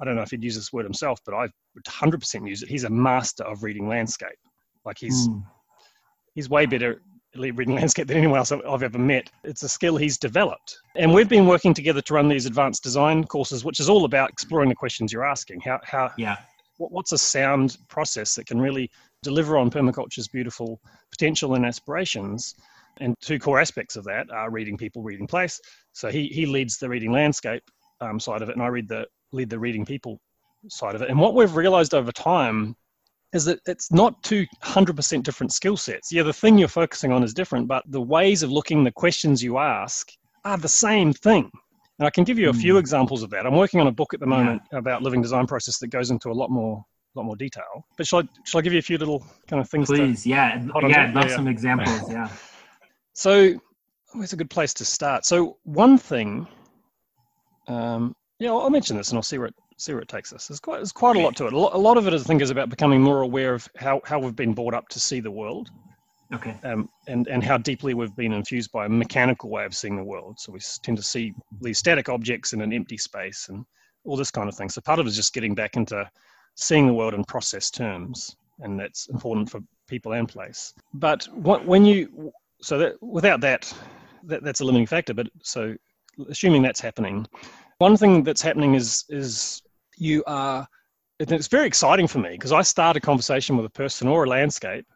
I 0.00 0.04
don't 0.04 0.16
know 0.16 0.22
if 0.22 0.30
he'd 0.30 0.42
use 0.42 0.56
this 0.56 0.72
word 0.72 0.84
himself, 0.84 1.20
but 1.24 1.34
I 1.34 1.42
would 1.74 1.84
100% 1.84 2.48
use 2.48 2.62
it. 2.62 2.68
He's 2.68 2.84
a 2.84 2.90
master 2.90 3.44
of 3.44 3.62
reading 3.62 3.88
landscape. 3.88 4.38
Like 4.84 4.98
he's 4.98 5.28
mm. 5.28 5.44
he's 6.34 6.48
way 6.48 6.66
better 6.66 7.02
at 7.34 7.40
reading 7.40 7.74
landscape 7.76 8.08
than 8.08 8.16
anyone 8.16 8.38
else 8.38 8.50
I've 8.50 8.82
ever 8.82 8.98
met. 8.98 9.30
It's 9.44 9.62
a 9.62 9.68
skill 9.68 9.96
he's 9.96 10.18
developed. 10.18 10.78
And 10.96 11.12
we've 11.12 11.28
been 11.28 11.46
working 11.46 11.74
together 11.74 12.00
to 12.00 12.14
run 12.14 12.28
these 12.28 12.46
advanced 12.46 12.82
design 12.82 13.24
courses, 13.24 13.64
which 13.64 13.78
is 13.78 13.88
all 13.88 14.04
about 14.04 14.30
exploring 14.30 14.68
the 14.68 14.74
questions 14.74 15.12
you're 15.12 15.24
asking. 15.24 15.60
How, 15.60 15.80
how, 15.84 16.10
yeah. 16.16 16.36
What, 16.78 16.92
what's 16.92 17.12
a 17.12 17.18
sound 17.18 17.76
process 17.88 18.34
that 18.36 18.46
can 18.46 18.58
really 18.58 18.90
deliver 19.22 19.58
on 19.58 19.70
permaculture's 19.70 20.28
beautiful 20.28 20.80
potential 21.10 21.54
and 21.54 21.66
aspirations? 21.66 22.54
And 22.98 23.14
two 23.20 23.38
core 23.38 23.60
aspects 23.60 23.96
of 23.96 24.04
that 24.04 24.30
are 24.30 24.50
reading 24.50 24.76
people, 24.76 25.02
reading 25.02 25.26
place. 25.26 25.60
So 25.92 26.10
he, 26.10 26.26
he 26.26 26.44
leads 26.44 26.76
the 26.76 26.88
reading 26.88 27.12
landscape 27.12 27.62
um, 28.00 28.18
side 28.20 28.42
of 28.42 28.48
it, 28.48 28.56
and 28.56 28.62
I 28.62 28.66
read 28.66 28.88
the 28.88 29.06
lead 29.32 29.48
the 29.48 29.58
reading 29.58 29.84
people 29.84 30.20
side 30.68 30.94
of 30.94 31.02
it. 31.02 31.08
And 31.08 31.18
what 31.18 31.34
we've 31.34 31.54
realized 31.54 31.94
over 31.94 32.12
time 32.12 32.76
is 33.32 33.44
that 33.44 33.60
it's 33.66 33.92
not 33.92 34.20
two 34.22 34.44
hundred 34.60 34.96
percent 34.96 35.24
different 35.24 35.52
skill 35.52 35.76
sets. 35.76 36.12
Yeah, 36.12 36.24
the 36.24 36.32
thing 36.32 36.58
you're 36.58 36.68
focusing 36.68 37.12
on 37.12 37.22
is 37.22 37.32
different, 37.32 37.68
but 37.68 37.84
the 37.86 38.02
ways 38.02 38.42
of 38.42 38.50
looking, 38.50 38.82
the 38.82 38.90
questions 38.90 39.42
you 39.42 39.58
ask 39.58 40.10
are 40.44 40.58
the 40.58 40.68
same 40.68 41.12
thing. 41.12 41.50
And 41.98 42.06
I 42.06 42.10
can 42.10 42.24
give 42.24 42.38
you 42.38 42.50
a 42.50 42.54
few 42.54 42.74
mm. 42.74 42.80
examples 42.80 43.22
of 43.22 43.30
that. 43.30 43.46
I'm 43.46 43.56
working 43.56 43.80
on 43.80 43.86
a 43.86 43.92
book 43.92 44.14
at 44.14 44.20
the 44.20 44.26
moment 44.26 44.62
yeah. 44.72 44.78
about 44.78 45.02
living 45.02 45.22
design 45.22 45.46
process 45.46 45.78
that 45.78 45.88
goes 45.88 46.10
into 46.10 46.30
a 46.30 46.32
lot 46.32 46.50
more 46.50 46.84
a 47.14 47.18
lot 47.18 47.24
more 47.24 47.36
detail. 47.36 47.86
But 47.96 48.06
shall 48.06 48.20
I 48.20 48.28
shall 48.44 48.58
I 48.58 48.62
give 48.62 48.72
you 48.72 48.78
a 48.78 48.82
few 48.82 48.98
little 48.98 49.24
kind 49.48 49.60
of 49.60 49.68
things? 49.68 49.88
Please, 49.88 50.26
yeah, 50.26 50.62
yeah, 50.62 50.70
I'd 50.74 51.14
love 51.14 51.28
yeah, 51.28 51.36
some 51.36 51.46
yeah. 51.46 51.52
examples. 51.52 52.10
Yeah. 52.10 52.28
so, 53.14 53.54
where's 54.12 54.32
a 54.32 54.36
good 54.36 54.50
place 54.50 54.74
to 54.74 54.84
start? 54.84 55.24
So, 55.24 55.58
one 55.64 55.98
thing, 55.98 56.46
um, 57.68 58.14
yeah, 58.38 58.50
I'll 58.50 58.70
mention 58.70 58.96
this 58.96 59.10
and 59.10 59.18
I'll 59.18 59.22
see 59.22 59.38
where 59.38 59.48
it 59.48 59.54
see 59.80 59.92
where 59.92 60.02
it 60.02 60.08
takes 60.08 60.32
us. 60.32 60.46
There's 60.46 60.60
quite, 60.60 60.76
there's 60.76 60.92
quite 60.92 61.16
a 61.16 61.20
lot 61.20 61.34
to 61.36 61.46
it. 61.46 61.52
A 61.52 61.58
lot, 61.58 61.74
a 61.74 61.78
lot 61.78 61.96
of 61.96 62.06
it, 62.06 62.14
I 62.14 62.18
think, 62.18 62.42
is 62.42 62.50
about 62.50 62.68
becoming 62.68 63.00
more 63.00 63.22
aware 63.22 63.54
of 63.54 63.66
how, 63.76 64.00
how 64.04 64.18
we've 64.18 64.36
been 64.36 64.52
brought 64.52 64.74
up 64.74 64.88
to 64.90 65.00
see 65.00 65.20
the 65.20 65.30
world. 65.30 65.70
Okay. 66.32 66.54
Um, 66.62 66.88
and, 67.08 67.26
and 67.26 67.42
how 67.42 67.56
deeply 67.56 67.94
we've 67.94 68.14
been 68.14 68.32
infused 68.32 68.70
by 68.70 68.86
a 68.86 68.88
mechanical 68.88 69.50
way 69.50 69.64
of 69.64 69.74
seeing 69.74 69.96
the 69.96 70.04
world. 70.04 70.38
So 70.38 70.52
we 70.52 70.60
tend 70.82 70.96
to 70.98 71.02
see 71.02 71.34
these 71.60 71.78
static 71.78 72.08
objects 72.08 72.52
in 72.52 72.60
an 72.60 72.72
empty 72.72 72.98
space 72.98 73.48
and 73.48 73.64
all 74.04 74.16
this 74.16 74.30
kind 74.30 74.48
of 74.48 74.54
thing. 74.54 74.68
So 74.68 74.80
part 74.80 75.00
of 75.00 75.06
it 75.06 75.08
is 75.08 75.16
just 75.16 75.34
getting 75.34 75.54
back 75.54 75.76
into 75.76 76.08
seeing 76.60 76.86
the 76.86 76.94
world 76.94 77.14
in 77.14 77.24
process 77.24 77.70
terms. 77.70 78.36
And 78.60 78.78
that's 78.78 79.08
important 79.08 79.50
for 79.50 79.60
people 79.88 80.12
and 80.12 80.28
place. 80.28 80.74
But 80.94 81.26
when 81.34 81.84
you, 81.84 82.32
so 82.60 82.78
that 82.78 83.02
without 83.02 83.40
that, 83.40 83.72
that 84.24 84.44
that's 84.44 84.60
a 84.60 84.64
limiting 84.64 84.86
factor. 84.86 85.14
But 85.14 85.28
so 85.42 85.74
assuming 86.28 86.62
that's 86.62 86.80
happening, 86.80 87.26
one 87.78 87.96
thing 87.96 88.22
that's 88.22 88.42
happening 88.42 88.74
is 88.74 89.04
is 89.08 89.62
you 89.96 90.22
are 90.26 90.66
it's 91.18 91.48
very 91.48 91.66
exciting 91.66 92.06
for 92.06 92.18
me 92.18 92.30
because 92.30 92.52
I 92.52 92.62
start 92.62 92.96
a 92.96 93.00
conversation 93.00 93.56
with 93.56 93.66
a 93.66 93.70
person 93.70 94.08
or 94.08 94.24
a 94.24 94.28
landscape 94.28 94.86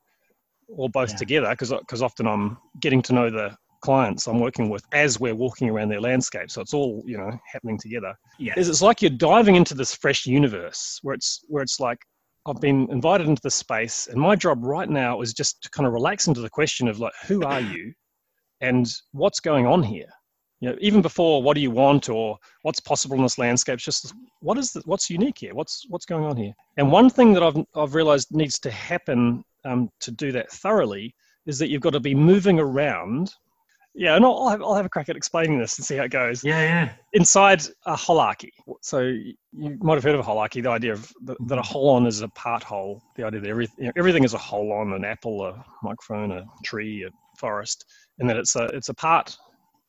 or 0.68 0.88
both 0.88 1.10
yeah. 1.10 1.16
together 1.16 1.50
because 1.50 1.70
because 1.70 2.02
often 2.02 2.26
I'm 2.26 2.58
getting 2.80 3.02
to 3.02 3.12
know 3.12 3.30
the 3.30 3.56
clients 3.84 4.26
I'm 4.26 4.40
working 4.40 4.70
with 4.70 4.84
as 4.92 5.20
we're 5.20 5.34
walking 5.34 5.68
around 5.70 5.90
their 5.90 6.00
landscape. 6.00 6.50
So 6.50 6.60
it's 6.60 6.74
all 6.74 7.02
you 7.06 7.18
know 7.18 7.30
happening 7.52 7.78
together. 7.78 8.14
Yeah. 8.38 8.54
It's 8.56 8.82
like 8.82 9.02
you're 9.02 9.10
diving 9.30 9.56
into 9.56 9.74
this 9.74 9.94
fresh 9.94 10.26
universe 10.26 10.98
where 11.02 11.14
it's 11.14 11.44
where 11.48 11.62
it's 11.62 11.78
like 11.78 11.98
I've 12.46 12.60
been 12.60 12.88
invited 12.90 13.28
into 13.28 13.42
this 13.42 13.54
space 13.54 14.08
and 14.08 14.20
my 14.20 14.36
job 14.36 14.58
right 14.62 14.88
now 14.88 15.20
is 15.20 15.32
just 15.32 15.62
to 15.62 15.70
kind 15.70 15.86
of 15.86 15.92
relax 15.92 16.28
into 16.28 16.40
the 16.40 16.50
question 16.50 16.88
of 16.88 16.98
like 16.98 17.12
who 17.26 17.42
are 17.44 17.60
you 17.60 17.92
and 18.60 18.86
what's 19.12 19.40
going 19.40 19.66
on 19.66 19.82
here 19.82 20.12
you 20.64 20.70
know, 20.70 20.76
even 20.80 21.02
before 21.02 21.42
what 21.42 21.54
do 21.56 21.60
you 21.60 21.70
want 21.70 22.08
or 22.08 22.38
what's 22.62 22.80
possible 22.80 23.16
in 23.16 23.22
this 23.22 23.36
landscape, 23.36 23.74
it's 23.74 23.84
just 23.84 24.14
what 24.40 24.56
is 24.56 24.72
the, 24.72 24.80
what's 24.86 25.10
unique 25.10 25.36
here? 25.38 25.54
What's 25.54 25.84
what's 25.90 26.06
going 26.06 26.24
on 26.24 26.38
here? 26.38 26.54
And 26.78 26.90
one 26.90 27.10
thing 27.10 27.34
that 27.34 27.42
I've 27.42 27.58
I've 27.74 27.94
realized 27.94 28.28
needs 28.30 28.58
to 28.60 28.70
happen 28.70 29.44
um, 29.66 29.90
to 30.00 30.10
do 30.10 30.32
that 30.32 30.50
thoroughly 30.50 31.14
is 31.44 31.58
that 31.58 31.68
you've 31.68 31.82
got 31.82 31.92
to 31.92 32.00
be 32.00 32.14
moving 32.14 32.58
around. 32.58 33.30
Yeah, 33.96 34.16
and 34.16 34.24
I'll 34.24 34.48
have, 34.48 34.60
I'll 34.60 34.74
have 34.74 34.86
a 34.86 34.88
crack 34.88 35.08
at 35.08 35.16
explaining 35.16 35.58
this 35.58 35.78
and 35.78 35.86
see 35.86 35.96
how 35.96 36.04
it 36.04 36.10
goes. 36.10 36.42
Yeah, 36.42 36.60
yeah. 36.62 36.92
Inside 37.12 37.62
a 37.86 37.94
holarchy. 37.94 38.50
So 38.80 39.00
you 39.00 39.36
might 39.52 39.94
have 39.94 40.02
heard 40.02 40.16
of 40.16 40.20
a 40.20 40.28
holarchy, 40.28 40.62
the 40.62 40.70
idea 40.70 40.92
of 40.92 41.12
the, 41.22 41.36
that 41.46 41.58
a 41.58 41.62
mm-hmm. 41.62 41.76
holon 41.76 42.06
is 42.06 42.20
a 42.20 42.28
part 42.28 42.64
whole, 42.64 43.02
the 43.16 43.24
idea 43.24 43.40
that 43.40 43.48
every, 43.48 43.68
you 43.78 43.84
know, 43.84 43.92
everything 43.96 44.24
is 44.24 44.34
a 44.34 44.38
holon, 44.38 44.96
an 44.96 45.04
apple, 45.04 45.44
a 45.44 45.64
microphone, 45.84 46.32
a 46.32 46.44
tree, 46.64 47.04
a 47.04 47.10
forest, 47.38 47.84
and 48.18 48.28
that 48.28 48.36
it's 48.36 48.56
a 48.56 48.64
it's 48.66 48.88
a 48.88 48.94
part 48.94 49.36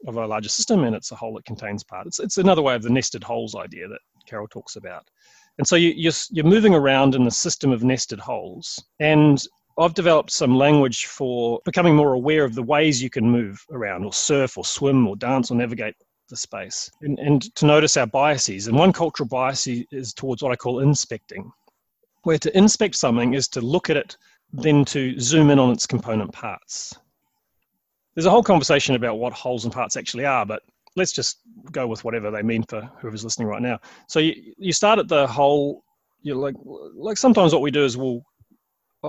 of 0.07 0.17
a 0.17 0.27
larger 0.27 0.49
system 0.49 0.83
and 0.83 0.95
it's 0.95 1.11
a 1.11 1.15
whole 1.15 1.33
that 1.33 1.45
contains 1.45 1.83
part. 1.83 2.05
It's 2.05 2.19
it's 2.19 2.37
another 2.37 2.61
way 2.61 2.75
of 2.75 2.83
the 2.83 2.91
nested 2.91 3.23
wholes 3.23 3.55
idea 3.55 3.87
that 3.87 3.99
Carol 4.27 4.47
talks 4.47 4.75
about. 4.75 5.09
And 5.57 5.65
so 5.65 5.75
you, 5.75 5.93
you're, 5.95 6.13
you're 6.31 6.45
moving 6.45 6.75
around 6.75 7.15
in 7.15 7.23
the 7.23 7.31
system 7.31 7.71
of 7.71 7.83
nested 7.83 8.19
wholes. 8.19 8.83
And 8.99 9.41
I've 9.77 9.93
developed 9.93 10.31
some 10.31 10.55
language 10.55 11.05
for 11.05 11.59
becoming 11.65 11.95
more 11.95 12.13
aware 12.13 12.45
of 12.45 12.55
the 12.55 12.63
ways 12.63 13.03
you 13.03 13.09
can 13.09 13.29
move 13.29 13.63
around, 13.71 14.05
or 14.05 14.13
surf, 14.13 14.57
or 14.57 14.63
swim, 14.63 15.07
or 15.07 15.15
dance, 15.15 15.51
or 15.51 15.55
navigate 15.55 15.95
the 16.29 16.37
space, 16.37 16.89
and, 17.01 17.19
and 17.19 17.53
to 17.55 17.65
notice 17.65 17.97
our 17.97 18.07
biases. 18.07 18.67
And 18.67 18.77
one 18.77 18.93
cultural 18.93 19.27
bias 19.27 19.67
is 19.67 20.13
towards 20.13 20.41
what 20.41 20.51
I 20.51 20.55
call 20.55 20.79
inspecting, 20.79 21.51
where 22.23 22.39
to 22.39 22.57
inspect 22.57 22.95
something 22.95 23.33
is 23.33 23.47
to 23.49 23.61
look 23.61 23.89
at 23.89 23.97
it, 23.97 24.17
then 24.53 24.85
to 24.85 25.19
zoom 25.19 25.49
in 25.49 25.59
on 25.59 25.71
its 25.71 25.85
component 25.85 26.31
parts. 26.31 26.95
There's 28.13 28.25
a 28.25 28.31
whole 28.31 28.43
conversation 28.43 28.95
about 28.95 29.19
what 29.19 29.33
wholes 29.33 29.65
and 29.65 29.73
parts 29.73 29.97
actually 29.97 30.25
are, 30.25 30.45
but 30.45 30.63
let's 30.95 31.11
just 31.11 31.39
go 31.71 31.85
with 31.85 32.05
whatever 32.05 32.31
they 32.31 32.41
mean 32.41 32.63
for 32.63 32.89
whoever's 32.99 33.25
listening 33.25 33.49
right 33.49 33.61
now. 33.61 33.77
So 34.07 34.19
you, 34.19 34.53
you 34.57 34.71
start 34.71 34.99
at 34.99 35.09
the 35.09 35.27
whole. 35.27 35.83
You 36.21 36.33
like 36.35 36.55
like 36.95 37.17
sometimes 37.17 37.53
what 37.53 37.61
we 37.61 37.71
do 37.71 37.83
is 37.83 37.97
we'll. 37.97 38.25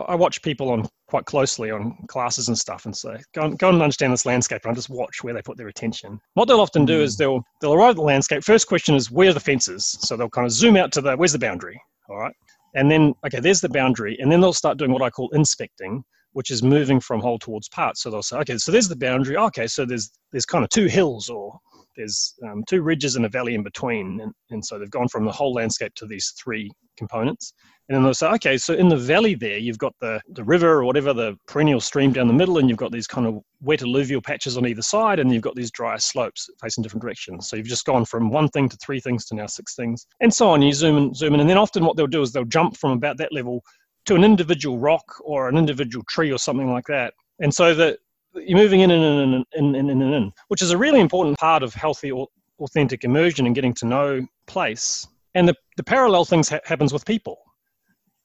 I 0.03 0.15
watch 0.15 0.43
people 0.43 0.71
on 0.71 0.89
quite 1.09 1.25
closely 1.25 1.71
on 1.71 1.97
classes 2.09 2.49
and 2.49 2.59
stuff, 2.59 2.85
and 2.85 2.97
say, 2.97 3.17
go 3.35 3.43
and, 3.43 3.59
go 3.59 3.69
and 3.69 3.81
understand 3.81 4.13
this 4.13 4.27
landscape, 4.27 4.63
and 4.65 4.73
I 4.73 4.75
just 4.75 4.91
watch 4.91 5.23
where 5.23 5.35
they 5.35 5.43
put 5.43 5.57
their 5.57 5.69
attention. 5.69 6.21
What 6.35 6.49
they'll 6.49 6.61
often 6.61 6.85
do 6.85 7.01
is 7.01 7.17
hmm. 7.17 7.23
they'll 7.23 7.43
they'll 7.61 7.75
arrive 7.75 7.91
at 7.91 7.97
the 7.97 8.03
landscape. 8.03 8.45
First 8.45 8.67
question 8.67 8.95
is 8.95 9.11
where 9.11 9.31
are 9.31 9.35
the 9.35 9.41
fences? 9.41 9.97
So 10.01 10.17
they'll 10.17 10.31
kind 10.31 10.47
of 10.47 10.53
zoom 10.53 10.77
out 10.77 10.93
to 10.93 11.01
the 11.01 11.17
where's 11.17 11.33
the 11.33 11.39
boundary, 11.39 11.81
all 12.09 12.19
right, 12.19 12.35
and 12.75 12.91
then 12.91 13.15
okay, 13.25 13.41
there's 13.41 13.61
the 13.61 13.69
boundary, 13.69 14.17
and 14.21 14.31
then 14.31 14.41
they'll 14.41 14.53
start 14.53 14.79
doing 14.79 14.93
what 14.93 15.03
I 15.03 15.11
call 15.11 15.31
inspecting, 15.31 16.05
which 16.33 16.51
is 16.51 16.63
moving 16.63 17.01
from 17.01 17.21
whole 17.21 17.39
towards 17.39 17.69
part. 17.69 17.97
So 17.97 18.11
they'll 18.11 18.23
say, 18.23 18.39
okay, 18.39 18.59
so 18.59 18.73
there's 18.73 18.89
the 18.89 18.97
boundary. 18.97 19.37
Okay, 19.37 19.67
so 19.67 19.85
there's 19.85 20.11
there's 20.33 20.47
kind 20.47 20.65
of 20.65 20.71
two 20.71 20.87
hills 20.87 21.29
or 21.29 21.59
there's 21.97 22.35
um, 22.45 22.63
two 22.69 22.83
ridges 22.83 23.17
and 23.17 23.25
a 23.25 23.29
valley 23.29 23.55
in 23.55 23.63
between. 23.63 24.21
And, 24.21 24.33
and 24.51 24.65
so 24.65 24.79
they've 24.79 24.91
gone 24.91 25.09
from 25.09 25.25
the 25.25 25.33
whole 25.33 25.53
landscape 25.53 25.95
to 25.97 26.07
these 26.07 26.35
three 26.43 26.71
components. 26.97 27.53
And 27.89 27.95
then 27.95 28.03
they'll 28.03 28.15
say, 28.15 28.27
okay, 28.27 28.59
so 28.59 28.75
in 28.75 28.89
the 28.89 28.97
valley 28.97 29.35
there, 29.37 29.59
you've 29.59 29.79
got 29.79 29.95
the, 30.01 30.21
the 30.31 30.43
river 30.43 30.73
or 30.73 30.85
whatever, 30.85 31.13
the 31.13 31.37
perennial 31.47 31.81
stream 31.81 32.13
down 32.13 32.27
the 32.27 32.35
middle, 32.35 32.59
and 32.59 32.69
you've 32.69 32.79
got 32.79 32.91
these 32.91 33.07
kind 33.07 33.29
of 33.29 33.41
wet 33.61 33.83
alluvial 33.83 34.21
patches 34.21 34.57
on 34.57 34.67
either 34.67 34.83
side, 34.83 35.21
and 35.21 35.33
you've 35.33 35.43
got 35.43 35.55
these 35.55 35.71
drier 35.71 35.99
slopes 35.99 36.51
facing 36.61 36.83
different 36.83 37.03
directions. 37.03 37.49
So 37.49 37.55
you've 37.55 37.67
just 37.67 37.85
gone 37.85 38.05
from 38.05 38.31
one 38.31 38.49
thing 38.49 38.69
to 38.71 38.77
three 38.79 38.99
things 38.99 39.25
to 39.27 39.37
now 39.37 39.47
six 39.47 39.77
things, 39.77 40.05
and 40.21 40.35
so 40.35 40.51
on. 40.51 40.63
You 40.63 40.73
zoom 40.73 40.97
in, 40.97 41.15
zoom 41.15 41.35
in, 41.35 41.41
and 41.41 41.49
then 41.49 41.59
often 41.59 41.85
what 41.85 41.97
they'll 41.97 42.09
do 42.09 42.23
is 42.23 42.33
they'll 42.33 42.45
jump 42.45 42.77
from 42.77 42.91
about 42.91 43.19
that 43.19 43.33
level 43.33 43.63
to 44.07 44.17
an 44.17 44.25
individual 44.25 44.79
rock 44.79 45.05
or 45.21 45.49
an 45.49 45.57
individual 45.57 46.05
tree 46.09 46.33
or 46.33 46.39
something 46.39 46.73
like 46.73 46.87
that. 46.87 47.15
And 47.39 47.55
so 47.55 47.73
that 47.75 47.99
you're 48.45 48.59
moving 48.59 48.81
in 48.81 48.91
and 48.91 49.03
in 49.03 49.35
and 49.35 49.47
in 49.55 49.75
and 49.75 49.91
in 49.91 50.03
and 50.03 50.15
in, 50.15 50.33
which 50.49 50.63
is 50.63 50.71
a 50.71 50.79
really 50.79 51.01
important 51.01 51.39
part 51.39 51.63
of 51.63 51.75
healthy, 51.75 52.13
authentic 52.59 53.05
immersion 53.05 53.47
and 53.47 53.55
getting 53.55 53.75
to 53.75 53.87
know 53.87 54.27
place. 54.47 55.07
And 55.35 55.49
the, 55.49 55.55
the 55.77 55.85
parallel 55.85 56.25
things 56.25 56.49
ha- 56.49 56.61
happens 56.65 56.93
with 56.93 57.05
people. 57.05 57.39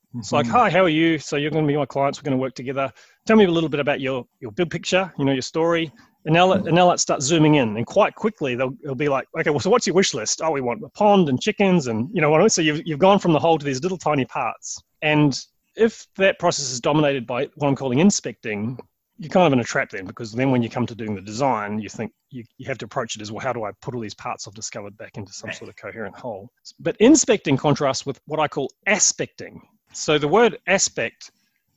Mm-hmm. 0.09 0.19
It's 0.19 0.31
like, 0.31 0.45
mm-hmm. 0.45 0.55
hi, 0.55 0.69
how 0.69 0.83
are 0.83 0.89
you? 0.89 1.17
So 1.19 1.35
you're 1.35 1.51
going 1.51 1.65
to 1.65 1.71
be 1.71 1.77
my 1.77 1.85
clients. 1.85 2.19
We're 2.19 2.25
going 2.29 2.37
to 2.37 2.41
work 2.41 2.55
together. 2.55 2.91
Tell 3.25 3.35
me 3.35 3.45
a 3.45 3.51
little 3.51 3.69
bit 3.69 3.79
about 3.79 3.99
your 4.01 4.25
your 4.39 4.51
big 4.51 4.69
picture. 4.69 5.13
You 5.17 5.25
know 5.25 5.33
your 5.33 5.41
story. 5.41 5.91
And 6.25 6.33
now, 6.33 6.45
let, 6.45 6.67
and 6.67 6.75
now 6.75 6.87
let's 6.87 7.01
start 7.01 7.23
zooming 7.23 7.55
in. 7.55 7.77
And 7.77 7.85
quite 7.85 8.13
quickly, 8.13 8.53
they'll, 8.53 8.75
they'll 8.83 8.93
be 8.93 9.09
like, 9.09 9.27
okay, 9.39 9.49
well, 9.49 9.59
so 9.59 9.71
what's 9.71 9.87
your 9.87 9.95
wish 9.95 10.13
list? 10.13 10.39
Oh, 10.43 10.51
we 10.51 10.61
want 10.61 10.83
a 10.83 10.89
pond 10.89 11.29
and 11.29 11.41
chickens, 11.41 11.87
and 11.87 12.09
you 12.13 12.21
know 12.21 12.29
what? 12.29 12.51
So 12.51 12.61
you've 12.61 12.81
you've 12.85 12.99
gone 12.99 13.17
from 13.17 13.33
the 13.33 13.39
whole 13.39 13.57
to 13.57 13.65
these 13.65 13.81
little 13.81 13.97
tiny 13.97 14.25
parts. 14.25 14.79
And 15.01 15.39
if 15.75 16.05
that 16.17 16.37
process 16.37 16.71
is 16.71 16.79
dominated 16.79 17.25
by 17.25 17.49
what 17.55 17.67
I'm 17.67 17.75
calling 17.75 17.99
inspecting, 17.99 18.77
you're 19.21 19.29
kind 19.29 19.45
of 19.45 19.53
in 19.53 19.59
a 19.59 19.63
trap 19.63 19.91
then 19.91 20.05
because 20.05 20.31
then 20.31 20.49
when 20.49 20.63
you 20.63 20.69
come 20.69 20.87
to 20.87 20.95
doing 20.95 21.13
the 21.13 21.21
design, 21.21 21.77
you 21.77 21.89
think 21.89 22.11
you, 22.31 22.43
you 22.57 22.65
have 22.65 22.79
to 22.79 22.85
approach 22.85 23.15
it 23.15 23.21
as 23.21 23.31
well, 23.31 23.39
how 23.39 23.53
do 23.53 23.63
I 23.63 23.71
put 23.79 23.93
all 23.93 24.01
these 24.01 24.15
parts 24.15 24.47
I've 24.47 24.55
discovered 24.55 24.97
back 24.97 25.15
into 25.15 25.31
some 25.31 25.51
sort 25.51 25.69
of 25.69 25.75
coherent 25.75 26.15
whole? 26.15 26.49
But 26.79 26.97
inspecting 26.99 27.55
contrasts 27.55 28.03
with 28.03 28.19
what 28.25 28.39
I 28.39 28.47
call 28.47 28.71
aspecting. 28.87 29.61
So 29.93 30.17
the 30.17 30.27
word 30.27 30.57
aspect 30.65 31.29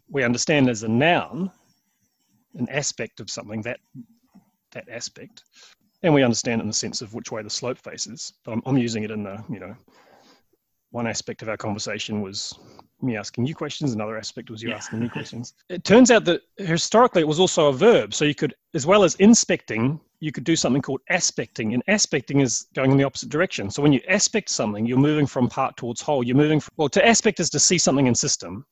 we 0.09 0.23
understand 0.23 0.71
as 0.71 0.85
a 0.85 0.89
noun, 0.89 1.51
an 2.55 2.67
aspect 2.71 3.21
of 3.21 3.29
something, 3.29 3.61
that 3.63 3.79
that 4.73 4.89
aspect. 4.89 5.45
And 6.03 6.15
we 6.15 6.23
understand 6.23 6.63
in 6.63 6.67
the 6.67 6.73
sense 6.73 7.03
of 7.03 7.13
which 7.13 7.31
way 7.31 7.43
the 7.43 7.51
slope 7.51 7.79
faces. 7.79 8.33
But 8.45 8.53
I'm, 8.53 8.63
I'm 8.65 8.79
using 8.79 9.05
it 9.05 9.11
in 9.11 9.23
the, 9.23 9.45
you 9.51 9.61
know, 9.61 9.77
one 10.93 11.07
aspect 11.07 11.43
of 11.43 11.51
our 11.51 11.59
conversation 11.59 12.23
was 12.23 12.59
me 13.05 13.17
asking 13.17 13.47
you 13.47 13.55
questions. 13.55 13.93
Another 13.93 14.17
aspect 14.17 14.51
was 14.51 14.63
you 14.63 14.71
yeah. 14.71 14.77
asking 14.77 15.01
me 15.01 15.09
questions. 15.09 15.55
It 15.69 15.85
turns 15.85 16.11
out 16.11 16.25
that 16.27 16.43
historically 16.57 17.23
it 17.23 17.29
was 17.29 17.41
also 17.41 17.69
a 17.69 17.73
verb. 17.73 18.15
So 18.15 18.25
you 18.25 18.35
could, 18.35 18.55
as 18.75 18.87
well 18.87 19.05
as 19.05 19.15
inspecting, 19.17 20.01
you 20.21 20.33
could 20.33 20.45
do 20.45 20.57
something 20.57 20.83
called 20.83 21.01
aspecting. 21.11 21.75
And 21.75 21.83
aspecting 21.89 22.41
is 22.41 22.67
going 22.75 22.91
in 22.91 22.97
the 22.97 23.05
opposite 23.05 23.29
direction. 23.29 23.71
So 23.71 23.83
when 23.83 23.93
you 23.93 24.01
aspect 24.09 24.49
something, 24.49 24.87
you're 24.87 24.99
moving 24.99 25.27
from 25.27 25.49
part 25.49 25.77
towards 25.77 26.01
whole. 26.01 26.25
You're 26.25 26.37
moving 26.37 26.61
from, 26.61 26.73
well, 26.77 26.89
to 26.89 27.07
aspect 27.07 27.41
is 27.41 27.51
to 27.51 27.59
see 27.59 27.79
something 27.79 28.07
in 28.07 28.15
system. 28.15 28.65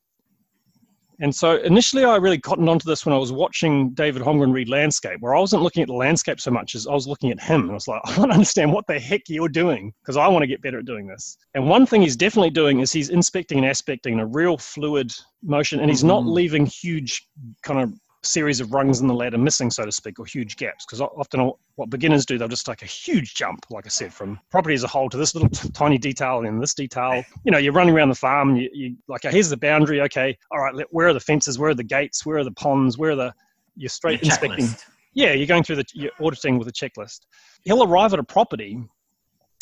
And 1.23 1.33
so 1.33 1.55
initially, 1.61 2.03
I 2.03 2.17
really 2.17 2.37
cottoned 2.37 2.67
onto 2.67 2.85
this 2.85 3.05
when 3.05 3.15
I 3.15 3.17
was 3.17 3.31
watching 3.31 3.91
David 3.91 4.21
Holmgren 4.21 4.51
read 4.51 4.67
landscape, 4.67 5.21
where 5.21 5.33
I 5.33 5.39
wasn't 5.39 5.63
looking 5.63 5.81
at 5.81 5.87
the 5.87 5.93
landscape 5.93 6.41
so 6.41 6.51
much 6.51 6.75
as 6.75 6.85
I 6.85 6.91
was 6.91 7.07
looking 7.07 7.31
at 7.31 7.39
him. 7.39 7.61
And 7.61 7.71
I 7.71 7.75
was 7.75 7.87
like, 7.87 8.01
I 8.05 8.19
want 8.19 8.31
to 8.31 8.35
understand 8.35 8.73
what 8.73 8.85
the 8.87 8.99
heck 8.99 9.21
you're 9.29 9.47
doing 9.47 9.93
because 10.01 10.17
I 10.17 10.27
want 10.27 10.43
to 10.43 10.47
get 10.47 10.61
better 10.61 10.79
at 10.79 10.85
doing 10.85 11.07
this. 11.07 11.37
And 11.53 11.69
one 11.69 11.85
thing 11.85 12.01
he's 12.01 12.17
definitely 12.17 12.49
doing 12.49 12.81
is 12.81 12.91
he's 12.91 13.09
inspecting 13.09 13.59
and 13.59 13.67
aspecting 13.67 14.15
in 14.15 14.19
a 14.19 14.25
real 14.25 14.57
fluid 14.57 15.13
motion, 15.41 15.79
and 15.79 15.89
he's 15.89 16.03
not 16.03 16.23
mm-hmm. 16.23 16.33
leaving 16.33 16.65
huge 16.65 17.25
kind 17.61 17.79
of 17.79 17.93
series 18.23 18.59
of 18.59 18.73
rungs 18.73 19.01
in 19.01 19.07
the 19.07 19.13
ladder 19.13 19.37
missing, 19.37 19.69
so 19.69 19.85
to 19.85 19.91
speak, 19.91 20.19
or 20.19 20.25
huge 20.25 20.55
gaps. 20.55 20.85
Because 20.85 21.01
often 21.01 21.51
what 21.75 21.89
beginners 21.89 22.25
do, 22.25 22.37
they'll 22.37 22.47
just 22.47 22.65
take 22.65 22.81
a 22.81 22.87
huge 22.87 23.35
jump, 23.35 23.65
like 23.69 23.85
I 23.85 23.89
said, 23.89 24.13
from 24.13 24.39
property 24.49 24.75
as 24.75 24.83
a 24.83 24.87
whole 24.87 25.09
to 25.09 25.17
this 25.17 25.35
little 25.35 25.49
t- 25.49 25.69
tiny 25.69 25.97
detail 25.97 26.39
and 26.39 26.61
this 26.61 26.73
detail. 26.73 27.23
You 27.43 27.51
know, 27.51 27.57
you're 27.57 27.73
running 27.73 27.95
around 27.95 28.09
the 28.09 28.15
farm, 28.15 28.55
you, 28.55 28.69
you 28.73 28.95
like, 29.07 29.23
here's 29.23 29.49
the 29.49 29.57
boundary. 29.57 30.01
Okay, 30.01 30.37
all 30.51 30.59
right, 30.59 30.73
where 30.91 31.07
are 31.07 31.13
the 31.13 31.19
fences? 31.19 31.59
Where 31.59 31.71
are 31.71 31.75
the 31.75 31.83
gates? 31.83 32.25
Where 32.25 32.37
are 32.37 32.43
the 32.43 32.51
ponds? 32.51 32.97
Where 32.97 33.11
are 33.11 33.15
the 33.15 33.33
you're 33.75 33.89
straight 33.89 34.21
inspecting. 34.21 34.65
Checklist. 34.65 34.85
Yeah, 35.13 35.33
you're 35.33 35.47
going 35.47 35.63
through 35.63 35.77
the 35.77 35.85
you're 35.93 36.11
auditing 36.21 36.57
with 36.57 36.67
a 36.67 36.71
checklist. 36.71 37.21
He'll 37.63 37.83
arrive 37.83 38.13
at 38.13 38.19
a 38.19 38.23
property. 38.23 38.83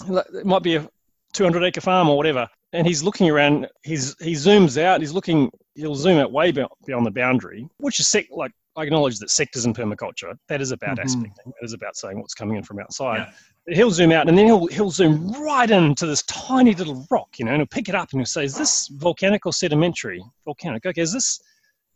It 0.08 0.45
might 0.45 0.63
be 0.63 0.76
a 0.76 0.89
200 1.34 1.63
acre 1.63 1.82
farm 1.82 2.10
or 2.10 2.17
whatever, 2.17 2.47
and 2.73 2.88
he's 2.88 3.03
looking 3.03 3.29
around. 3.29 3.67
He's 3.84 4.15
he 4.21 4.34
zooms 4.34 4.81
out. 4.81 5.01
He's 5.01 5.13
looking. 5.13 5.51
He'll 5.75 5.95
zoom 5.95 6.19
out 6.19 6.31
way 6.31 6.51
beyond 6.51 7.05
the 7.05 7.12
boundary, 7.12 7.67
which 7.77 7.99
is 7.99 8.07
sec, 8.07 8.25
like 8.31 8.51
I 8.75 8.84
acknowledge 8.84 9.19
that 9.19 9.29
sectors 9.29 9.65
in 9.65 9.73
permaculture 9.73 10.36
that 10.47 10.62
is 10.62 10.71
about 10.71 10.97
mm-hmm. 10.97 11.07
aspecting. 11.07 11.53
It 11.62 11.65
is 11.65 11.73
about 11.73 11.95
saying 11.95 12.19
what's 12.19 12.34
coming 12.34 12.57
in 12.57 12.63
from 12.63 12.79
outside. 12.79 13.27
Yeah. 13.67 13.75
He'll 13.75 13.91
zoom 13.91 14.12
out 14.12 14.27
and 14.27 14.38
then 14.38 14.45
he'll 14.45 14.67
he'll 14.67 14.91
zoom 14.91 15.31
right 15.34 15.69
into 15.69 16.05
this 16.05 16.23
tiny 16.23 16.73
little 16.73 17.05
rock, 17.12 17.29
you 17.38 17.45
know, 17.45 17.51
and 17.51 17.60
he'll 17.60 17.67
pick 17.67 17.89
it 17.89 17.95
up 17.95 18.10
and 18.12 18.21
he'll 18.21 18.25
say, 18.25 18.45
"Is 18.45 18.55
this 18.55 18.88
volcanic 18.88 19.45
or 19.45 19.53
sedimentary? 19.53 20.23
Volcanic. 20.45 20.86
Okay, 20.86 21.01
is 21.01 21.13
this? 21.13 21.39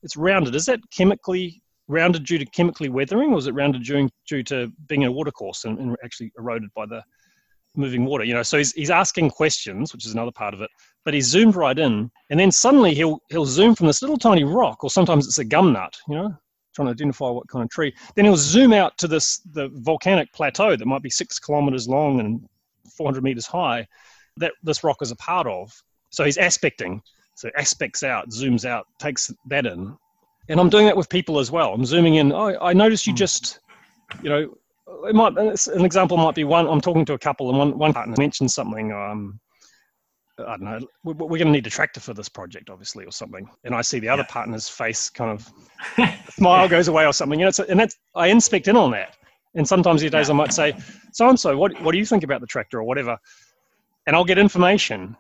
It's 0.03 0.15
rounded. 0.15 0.53
Is 0.53 0.65
that 0.65 0.79
chemically 0.91 1.61
rounded 1.87 2.25
due 2.25 2.37
to 2.37 2.45
chemically 2.45 2.89
weathering, 2.89 3.33
or 3.33 3.37
is 3.37 3.47
it 3.47 3.53
rounded 3.53 3.83
due, 3.83 4.09
due 4.27 4.43
to 4.43 4.71
being 4.87 5.05
a 5.05 5.11
watercourse 5.11 5.65
and, 5.65 5.79
and 5.79 5.95
actually 6.03 6.31
eroded 6.37 6.69
by 6.75 6.85
the 6.85 7.01
moving 7.77 8.05
water. 8.05 8.23
You 8.23 8.33
know, 8.33 8.43
so 8.43 8.57
he's 8.57 8.73
he's 8.73 8.89
asking 8.89 9.31
questions, 9.31 9.93
which 9.93 10.05
is 10.05 10.13
another 10.13 10.31
part 10.31 10.53
of 10.53 10.61
it. 10.61 10.69
But 11.03 11.13
he's 11.13 11.27
zoomed 11.27 11.55
right 11.55 11.77
in, 11.77 12.11
and 12.29 12.39
then 12.39 12.51
suddenly 12.51 12.93
he'll 12.93 13.21
he'll 13.29 13.45
zoom 13.45 13.75
from 13.75 13.87
this 13.87 14.01
little 14.01 14.17
tiny 14.17 14.43
rock, 14.43 14.83
or 14.83 14.89
sometimes 14.89 15.27
it's 15.27 15.39
a 15.39 15.45
gum 15.45 15.73
nut. 15.73 15.97
You 16.07 16.15
know, 16.15 16.37
trying 16.75 16.87
to 16.87 16.91
identify 16.91 17.29
what 17.29 17.47
kind 17.47 17.63
of 17.63 17.69
tree. 17.69 17.93
Then 18.15 18.25
he'll 18.25 18.35
zoom 18.35 18.73
out 18.73 18.97
to 18.99 19.07
this 19.07 19.39
the 19.53 19.69
volcanic 19.73 20.31
plateau 20.33 20.75
that 20.75 20.85
might 20.85 21.01
be 21.01 21.09
six 21.09 21.39
kilometers 21.39 21.87
long 21.87 22.19
and 22.19 22.47
400 22.95 23.23
meters 23.23 23.45
high 23.45 23.87
that 24.37 24.53
this 24.63 24.83
rock 24.83 25.01
is 25.01 25.11
a 25.11 25.15
part 25.15 25.47
of. 25.47 25.71
So 26.09 26.23
he's 26.23 26.37
aspecting. 26.37 27.01
So 27.35 27.49
aspects 27.57 28.03
out, 28.03 28.29
zooms 28.29 28.65
out, 28.65 28.87
takes 28.99 29.33
that 29.47 29.65
in. 29.65 29.97
And 30.47 30.59
I'm 30.59 30.69
doing 30.69 30.85
that 30.85 30.95
with 30.95 31.09
people 31.09 31.39
as 31.39 31.51
well. 31.51 31.73
I'm 31.73 31.85
zooming 31.85 32.15
in. 32.15 32.31
Oh, 32.31 32.57
I 32.61 32.73
noticed 32.73 33.07
you 33.07 33.13
hmm. 33.13 33.17
just, 33.17 33.59
you 34.21 34.29
know, 34.29 34.57
it 35.03 35.15
might 35.15 35.37
an 35.37 35.85
example 35.85 36.17
might 36.17 36.35
be 36.35 36.43
one. 36.43 36.67
I'm 36.67 36.81
talking 36.81 37.05
to 37.05 37.13
a 37.13 37.19
couple, 37.19 37.49
and 37.49 37.57
one 37.57 37.77
one 37.77 37.93
partner 37.93 38.15
mentioned 38.17 38.51
something. 38.51 38.91
Um, 38.91 39.39
I 40.39 40.57
don't 40.57 40.61
know. 40.61 40.79
We're, 41.03 41.13
we're 41.13 41.37
going 41.37 41.47
to 41.47 41.51
need 41.51 41.67
a 41.67 41.69
tractor 41.69 41.99
for 41.99 42.13
this 42.13 42.27
project, 42.27 42.69
obviously, 42.69 43.05
or 43.05 43.11
something. 43.11 43.47
And 43.63 43.73
I 43.73 43.81
see 43.81 43.99
the 43.99 44.09
other 44.09 44.23
yeah. 44.23 44.33
partner's 44.33 44.67
face 44.67 45.09
kind 45.09 45.31
of 45.31 45.49
smile 46.29 46.67
goes 46.67 46.87
away 46.87 47.05
or 47.05 47.13
something. 47.13 47.39
You 47.39 47.45
know, 47.45 47.65
and 47.69 47.79
that's 47.79 47.95
I 48.15 48.27
inspect 48.27 48.67
in 48.67 48.75
on 48.75 48.91
that. 48.91 49.15
And 49.55 49.67
sometimes 49.67 50.01
these 50.01 50.11
days 50.11 50.29
I 50.29 50.33
might 50.33 50.53
say, 50.53 50.75
so 51.13 51.29
and 51.29 51.39
so, 51.39 51.57
what 51.57 51.79
what 51.81 51.93
do 51.93 51.97
you 51.97 52.05
think 52.05 52.23
about 52.23 52.41
the 52.41 52.47
tractor 52.47 52.79
or 52.79 52.83
whatever? 52.83 53.17
And 54.07 54.15
I'll 54.15 54.25
get 54.25 54.37
information 54.37 55.15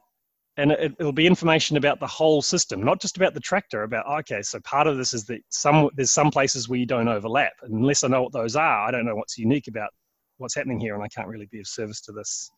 and 0.57 0.71
it, 0.71 0.97
will 0.99 1.11
be 1.11 1.27
information 1.27 1.77
about 1.77 1.99
the 1.99 2.07
whole 2.07 2.41
system, 2.41 2.81
not 2.81 3.01
just 3.01 3.17
about 3.17 3.33
the 3.33 3.39
tractor. 3.39 3.83
About 3.83 4.05
okay, 4.19 4.41
so 4.41 4.59
part 4.61 4.87
of 4.87 4.97
this 4.97 5.13
is 5.13 5.25
that 5.25 5.41
some 5.49 5.89
there's 5.95 6.11
some 6.11 6.31
places 6.31 6.69
where 6.69 6.79
you 6.79 6.85
don't 6.85 7.07
overlap. 7.07 7.53
And 7.61 7.73
unless 7.73 8.03
I 8.03 8.07
know 8.07 8.23
what 8.23 8.31
those 8.31 8.55
are, 8.55 8.87
I 8.87 8.91
don't 8.91 9.05
know 9.05 9.15
what's 9.15 9.37
unique 9.37 9.67
about 9.67 9.89
what's 10.37 10.55
happening 10.55 10.79
here, 10.79 10.95
and 10.95 11.03
I 11.03 11.07
can't 11.07 11.27
really 11.27 11.47
be 11.51 11.59
of 11.59 11.67
service 11.67 12.01
to 12.01 12.11
this 12.11 12.49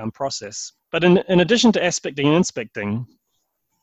um, 0.00 0.10
process. 0.10 0.72
But 0.92 1.04
in, 1.04 1.18
in 1.28 1.40
addition 1.40 1.72
to 1.72 1.84
aspecting 1.84 2.26
and 2.26 2.36
inspecting, 2.36 3.06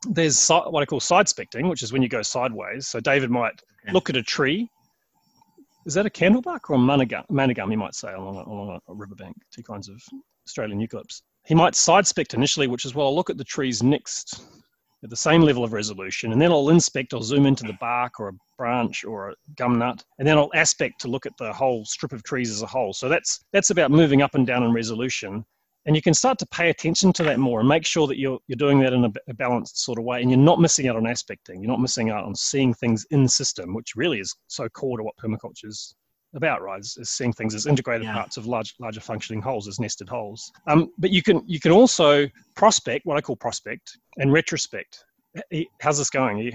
there's 0.08 0.48
what 0.48 0.82
I 0.82 0.86
call 0.86 1.00
side 1.00 1.26
specting, 1.26 1.68
which 1.68 1.82
is 1.82 1.92
when 1.92 2.02
you 2.02 2.08
go 2.08 2.22
sideways. 2.22 2.86
So 2.86 3.00
David 3.00 3.30
might 3.30 3.60
okay. 3.84 3.92
look 3.92 4.10
at 4.10 4.16
a 4.16 4.22
tree, 4.22 4.68
is 5.86 5.94
that 5.94 6.06
a 6.06 6.10
candlebark 6.10 6.70
or 6.70 6.74
a 6.74 6.78
manna 6.78 7.06
gum, 7.06 7.24
manigum 7.30 7.70
you 7.70 7.78
might 7.78 7.94
say, 7.94 8.12
along 8.12 8.36
a, 8.36 8.48
along 8.48 8.80
a 8.88 8.94
riverbank, 8.94 9.36
two 9.52 9.62
kinds 9.62 9.88
of 9.88 10.00
Australian 10.46 10.80
eucalypts. 10.80 11.22
He 11.44 11.54
might 11.54 11.74
side 11.74 12.06
spect 12.06 12.34
initially, 12.34 12.68
which 12.68 12.84
is 12.84 12.94
well, 12.94 13.08
I'll 13.08 13.14
look 13.14 13.30
at 13.30 13.38
the 13.38 13.44
trees 13.44 13.82
next 13.82 14.42
at 15.02 15.10
the 15.10 15.16
same 15.16 15.42
level 15.42 15.64
of 15.64 15.72
resolution, 15.72 16.30
and 16.32 16.40
then 16.40 16.52
I'll 16.52 16.68
inspect, 16.68 17.12
I'll 17.12 17.22
zoom 17.22 17.46
into 17.46 17.64
the 17.64 17.76
bark 17.80 18.20
or 18.20 18.28
a 18.28 18.32
branch 18.56 19.04
or 19.04 19.30
a 19.30 19.34
gum 19.56 19.78
nut, 19.78 20.04
and 20.18 20.28
then 20.28 20.38
I'll 20.38 20.50
aspect 20.54 21.00
to 21.00 21.08
look 21.08 21.26
at 21.26 21.36
the 21.38 21.52
whole 21.52 21.84
strip 21.84 22.12
of 22.12 22.22
trees 22.22 22.50
as 22.50 22.62
a 22.62 22.66
whole. 22.66 22.92
So 22.92 23.08
that's 23.08 23.40
that's 23.52 23.70
about 23.70 23.90
moving 23.90 24.22
up 24.22 24.36
and 24.36 24.46
down 24.46 24.62
in 24.62 24.72
resolution. 24.72 25.44
And 25.84 25.96
you 25.96 26.02
can 26.02 26.14
start 26.14 26.38
to 26.38 26.46
pay 26.46 26.70
attention 26.70 27.12
to 27.14 27.24
that 27.24 27.40
more 27.40 27.58
and 27.58 27.68
make 27.68 27.84
sure 27.84 28.06
that 28.06 28.16
you're, 28.16 28.38
you're 28.46 28.56
doing 28.56 28.78
that 28.80 28.92
in 28.92 29.04
a, 29.04 29.12
a 29.26 29.34
balanced 29.34 29.82
sort 29.82 29.98
of 29.98 30.04
way 30.04 30.22
and 30.22 30.30
you're 30.30 30.38
not 30.38 30.60
missing 30.60 30.86
out 30.86 30.94
on 30.94 31.08
aspecting. 31.08 31.60
You're 31.60 31.72
not 31.72 31.80
missing 31.80 32.08
out 32.08 32.22
on 32.22 32.36
seeing 32.36 32.72
things 32.72 33.04
in 33.10 33.26
system, 33.26 33.74
which 33.74 33.96
really 33.96 34.20
is 34.20 34.32
so 34.46 34.68
core 34.68 34.98
to 34.98 35.02
what 35.02 35.16
permaculture 35.16 35.66
is 35.66 35.96
about, 36.34 36.62
right? 36.62 36.80
Is, 36.80 36.96
is 36.98 37.10
seeing 37.10 37.32
things 37.32 37.54
as 37.54 37.66
integrated 37.66 38.06
yeah. 38.06 38.14
parts 38.14 38.36
of 38.36 38.46
large, 38.46 38.74
larger 38.78 39.00
functioning 39.00 39.42
wholes, 39.42 39.68
as 39.68 39.78
nested 39.78 40.08
wholes. 40.08 40.50
Um, 40.66 40.90
but 40.98 41.10
you 41.10 41.22
can 41.22 41.42
you 41.46 41.60
can 41.60 41.72
also 41.72 42.28
prospect, 42.54 43.06
what 43.06 43.16
I 43.16 43.20
call 43.20 43.36
prospect, 43.36 43.98
and 44.18 44.32
retrospect. 44.32 45.04
How's 45.80 45.98
this 45.98 46.10
going? 46.10 46.38
You, 46.38 46.52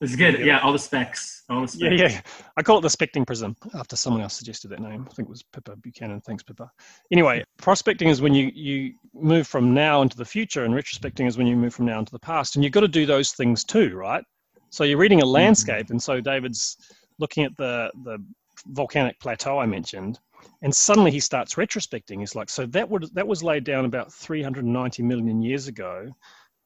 it's 0.00 0.16
good. 0.16 0.40
Yeah, 0.40 0.60
all 0.60 0.72
the 0.72 0.78
specs. 0.78 1.44
All 1.48 1.62
the 1.62 1.68
specs. 1.68 2.00
Yeah, 2.00 2.08
yeah. 2.08 2.20
I 2.56 2.62
call 2.62 2.78
it 2.78 2.82
the 2.82 2.88
specting 2.88 3.26
prism 3.26 3.56
after 3.74 3.96
someone 3.96 4.22
else 4.22 4.34
suggested 4.34 4.68
that 4.68 4.80
name. 4.80 5.06
I 5.08 5.14
think 5.14 5.28
it 5.28 5.30
was 5.30 5.42
Pippa 5.42 5.76
Buchanan. 5.76 6.20
Thanks, 6.20 6.42
Pippa. 6.42 6.70
Anyway, 7.12 7.44
prospecting 7.58 8.08
is 8.08 8.20
when 8.20 8.34
you, 8.34 8.50
you 8.54 8.94
move 9.14 9.46
from 9.46 9.72
now 9.72 10.02
into 10.02 10.16
the 10.16 10.24
future, 10.24 10.64
and 10.64 10.74
retrospecting 10.74 11.26
is 11.26 11.38
when 11.38 11.46
you 11.46 11.56
move 11.56 11.74
from 11.74 11.86
now 11.86 11.98
into 11.98 12.12
the 12.12 12.18
past. 12.18 12.56
And 12.56 12.64
you've 12.64 12.72
got 12.72 12.80
to 12.80 12.88
do 12.88 13.06
those 13.06 13.32
things 13.32 13.64
too, 13.64 13.94
right? 13.94 14.24
So 14.70 14.84
you're 14.84 14.98
reading 14.98 15.20
a 15.20 15.24
mm-hmm. 15.24 15.32
landscape, 15.32 15.84
mm-hmm. 15.84 15.92
and 15.94 16.02
so 16.02 16.20
David's 16.20 16.76
looking 17.18 17.44
at 17.44 17.56
the, 17.56 17.90
the 18.02 18.18
volcanic 18.66 19.18
plateau 19.20 19.58
I 19.58 19.66
mentioned, 19.66 20.18
and 20.62 20.74
suddenly 20.74 21.10
he 21.10 21.20
starts 21.20 21.54
retrospecting. 21.54 22.20
He's 22.20 22.34
like, 22.34 22.48
so 22.48 22.66
that 22.66 22.88
would 22.88 23.14
that 23.14 23.26
was 23.26 23.42
laid 23.42 23.64
down 23.64 23.84
about 23.84 24.12
390 24.12 25.02
million 25.02 25.42
years 25.42 25.68
ago. 25.68 26.10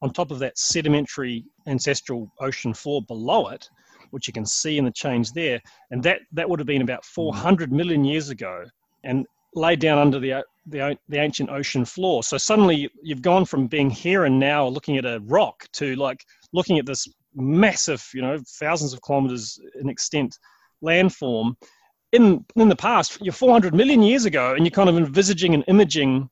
On 0.01 0.13
top 0.13 0.31
of 0.31 0.39
that 0.39 0.57
sedimentary 0.57 1.43
ancestral 1.67 2.31
ocean 2.39 2.73
floor 2.73 3.01
below 3.01 3.49
it, 3.49 3.69
which 4.11 4.27
you 4.27 4.33
can 4.33 4.45
see 4.45 4.77
in 4.77 4.85
the 4.85 4.91
change 4.91 5.33
there, 5.33 5.61
and 5.91 6.01
that 6.03 6.21
that 6.31 6.49
would 6.49 6.59
have 6.59 6.67
been 6.67 6.81
about 6.81 7.03
mm-hmm. 7.03 7.33
400 7.33 7.71
million 7.71 8.05
years 8.05 8.29
ago, 8.29 8.65
and 9.03 9.25
laid 9.55 9.79
down 9.79 9.97
under 9.97 10.19
the 10.19 10.43
the, 10.67 10.97
the 11.09 11.17
ancient 11.17 11.49
ocean 11.49 11.83
floor. 11.83 12.23
So 12.23 12.37
suddenly 12.37 12.89
you've 13.01 13.21
gone 13.21 13.45
from 13.45 13.67
being 13.67 13.89
here 13.89 14.25
and 14.25 14.39
now 14.39 14.67
looking 14.67 14.97
at 14.97 15.05
a 15.05 15.19
rock 15.25 15.65
to 15.73 15.95
like 15.95 16.23
looking 16.53 16.77
at 16.77 16.85
this 16.85 17.07
massive, 17.35 18.05
you 18.13 18.21
know, 18.21 18.37
thousands 18.59 18.93
of 18.93 19.01
kilometers 19.01 19.59
in 19.81 19.89
extent 19.89 20.37
landform 20.83 21.55
in 22.11 22.45
in 22.55 22.69
the 22.69 22.75
past, 22.75 23.19
you're 23.21 23.33
400 23.33 23.73
million 23.73 24.01
years 24.01 24.25
ago, 24.25 24.53
and 24.53 24.65
you're 24.65 24.71
kind 24.71 24.89
of 24.89 24.97
envisaging 24.97 25.53
and 25.53 25.63
imaging 25.67 26.29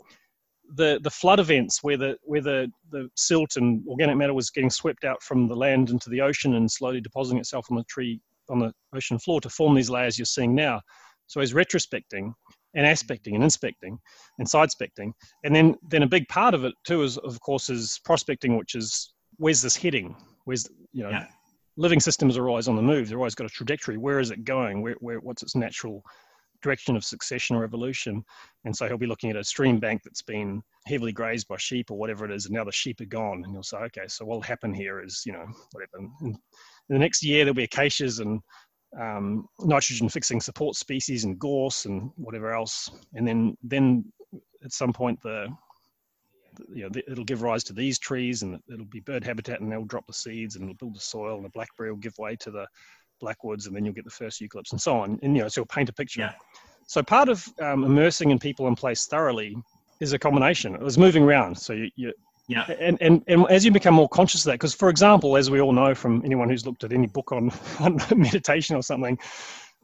the 0.75 0.99
the 1.03 1.09
flood 1.09 1.39
events 1.39 1.82
where 1.82 1.97
the 1.97 2.17
where 2.23 2.41
the, 2.41 2.71
the 2.91 3.09
silt 3.15 3.55
and 3.55 3.86
organic 3.88 4.17
matter 4.17 4.34
was 4.34 4.49
getting 4.49 4.69
swept 4.69 5.03
out 5.05 5.21
from 5.23 5.47
the 5.47 5.55
land 5.55 5.89
into 5.89 6.09
the 6.09 6.21
ocean 6.21 6.55
and 6.55 6.69
slowly 6.69 6.99
depositing 6.99 7.39
itself 7.39 7.67
on 7.71 7.78
the 7.78 7.84
tree 7.86 8.19
on 8.49 8.59
the 8.59 8.73
ocean 8.93 9.19
floor 9.19 9.39
to 9.41 9.49
form 9.49 9.75
these 9.75 9.89
layers 9.89 10.17
you're 10.17 10.25
seeing 10.25 10.55
now. 10.55 10.82
So 11.28 11.41
he's 11.41 11.53
retrospecting 11.53 12.34
and 12.75 12.86
aspecting 12.86 13.36
and 13.36 13.43
inspecting 13.43 13.97
and 14.39 14.47
sidespecting. 14.47 15.11
And 15.43 15.55
then 15.55 15.75
then 15.89 16.03
a 16.03 16.07
big 16.07 16.28
part 16.28 16.53
of 16.53 16.65
it 16.65 16.73
too 16.86 17.03
is 17.03 17.17
of 17.17 17.39
course 17.41 17.69
is 17.69 17.99
prospecting, 18.03 18.57
which 18.57 18.75
is 18.75 19.13
where's 19.38 19.61
this 19.61 19.75
heading? 19.75 20.15
Where's 20.45 20.67
you 20.91 21.03
know 21.03 21.09
yeah 21.09 21.28
living 21.78 21.99
systems 21.99 22.38
are 22.38 22.49
always 22.49 22.67
on 22.67 22.75
the 22.75 22.82
move. 22.82 23.07
They're 23.07 23.17
always 23.17 23.36
got 23.36 23.47
a 23.47 23.49
trajectory. 23.49 23.97
Where 23.97 24.19
is 24.19 24.32
it 24.32 24.43
going? 24.43 24.82
Where, 24.82 24.95
where, 24.99 25.19
what's 25.19 25.43
its 25.43 25.55
natural 25.55 26.03
direction 26.63 26.95
of 26.95 27.05
succession 27.05 27.55
or 27.55 27.63
evolution? 27.63 28.23
And 28.65 28.75
so 28.75 28.88
he'll 28.88 28.97
be 28.97 29.05
looking 29.05 29.30
at 29.30 29.36
a 29.36 29.43
stream 29.43 29.80
bank 29.80 30.01
that's 30.03 30.23
been 30.23 30.61
heavily 30.88 31.11
grazed 31.11 31.47
by 31.47 31.57
sheep 31.57 31.91
or 31.91 31.97
whatever 31.97 32.25
it 32.25 32.32
is, 32.32 32.45
and 32.45 32.55
now 32.55 32.63
the 32.63 32.71
sheep 32.71 32.99
are 32.99 33.05
gone. 33.05 33.43
And 33.45 33.53
he'll 33.53 33.63
say, 33.63 33.78
okay, 33.78 34.07
so 34.07 34.25
what'll 34.25 34.41
happen 34.41 34.73
here 34.73 35.03
is, 35.03 35.21
you 35.25 35.34
know, 35.34 35.45
whatever. 35.71 36.09
In 36.21 36.36
the 36.89 36.99
next 36.99 37.23
year, 37.23 37.45
there'll 37.45 37.53
be 37.53 37.63
acacias 37.63 38.19
and 38.19 38.41
um, 38.99 39.45
nitrogen 39.59 40.09
fixing 40.09 40.41
support 40.41 40.75
species 40.75 41.25
and 41.25 41.38
gorse 41.38 41.86
and 41.86 42.09
whatever 42.15 42.53
else. 42.53 42.89
And 43.13 43.28
then, 43.28 43.55
then 43.61 44.05
at 44.63 44.71
some 44.71 44.93
point, 44.93 45.21
the 45.21 45.47
you 46.74 46.84
know, 46.84 47.01
it'll 47.08 47.24
give 47.24 47.41
rise 47.41 47.64
to 47.66 47.74
these 47.74 47.99
trees 47.99 48.43
and 48.43 48.60
it'll 48.72 48.86
be 48.86 48.99
bird 48.99 49.24
habitat 49.24 49.62
and 49.62 49.72
they'll 49.72 49.86
drop 49.86 50.05
the 50.08 50.14
seeds 50.14 50.55
and 50.55 50.64
it'll 50.64 50.76
build 50.76 50.95
the 50.95 51.01
soil 51.01 51.36
and 51.36 51.45
the 51.45 51.49
blackberry 51.49 51.91
will 51.91 51.97
give 51.97 52.18
way 52.18 52.36
to 52.38 52.51
the 52.51 52.66
blackwoods 53.20 53.68
and 53.68 53.76
then 53.76 53.86
you'll 53.86 53.93
get 53.93 54.05
the 54.05 54.12
first 54.12 54.41
eucalypts 54.41 54.72
and 54.72 54.82
so 54.82 54.97
on. 54.97 55.20
And, 55.24 55.36
you 55.36 55.41
know, 55.41 55.47
so 55.47 55.62
it'll 55.62 55.74
paint 55.74 55.89
a 55.89 55.93
picture. 55.93 56.22
Yeah. 56.22 56.34
So 56.88 57.03
part 57.03 57.30
of 57.30 57.47
um, 57.62 57.84
immersing 57.84 58.32
in 58.32 58.39
people 58.39 58.68
in 58.68 58.76
place 58.76 59.08
thoroughly 59.08 59.55
is 59.99 60.14
a 60.14 60.20
combination. 60.20 60.76
It 60.76 60.82
was 60.82 60.97
moving 60.97 61.24
around. 61.24 61.58
So 61.58 61.74
you, 61.74 61.89
you 61.95 62.14
yeah. 62.47 62.64
And, 62.80 62.97
and, 63.01 63.24
and 63.28 63.45
as 63.49 63.66
you 63.66 63.72
become 63.72 63.93
more 63.93 64.08
conscious 64.08 64.41
of 64.41 64.45
that, 64.45 64.53
because 64.53 64.74
for 64.74 64.89
example, 64.89 65.36
as 65.36 65.51
we 65.51 65.60
all 65.60 65.74
know 65.74 65.93
from 65.93 66.22
anyone 66.24 66.49
who's 66.49 66.66
looked 66.66 66.84
at 66.86 66.93
any 66.93 67.08
book 67.08 67.32
on, 67.32 67.51
on 67.80 67.97
meditation 68.16 68.76
or 68.76 68.82
something, 68.82 69.20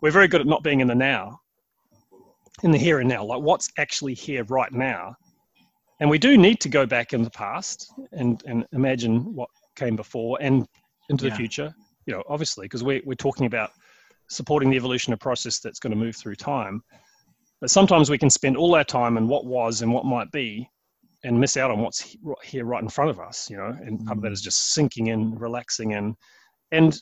we're 0.01 0.11
very 0.11 0.27
good 0.27 0.41
at 0.41 0.47
not 0.47 0.63
being 0.63 0.79
in 0.79 0.87
the 0.87 0.95
now, 0.95 1.39
in 2.61 2.71
the 2.71 2.77
here 2.77 2.99
and 2.99 3.09
now, 3.09 3.23
like 3.23 3.41
what's 3.41 3.69
actually 3.77 4.13
here 4.13 4.43
right 4.45 4.71
now 4.71 5.15
and 6.03 6.09
we 6.09 6.19
do 6.19 6.37
need 6.37 6.59
to 6.59 6.67
go 6.67 6.85
back 6.85 7.13
in 7.13 7.21
the 7.21 7.29
past 7.29 7.89
and, 8.11 8.43
and 8.45 8.65
imagine 8.73 9.33
what 9.33 9.49
came 9.77 9.95
before 9.95 10.37
and 10.41 10.67
into 11.07 11.23
yeah. 11.23 11.29
the 11.29 11.35
future, 11.37 11.73
you 12.05 12.13
know, 12.13 12.21
obviously, 12.27 12.65
because 12.65 12.83
we're, 12.83 12.99
we're 13.05 13.13
talking 13.13 13.45
about 13.45 13.69
supporting 14.29 14.69
the 14.69 14.75
evolution 14.75 15.13
of 15.13 15.19
process 15.21 15.59
that's 15.59 15.79
going 15.79 15.91
to 15.91 15.97
move 15.97 16.13
through 16.13 16.35
time. 16.35 16.83
But 17.61 17.69
sometimes 17.69 18.09
we 18.09 18.17
can 18.17 18.29
spend 18.29 18.57
all 18.57 18.75
our 18.75 18.83
time 18.83 19.15
in 19.15 19.29
what 19.29 19.45
was 19.45 19.81
and 19.81 19.93
what 19.93 20.03
might 20.03 20.29
be 20.33 20.69
and 21.23 21.39
miss 21.39 21.55
out 21.55 21.71
on 21.71 21.79
what's 21.79 22.17
here 22.43 22.65
right 22.65 22.83
in 22.83 22.89
front 22.89 23.09
of 23.09 23.21
us, 23.21 23.49
you 23.49 23.55
know, 23.55 23.73
and 23.85 24.05
part 24.05 24.17
of 24.17 24.23
that 24.23 24.33
mm. 24.33 24.41
just 24.41 24.73
sinking 24.73 25.07
in, 25.07 25.33
relaxing 25.35 25.91
in. 25.91 26.17
And, 26.73 27.01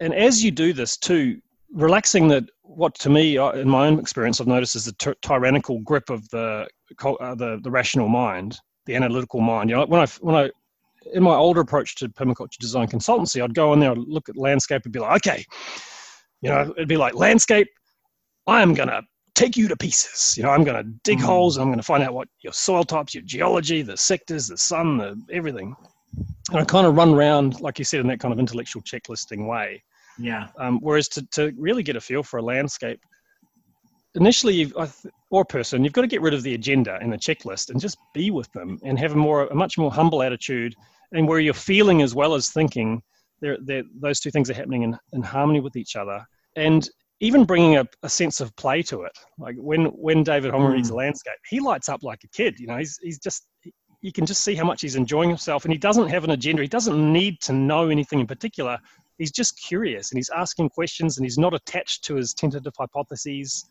and 0.00 0.14
as 0.14 0.42
you 0.42 0.50
do 0.50 0.72
this 0.72 0.96
too, 0.96 1.38
relaxing 1.74 2.28
the 2.28 2.48
what 2.78 2.94
to 2.94 3.10
me 3.10 3.36
uh, 3.36 3.50
in 3.50 3.68
my 3.68 3.88
own 3.88 3.98
experience 3.98 4.40
i've 4.40 4.46
noticed 4.46 4.76
is 4.76 4.84
the 4.84 4.92
t- 4.92 5.12
tyrannical 5.20 5.80
grip 5.80 6.08
of 6.10 6.28
the, 6.30 6.66
uh, 7.04 7.34
the 7.34 7.58
the 7.62 7.70
rational 7.70 8.08
mind 8.08 8.58
the 8.86 8.94
analytical 8.94 9.40
mind. 9.40 9.68
You 9.68 9.76
know 9.76 9.86
when 9.86 10.00
i 10.00 10.06
when 10.20 10.34
i 10.34 10.50
in 11.12 11.22
my 11.22 11.34
older 11.34 11.60
approach 11.60 11.94
to 11.96 12.08
permaculture 12.08 12.58
design 12.58 12.86
consultancy 12.86 13.42
i'd 13.42 13.54
go 13.54 13.72
in 13.72 13.80
there 13.80 13.90
I'd 13.90 13.98
look 13.98 14.28
at 14.28 14.36
landscape 14.36 14.82
and 14.84 14.92
be 14.92 14.98
like 15.00 15.16
okay 15.26 15.44
you 16.40 16.50
know 16.50 16.72
it'd 16.76 16.88
be 16.88 16.96
like 16.96 17.14
landscape 17.14 17.68
i 18.46 18.62
am 18.62 18.74
going 18.74 18.88
to 18.88 19.02
take 19.34 19.56
you 19.56 19.68
to 19.68 19.76
pieces. 19.76 20.36
You 20.36 20.44
know 20.44 20.50
i'm 20.50 20.64
going 20.64 20.82
to 20.82 20.90
dig 21.04 21.18
mm. 21.18 21.22
holes 21.22 21.58
i'm 21.58 21.68
going 21.68 21.78
to 21.78 21.82
find 21.82 22.02
out 22.02 22.14
what 22.14 22.28
your 22.40 22.52
soil 22.52 22.84
types 22.84 23.14
your 23.14 23.24
geology 23.24 23.82
the 23.82 23.96
sectors 23.96 24.48
the 24.48 24.56
sun 24.56 24.98
the 24.98 25.20
everything. 25.30 25.74
And 26.50 26.60
i 26.60 26.64
kind 26.64 26.86
of 26.86 26.96
run 26.96 27.14
around 27.14 27.60
like 27.60 27.78
you 27.78 27.84
said 27.84 28.00
in 28.00 28.06
that 28.08 28.20
kind 28.20 28.32
of 28.32 28.38
intellectual 28.38 28.82
checklisting 28.82 29.46
way 29.48 29.82
yeah. 30.18 30.48
Um, 30.58 30.80
whereas 30.80 31.08
to, 31.08 31.26
to 31.32 31.52
really 31.56 31.82
get 31.82 31.96
a 31.96 32.00
feel 32.00 32.22
for 32.22 32.38
a 32.38 32.42
landscape, 32.42 33.00
initially, 34.14 34.72
or 35.30 35.44
person, 35.44 35.84
you've 35.84 35.92
got 35.92 36.02
to 36.02 36.08
get 36.08 36.20
rid 36.20 36.34
of 36.34 36.42
the 36.42 36.54
agenda 36.54 36.98
and 37.00 37.12
the 37.12 37.16
checklist 37.16 37.70
and 37.70 37.80
just 37.80 37.98
be 38.14 38.30
with 38.30 38.50
them 38.52 38.78
and 38.82 38.98
have 38.98 39.12
a 39.12 39.16
more 39.16 39.46
a 39.46 39.54
much 39.54 39.78
more 39.78 39.92
humble 39.92 40.22
attitude 40.22 40.74
and 41.12 41.26
where 41.26 41.40
you're 41.40 41.54
feeling 41.54 42.02
as 42.02 42.14
well 42.14 42.34
as 42.34 42.50
thinking. 42.50 43.00
They're, 43.40 43.58
they're, 43.62 43.84
those 44.00 44.18
two 44.18 44.32
things 44.32 44.50
are 44.50 44.54
happening 44.54 44.82
in, 44.82 44.98
in 45.12 45.22
harmony 45.22 45.60
with 45.60 45.76
each 45.76 45.94
other. 45.94 46.26
And 46.56 46.88
even 47.20 47.44
bringing 47.44 47.76
a, 47.76 47.84
a 48.02 48.08
sense 48.08 48.40
of 48.40 48.54
play 48.56 48.82
to 48.82 49.02
it. 49.02 49.12
Like 49.38 49.56
when 49.58 49.86
when 49.86 50.22
David 50.22 50.52
Holmgren 50.52 50.70
mm. 50.70 50.74
reads 50.74 50.90
a 50.90 50.94
landscape, 50.94 51.38
he 51.48 51.60
lights 51.60 51.88
up 51.88 52.02
like 52.02 52.24
a 52.24 52.28
kid. 52.28 52.58
You 52.58 52.66
know, 52.68 52.76
he's 52.76 52.98
he's 53.02 53.18
just 53.18 53.46
you 54.00 54.12
can 54.12 54.26
just 54.26 54.44
see 54.44 54.54
how 54.54 54.64
much 54.64 54.80
he's 54.82 54.96
enjoying 54.96 55.28
himself, 55.28 55.64
and 55.64 55.72
he 55.72 55.78
doesn't 55.78 56.08
have 56.08 56.24
an 56.24 56.30
agenda. 56.30 56.62
He 56.62 56.68
doesn't 56.68 57.12
need 57.12 57.40
to 57.42 57.52
know 57.52 57.88
anything 57.88 58.20
in 58.20 58.26
particular 58.26 58.78
he's 59.18 59.32
just 59.32 59.60
curious 59.60 60.10
and 60.10 60.18
he's 60.18 60.30
asking 60.30 60.70
questions 60.70 61.18
and 61.18 61.26
he's 61.26 61.38
not 61.38 61.54
attached 61.54 62.04
to 62.04 62.14
his 62.14 62.32
tentative 62.32 62.72
hypotheses. 62.78 63.64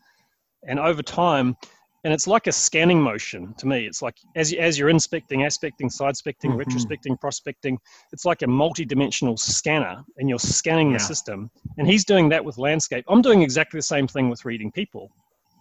And 0.66 0.78
over 0.78 1.02
time, 1.02 1.56
and 2.04 2.14
it's 2.14 2.26
like 2.26 2.46
a 2.46 2.52
scanning 2.52 3.00
motion 3.00 3.54
to 3.58 3.66
me. 3.66 3.86
It's 3.86 4.02
like 4.02 4.14
as 4.36 4.52
you, 4.52 4.60
as 4.60 4.78
you're 4.78 4.88
inspecting, 4.88 5.44
aspecting, 5.44 5.88
sidespecting, 5.88 6.50
mm-hmm. 6.50 6.60
retrospecting, 6.60 7.20
prospecting, 7.20 7.78
it's 8.12 8.24
like 8.24 8.42
a 8.42 8.46
multi-dimensional 8.46 9.36
scanner, 9.36 10.04
and 10.16 10.28
you're 10.28 10.38
scanning 10.38 10.92
yeah. 10.92 10.98
the 10.98 11.04
system. 11.04 11.50
And 11.76 11.88
he's 11.88 12.04
doing 12.04 12.28
that 12.28 12.44
with 12.44 12.56
landscape. 12.56 13.04
I'm 13.08 13.20
doing 13.20 13.42
exactly 13.42 13.78
the 13.78 13.82
same 13.82 14.06
thing 14.06 14.30
with 14.30 14.44
reading 14.44 14.70
people. 14.70 15.10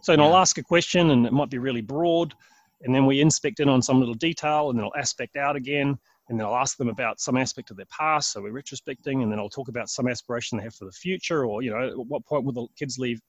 So 0.01 0.13
yeah. 0.13 0.21
I'll 0.23 0.37
ask 0.37 0.57
a 0.59 0.63
question, 0.63 1.09
and 1.09 1.25
it 1.25 1.33
might 1.33 1.49
be 1.49 1.57
really 1.57 1.81
broad, 1.81 2.35
and 2.81 2.93
then 2.93 3.07
we 3.07 3.19
inspect 3.19 3.59
in 3.59 3.67
on 3.67 3.81
some 3.81 3.99
little 3.99 4.13
detail, 4.13 4.69
and 4.69 4.77
then 4.77 4.85
I'll 4.85 4.95
aspect 4.95 5.37
out 5.37 5.55
again, 5.55 5.97
and 6.29 6.39
then 6.39 6.45
I'll 6.45 6.55
ask 6.55 6.77
them 6.77 6.89
about 6.89 7.19
some 7.19 7.37
aspect 7.37 7.71
of 7.71 7.77
their 7.77 7.85
past. 7.85 8.31
So 8.31 8.41
we're 8.41 8.51
retrospecting, 8.51 9.23
and 9.23 9.31
then 9.31 9.39
I'll 9.39 9.49
talk 9.49 9.69
about 9.69 9.89
some 9.89 10.07
aspiration 10.07 10.57
they 10.57 10.63
have 10.63 10.75
for 10.75 10.85
the 10.85 10.91
future, 10.91 11.45
or 11.45 11.61
you 11.61 11.71
know, 11.71 11.87
at 11.87 11.97
what 11.97 12.25
point 12.25 12.43
will 12.43 12.53
the 12.53 12.67
kids 12.77 12.99
leave 12.99 13.19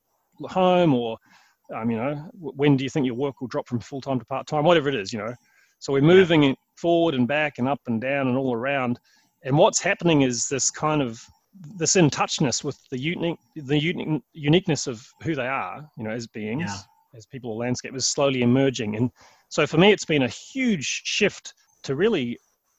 home, 0.42 0.94
or 0.94 1.16
um, 1.74 1.90
you 1.90 1.96
know, 1.96 2.14
when 2.32 2.76
do 2.76 2.84
you 2.84 2.90
think 2.90 3.07
your 3.07 3.14
work 3.14 3.40
will 3.40 3.49
drop 3.49 3.68
from 3.68 3.80
full 3.80 4.01
time 4.01 4.18
to 4.18 4.24
part 4.24 4.46
time, 4.46 4.64
whatever 4.64 4.88
it 4.88 4.94
is, 4.94 5.12
you 5.12 5.18
know. 5.18 5.34
So 5.78 5.92
we're 5.92 6.03
moving 6.03 6.42
yeah. 6.42 6.55
forward 6.76 7.14
and 7.14 7.28
back 7.28 7.59
and 7.59 7.68
up 7.68 7.80
and 7.86 8.01
down 8.01 8.28
and 8.28 8.36
all 8.36 8.55
around, 8.55 8.99
and 9.44 9.57
what's 9.57 9.80
happening 9.80 10.22
is 10.22 10.49
this 10.49 10.70
kind 10.70 11.03
of 11.03 11.22
this 11.76 11.96
in 11.96 12.11
touchness 12.11 12.62
with 12.62 12.78
the 12.90 12.99
unique 12.99 13.38
the 13.57 13.78
unique 13.78 14.22
uniqueness 14.32 14.86
of 14.86 15.07
who 15.22 15.34
they 15.34 15.46
are, 15.46 15.88
you 15.96 16.05
know, 16.05 16.11
as 16.11 16.26
beings, 16.26 16.62
yeah. 16.66 17.16
as 17.16 17.26
people 17.26 17.51
or 17.51 17.57
landscape 17.57 17.94
is 17.94 18.07
slowly 18.07 18.42
emerging. 18.42 18.96
And 18.96 19.11
so 19.49 19.66
for 19.66 19.78
me, 19.78 19.92
it's 19.92 20.05
been 20.05 20.22
a 20.22 20.28
huge 20.28 21.03
shift 21.05 21.55
to 21.84 21.94
really 21.94 22.38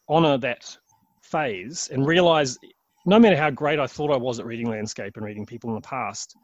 honor 0.10 0.38
that 0.38 0.76
phase 1.22 1.89
and 1.91 2.05
realize 2.05 2.57
no 3.05 3.20
matter 3.20 3.38
how 3.38 3.49
great 3.49 3.80
I 3.80 3.88
thought 3.88 4.12
I 4.12 4.18
was 4.18 4.39
at 4.39 4.45
reading 4.45 4.70
landscape 4.70 5.16
and 5.16 5.26
reading 5.26 5.45
people 5.45 5.70
in 5.70 5.76
the 5.76 5.82
past, 5.82 6.36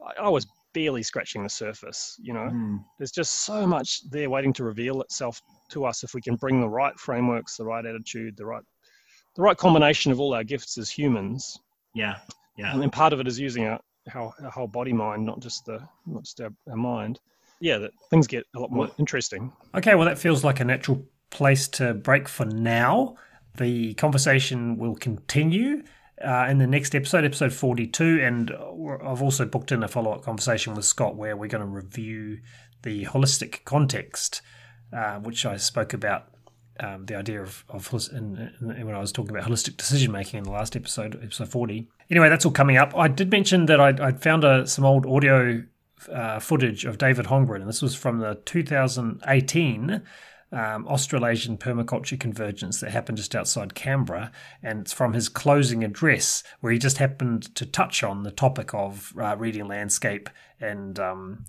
I, 0.00 0.24
I 0.24 0.28
was 0.28 0.46
barely 0.74 1.02
scratching 1.02 1.42
the 1.42 1.48
surface. 1.48 2.16
You 2.20 2.32
know, 2.32 2.50
mm. 2.52 2.84
there's 2.98 3.10
just 3.10 3.40
so 3.40 3.66
much 3.66 4.08
there 4.10 4.30
waiting 4.30 4.52
to 4.54 4.64
reveal 4.64 5.02
itself 5.02 5.40
to 5.70 5.84
us 5.84 6.04
if 6.04 6.14
we 6.14 6.20
can 6.20 6.36
bring 6.36 6.60
the 6.60 6.68
right 6.68 6.98
frameworks, 6.98 7.56
the 7.56 7.64
right 7.64 7.84
attitude, 7.84 8.36
the 8.36 8.46
right 8.46 8.62
the 9.36 9.42
right 9.42 9.56
combination 9.56 10.10
of 10.10 10.20
all 10.20 10.34
our 10.34 10.44
gifts 10.44 10.78
as 10.78 10.90
humans. 10.90 11.58
Yeah, 11.94 12.16
yeah. 12.56 12.72
And 12.72 12.82
then 12.82 12.90
part 12.90 13.12
of 13.12 13.20
it 13.20 13.28
is 13.28 13.38
using 13.38 13.66
our, 13.66 13.78
our, 14.14 14.32
our 14.42 14.50
whole 14.50 14.66
body 14.66 14.92
mind, 14.92 15.24
not 15.24 15.40
just 15.40 15.64
the 15.64 15.80
not 16.06 16.24
just 16.24 16.40
our, 16.40 16.50
our 16.68 16.76
mind. 16.76 17.20
Yeah, 17.60 17.78
that 17.78 17.90
things 18.10 18.26
get 18.26 18.44
a 18.54 18.60
lot 18.60 18.70
more 18.70 18.86
well, 18.86 18.94
interesting. 18.98 19.52
Okay, 19.74 19.94
well 19.94 20.06
that 20.06 20.18
feels 20.18 20.44
like 20.44 20.60
a 20.60 20.64
natural 20.64 21.04
place 21.30 21.68
to 21.68 21.94
break 21.94 22.28
for 22.28 22.44
now. 22.44 23.16
The 23.56 23.94
conversation 23.94 24.78
will 24.78 24.94
continue 24.94 25.82
uh, 26.24 26.46
in 26.48 26.58
the 26.58 26.66
next 26.66 26.94
episode, 26.94 27.24
episode 27.24 27.52
42. 27.52 28.20
And 28.22 28.50
I've 28.50 29.22
also 29.22 29.44
booked 29.44 29.72
in 29.72 29.82
a 29.82 29.88
follow 29.88 30.12
up 30.12 30.22
conversation 30.22 30.74
with 30.74 30.84
Scott 30.84 31.16
where 31.16 31.36
we're 31.36 31.48
going 31.48 31.64
to 31.64 31.66
review 31.66 32.38
the 32.82 33.04
holistic 33.06 33.64
context, 33.64 34.42
uh, 34.92 35.18
which 35.18 35.44
I 35.44 35.56
spoke 35.56 35.92
about. 35.92 36.28
Um, 36.80 37.06
the 37.06 37.16
idea 37.16 37.42
of, 37.42 37.64
of 37.68 37.92
when 37.92 38.94
I 38.94 39.00
was 39.00 39.10
talking 39.10 39.34
about 39.34 39.50
holistic 39.50 39.76
decision 39.76 40.12
making 40.12 40.38
in 40.38 40.44
the 40.44 40.52
last 40.52 40.76
episode, 40.76 41.18
episode 41.20 41.48
40. 41.48 41.88
Anyway, 42.08 42.28
that's 42.28 42.46
all 42.46 42.52
coming 42.52 42.76
up. 42.76 42.96
I 42.96 43.08
did 43.08 43.32
mention 43.32 43.66
that 43.66 43.80
I, 43.80 43.90
would 43.90 44.22
found 44.22 44.44
a, 44.44 44.64
some 44.64 44.84
old 44.84 45.04
audio 45.04 45.64
uh, 46.12 46.38
footage 46.38 46.84
of 46.84 46.96
David 46.98 47.26
Holmgren, 47.26 47.56
and 47.56 47.68
this 47.68 47.82
was 47.82 47.96
from 47.96 48.20
the 48.20 48.36
2018 48.44 50.02
um, 50.52 50.86
Australasian 50.86 51.58
permaculture 51.58 52.18
convergence 52.18 52.80
that 52.80 52.90
happened 52.90 53.18
just 53.18 53.36
outside 53.36 53.74
Canberra, 53.74 54.32
and 54.62 54.80
it's 54.80 54.92
from 54.92 55.12
his 55.12 55.28
closing 55.28 55.84
address 55.84 56.42
where 56.60 56.72
he 56.72 56.78
just 56.78 56.98
happened 56.98 57.54
to 57.54 57.66
touch 57.66 58.02
on 58.02 58.22
the 58.22 58.30
topic 58.30 58.72
of 58.72 59.12
uh, 59.20 59.36
reading 59.36 59.66
landscape 59.68 60.30
and 60.60 60.98
um, 60.98 61.44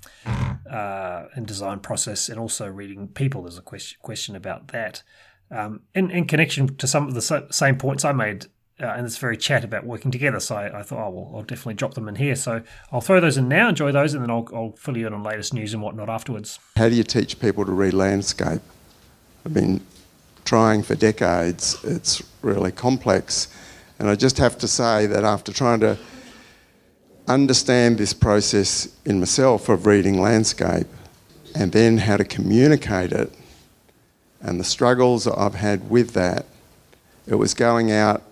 uh, 0.70 1.26
and 1.34 1.48
design 1.48 1.80
process, 1.80 2.30
and 2.30 2.40
also 2.40 2.68
reading 2.68 3.08
people. 3.08 3.44
There's 3.44 3.58
a 3.58 3.62
question 3.62 3.98
question 4.02 4.36
about 4.36 4.70
that. 4.70 5.04
Um, 5.52 5.82
in, 5.96 6.12
in 6.12 6.26
connection 6.26 6.76
to 6.78 6.86
some 6.86 7.08
of 7.08 7.16
the 7.16 7.48
same 7.50 7.78
points 7.78 8.06
I 8.06 8.12
made 8.12 8.46
uh, 8.82 8.94
in 8.96 9.04
this 9.04 9.18
very 9.18 9.36
chat 9.36 9.64
about 9.64 9.86
working 9.86 10.12
together. 10.12 10.40
So 10.40 10.56
I, 10.56 10.80
I, 10.80 10.84
thought, 10.84 11.08
oh, 11.08 11.10
well, 11.10 11.32
I'll 11.36 11.44
definitely 11.44 11.74
drop 11.74 11.96
them 11.96 12.08
in 12.08 12.16
here. 12.16 12.36
So 12.36 12.62
I'll 12.92 13.02
throw 13.02 13.20
those 13.20 13.38
in 13.38 13.48
now, 13.48 13.70
enjoy 13.70 13.92
those, 13.92 14.14
and 14.14 14.24
then 14.24 14.30
I'll, 14.30 14.48
I'll 14.54 14.76
fill 14.78 14.96
you 14.96 15.08
in 15.08 15.14
on 15.14 15.24
latest 15.24 15.54
news 15.54 15.74
and 15.74 15.82
whatnot 15.82 16.10
afterwards. 16.10 16.60
How 16.76 16.88
do 16.90 16.96
you 16.96 17.04
teach 17.04 17.40
people 17.40 17.66
to 17.66 17.72
read 17.72 17.94
landscape? 17.94 18.62
I've 19.46 19.54
been 19.54 19.82
trying 20.46 20.84
for 20.84 20.96
decades. 20.96 21.78
It's 21.84 22.22
really 22.42 22.72
complex. 22.72 23.48
And 24.00 24.10
I 24.10 24.16
just 24.16 24.38
have 24.38 24.58
to 24.60 24.68
say 24.68 25.06
that 25.06 25.24
after 25.24 25.54
trying 25.54 25.80
to 25.82 25.98
understand 27.28 27.98
this 27.98 28.14
process 28.14 28.90
in 29.06 29.20
myself 29.20 29.70
of 29.70 29.86
reading 29.86 30.20
landscape 30.20 30.88
and 31.56 31.72
then 31.72 32.00
how 32.00 32.18
to 32.18 32.24
communicate 32.24 33.12
it 33.12 33.32
and 34.42 34.60
the 34.60 34.64
struggles 34.64 35.28
I've 35.28 35.56
had 35.56 35.90
with 35.90 36.14
that, 36.14 36.46
it 37.28 37.36
was 37.36 37.54
going 37.54 37.92
out 37.92 38.24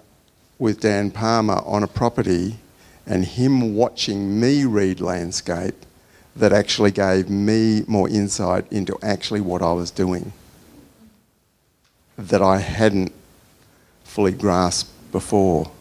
with 0.57 0.79
Dan 0.79 1.11
Palmer 1.11 1.61
on 1.65 1.83
a 1.83 1.87
property 1.87 2.57
and 3.05 3.23
him 3.23 3.75
watching 3.75 4.39
me 4.39 4.65
read 4.65 4.99
landscape 4.99 5.75
that 6.35 6.51
actually 6.51 6.91
gave 6.91 7.29
me 7.29 7.83
more 7.87 8.09
insight 8.09 8.71
into 8.71 8.97
actually 9.01 9.41
what 9.41 9.61
I 9.61 9.71
was 9.73 9.91
doing 9.91 10.33
that 12.17 12.41
I 12.41 12.57
hadn't 12.57 13.13
fully 14.03 14.31
grasped 14.31 14.91
before. 15.11 15.71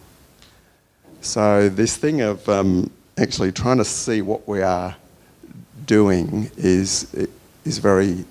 So, 1.21 1.69
this 1.69 1.97
thing 1.97 2.21
of 2.21 2.49
um, 2.49 2.91
actually 3.19 3.53
trying 3.53 3.79
to 3.79 3.85
see 3.85 4.23
what 4.23 4.47
we 4.47 4.63
are 4.63 4.97
doing 5.87 6.51
is, 6.57 7.13
is 7.65 7.79
very, 7.79 8.25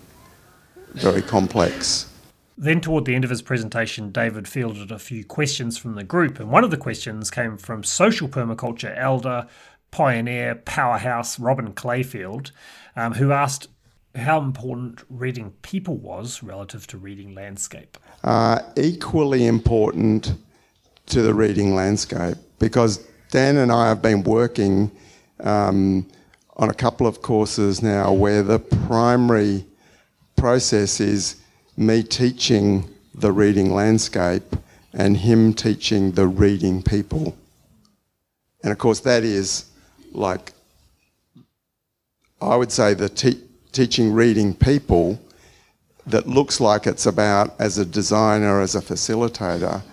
very 0.93 1.22
complex. 1.22 2.10
Then, 2.58 2.80
toward 2.80 3.06
the 3.06 3.16
end 3.16 3.26
of 3.26 3.30
his 3.30 3.41
presentation, 3.41 4.12
David 4.12 4.47
fielded 4.47 4.91
a 4.91 4.99
few 4.99 5.26
questions 5.26 5.78
from 5.78 5.95
the 5.95 6.03
group, 6.03 6.39
and 6.39 6.49
one 6.49 6.64
of 6.64 6.72
the 6.72 6.78
questions 6.78 7.30
came 7.30 7.58
from 7.58 7.84
social 7.84 8.30
permaculture 8.30 8.95
elder, 8.97 9.47
pioneer, 9.91 10.56
powerhouse 10.56 11.38
Robin 11.38 11.74
Clayfield, 11.74 12.51
um, 12.95 13.14
who 13.14 13.32
asked 13.32 13.68
how 14.16 14.39
important 14.39 15.03
reading 15.09 15.51
people 15.61 15.97
was 15.97 16.41
relative 16.41 16.88
to 16.88 16.97
reading 16.97 17.36
landscape? 17.36 17.97
Uh, 18.24 18.59
equally 18.78 19.45
important 19.45 20.34
to 21.07 21.22
the 21.22 21.34
reading 21.34 21.76
landscape 21.76 22.38
because 22.59 23.05
Dan 23.32 23.57
and 23.57 23.72
I 23.72 23.89
have 23.89 24.01
been 24.01 24.24
working 24.24 24.89
um, 25.41 26.07
on 26.57 26.70
a 26.70 26.74
couple 26.74 27.05
of 27.05 27.22
courses 27.22 27.82
now 27.82 28.13
where 28.13 28.41
the 28.41 28.59
primary 28.59 29.66
process 30.36 30.99
is 30.99 31.41
me 31.78 32.01
teaching 32.01 32.89
the 33.13 33.32
reading 33.32 33.74
landscape 33.74 34.55
and 34.93 35.18
him 35.18 35.53
teaching 35.53 36.13
the 36.13 36.28
reading 36.28 36.82
people. 36.82 37.36
And 38.63 38.72
of 38.72 38.78
course, 38.78 39.01
that 39.01 39.24
is 39.24 39.66
like, 40.11 40.53
I 42.41 42.55
would 42.55 42.72
say 42.72 42.93
the 42.93 43.09
te- 43.09 43.41
teaching 43.76 44.14
reading 44.14 44.54
people 44.54 45.20
that 46.08 46.26
looks 46.26 46.62
like 46.62 46.88
it's 46.88 47.08
about 47.08 47.54
as 47.60 47.78
a 47.78 47.84
designer, 47.84 48.62
as 48.62 48.74
a 48.74 48.80
facilitator, 48.80 49.84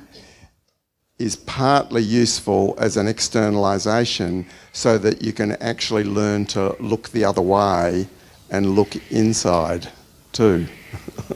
is 1.18 1.35
partly 1.35 2.01
useful 2.01 2.76
as 2.78 2.97
an 2.97 3.09
externalization 3.09 4.47
so 4.72 4.99
that 4.99 5.20
you 5.20 5.33
can 5.33 5.53
actually 5.61 6.05
learn 6.05 6.47
to 6.47 6.76
look 6.78 7.09
the 7.09 7.24
other 7.24 7.43
way 7.43 8.07
and 8.51 8.76
look 8.76 8.95
inside 9.11 9.89
too. 10.30 10.64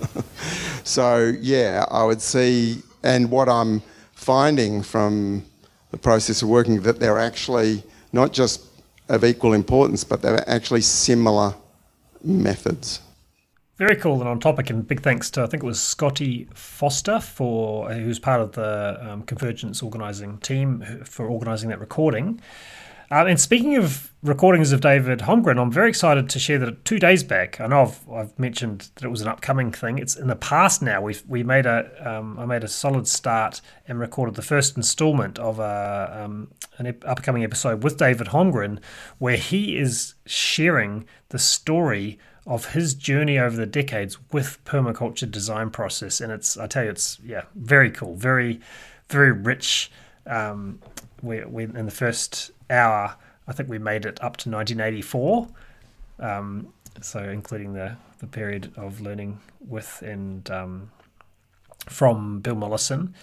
so, 0.85 1.35
yeah, 1.41 1.85
I 1.91 2.05
would 2.05 2.23
see, 2.23 2.81
and 3.03 3.29
what 3.29 3.49
I'm 3.49 3.83
finding 4.13 4.85
from 4.85 5.45
the 5.91 5.99
process 5.99 6.43
of 6.43 6.49
working, 6.49 6.81
that 6.83 7.01
they're 7.01 7.19
actually 7.19 7.83
not 8.13 8.33
just 8.33 8.67
of 9.09 9.25
equal 9.25 9.53
importance, 9.53 10.05
but 10.05 10.23
they're 10.23 10.49
actually 10.49 10.83
similar 10.83 11.53
methods. 12.23 13.01
Very 13.77 13.97
cool 13.97 14.21
and 14.21 14.29
on 14.29 14.41
topic, 14.41 14.71
and 14.71 14.87
big 14.87 15.03
thanks 15.03 15.31
to 15.33 15.43
I 15.43 15.47
think 15.47 15.63
it 15.63 15.67
was 15.67 15.81
Scotty 15.81 16.49
Foster 16.55 17.21
for 17.21 17.93
who's 17.93 18.19
part 18.19 18.41
of 18.41 18.53
the 18.53 18.99
um, 19.07 19.23
Convergence 19.23 19.83
organising 19.83 20.39
team 20.39 20.83
for 21.05 21.27
organising 21.29 21.69
that 21.69 21.81
recording. 21.81 22.41
Um, 23.11 23.29
and 23.29 23.41
speaking 23.41 23.77
of 23.77 24.13
recordings 24.23 24.73
of 24.73 24.81
David 24.81 25.21
Holmgren, 25.21 25.61
I'm 25.61 25.71
very 25.71 25.89
excited 25.89 26.29
to 26.29 26.39
share 26.41 26.59
that 26.59 26.85
two 26.85 26.99
days 26.99 27.23
back. 27.23 27.61
I 27.61 27.69
know 27.69 27.83
I've, 27.83 28.11
I've 28.11 28.39
mentioned 28.39 28.89
that 28.97 29.05
it 29.05 29.09
was 29.09 29.21
an 29.21 29.29
upcoming 29.29 29.71
thing. 29.71 29.99
It's 29.99 30.17
in 30.17 30.27
the 30.27 30.37
past 30.37 30.83
now. 30.83 31.01
We 31.01 31.17
we 31.29 31.43
made 31.45 31.67
a 31.67 31.89
um, 32.05 32.39
I 32.39 32.47
made 32.47 32.65
a 32.65 32.69
solid 32.69 33.07
start 33.07 33.61
and 33.87 34.01
recorded 34.01 34.35
the 34.35 34.43
first 34.43 34.77
instalment 34.77 35.39
of 35.39 35.61
a 35.61 36.23
um, 36.25 36.49
an 36.79 36.99
upcoming 37.05 37.45
episode 37.45 37.85
with 37.85 37.97
David 37.97 38.29
Holmgren, 38.29 38.81
where 39.19 39.37
he 39.37 39.79
is 39.79 40.15
sharing 40.27 41.07
the 41.29 41.39
story 41.39 42.19
of 42.45 42.73
his 42.73 42.95
journey 42.95 43.39
over 43.39 43.57
the 43.57 43.67
decades 43.67 44.19
with 44.33 44.65
permaculture 44.65 45.31
design 45.31 45.71
process, 45.71 46.21
and 46.21 46.33
it's 46.33 46.57
I 46.57 46.67
tell 46.67 46.85
you, 46.85 46.91
it's 46.91 47.21
yeah, 47.25 47.43
very 47.55 47.91
cool, 47.91 48.17
very 48.17 48.61
very 49.09 49.31
rich. 49.31 49.93
Um, 50.27 50.81
we, 51.23 51.45
we 51.45 51.65
in 51.65 51.87
the 51.87 51.93
first 51.93 52.51
hour, 52.71 53.17
I 53.47 53.53
think 53.53 53.69
we 53.69 53.79
made 53.79 54.05
it 54.05 54.23
up 54.23 54.37
to 54.39 54.51
1984. 54.51 55.49
Um, 56.19 56.73
so 57.03 57.21
including 57.21 57.75
the, 57.75 57.97
the 58.19 58.27
period 58.27 58.73
of 58.77 59.01
learning 59.01 59.41
with 59.61 60.03
and 60.03 60.51
um, 60.51 60.91
from 61.89 62.41
Bill 62.41 62.55
Mollison 62.55 63.15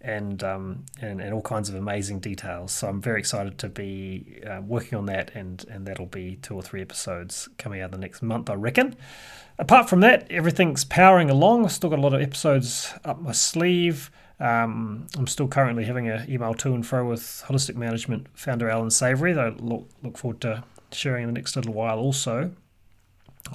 and, 0.00 0.44
um, 0.44 0.84
and 1.00 1.20
and 1.20 1.34
all 1.34 1.42
kinds 1.42 1.68
of 1.68 1.74
amazing 1.74 2.20
details. 2.20 2.72
So 2.72 2.88
I'm 2.88 3.00
very 3.00 3.18
excited 3.18 3.58
to 3.58 3.68
be 3.68 4.40
uh, 4.48 4.60
working 4.60 4.96
on 4.96 5.06
that, 5.06 5.32
and 5.34 5.64
and 5.68 5.86
that'll 5.86 6.06
be 6.06 6.36
two 6.36 6.54
or 6.54 6.62
three 6.62 6.80
episodes 6.80 7.48
coming 7.58 7.80
out 7.80 7.90
the 7.90 7.98
next 7.98 8.22
month, 8.22 8.48
I 8.48 8.54
reckon. 8.54 8.96
Apart 9.58 9.88
from 9.88 10.00
that, 10.00 10.30
everything's 10.30 10.84
powering 10.84 11.30
along. 11.30 11.64
I've 11.64 11.72
still 11.72 11.90
got 11.90 11.98
a 11.98 12.02
lot 12.02 12.14
of 12.14 12.20
episodes 12.20 12.94
up 13.04 13.20
my 13.20 13.32
sleeve. 13.32 14.10
Um, 14.40 15.06
I'm 15.16 15.26
still 15.26 15.48
currently 15.48 15.84
having 15.84 16.08
an 16.08 16.30
email 16.30 16.54
to 16.54 16.74
and 16.74 16.86
fro 16.86 17.08
with 17.08 17.44
Holistic 17.48 17.74
Management 17.74 18.26
founder 18.34 18.70
Allan 18.70 18.90
Savory 18.90 19.36
I 19.36 19.48
look, 19.48 19.88
look 20.02 20.16
forward 20.16 20.40
to 20.42 20.62
sharing 20.92 21.24
in 21.24 21.28
the 21.28 21.34
next 21.34 21.56
little 21.56 21.72
while 21.72 21.98
also. 21.98 22.52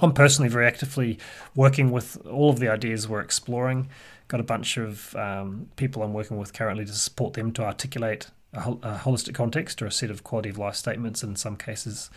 I'm 0.00 0.12
personally 0.12 0.48
very 0.48 0.66
actively 0.66 1.18
working 1.54 1.90
with 1.90 2.24
all 2.26 2.50
of 2.50 2.58
the 2.58 2.68
ideas 2.68 3.08
we're 3.08 3.20
exploring. 3.20 3.88
Got 4.28 4.40
a 4.40 4.44
bunch 4.44 4.76
of 4.76 5.14
um, 5.16 5.68
people 5.76 6.02
I'm 6.02 6.12
working 6.12 6.36
with 6.36 6.52
currently 6.52 6.84
to 6.84 6.92
support 6.92 7.34
them 7.34 7.52
to 7.52 7.62
articulate 7.62 8.26
a, 8.52 8.58
a, 8.58 9.00
holistic 9.04 9.34
context 9.34 9.80
or 9.82 9.86
a 9.86 9.92
set 9.92 10.10
of 10.10 10.24
quality 10.24 10.48
of 10.48 10.58
life 10.58 10.74
statements. 10.74 11.22
In 11.22 11.36
some 11.36 11.56
cases, 11.56 12.10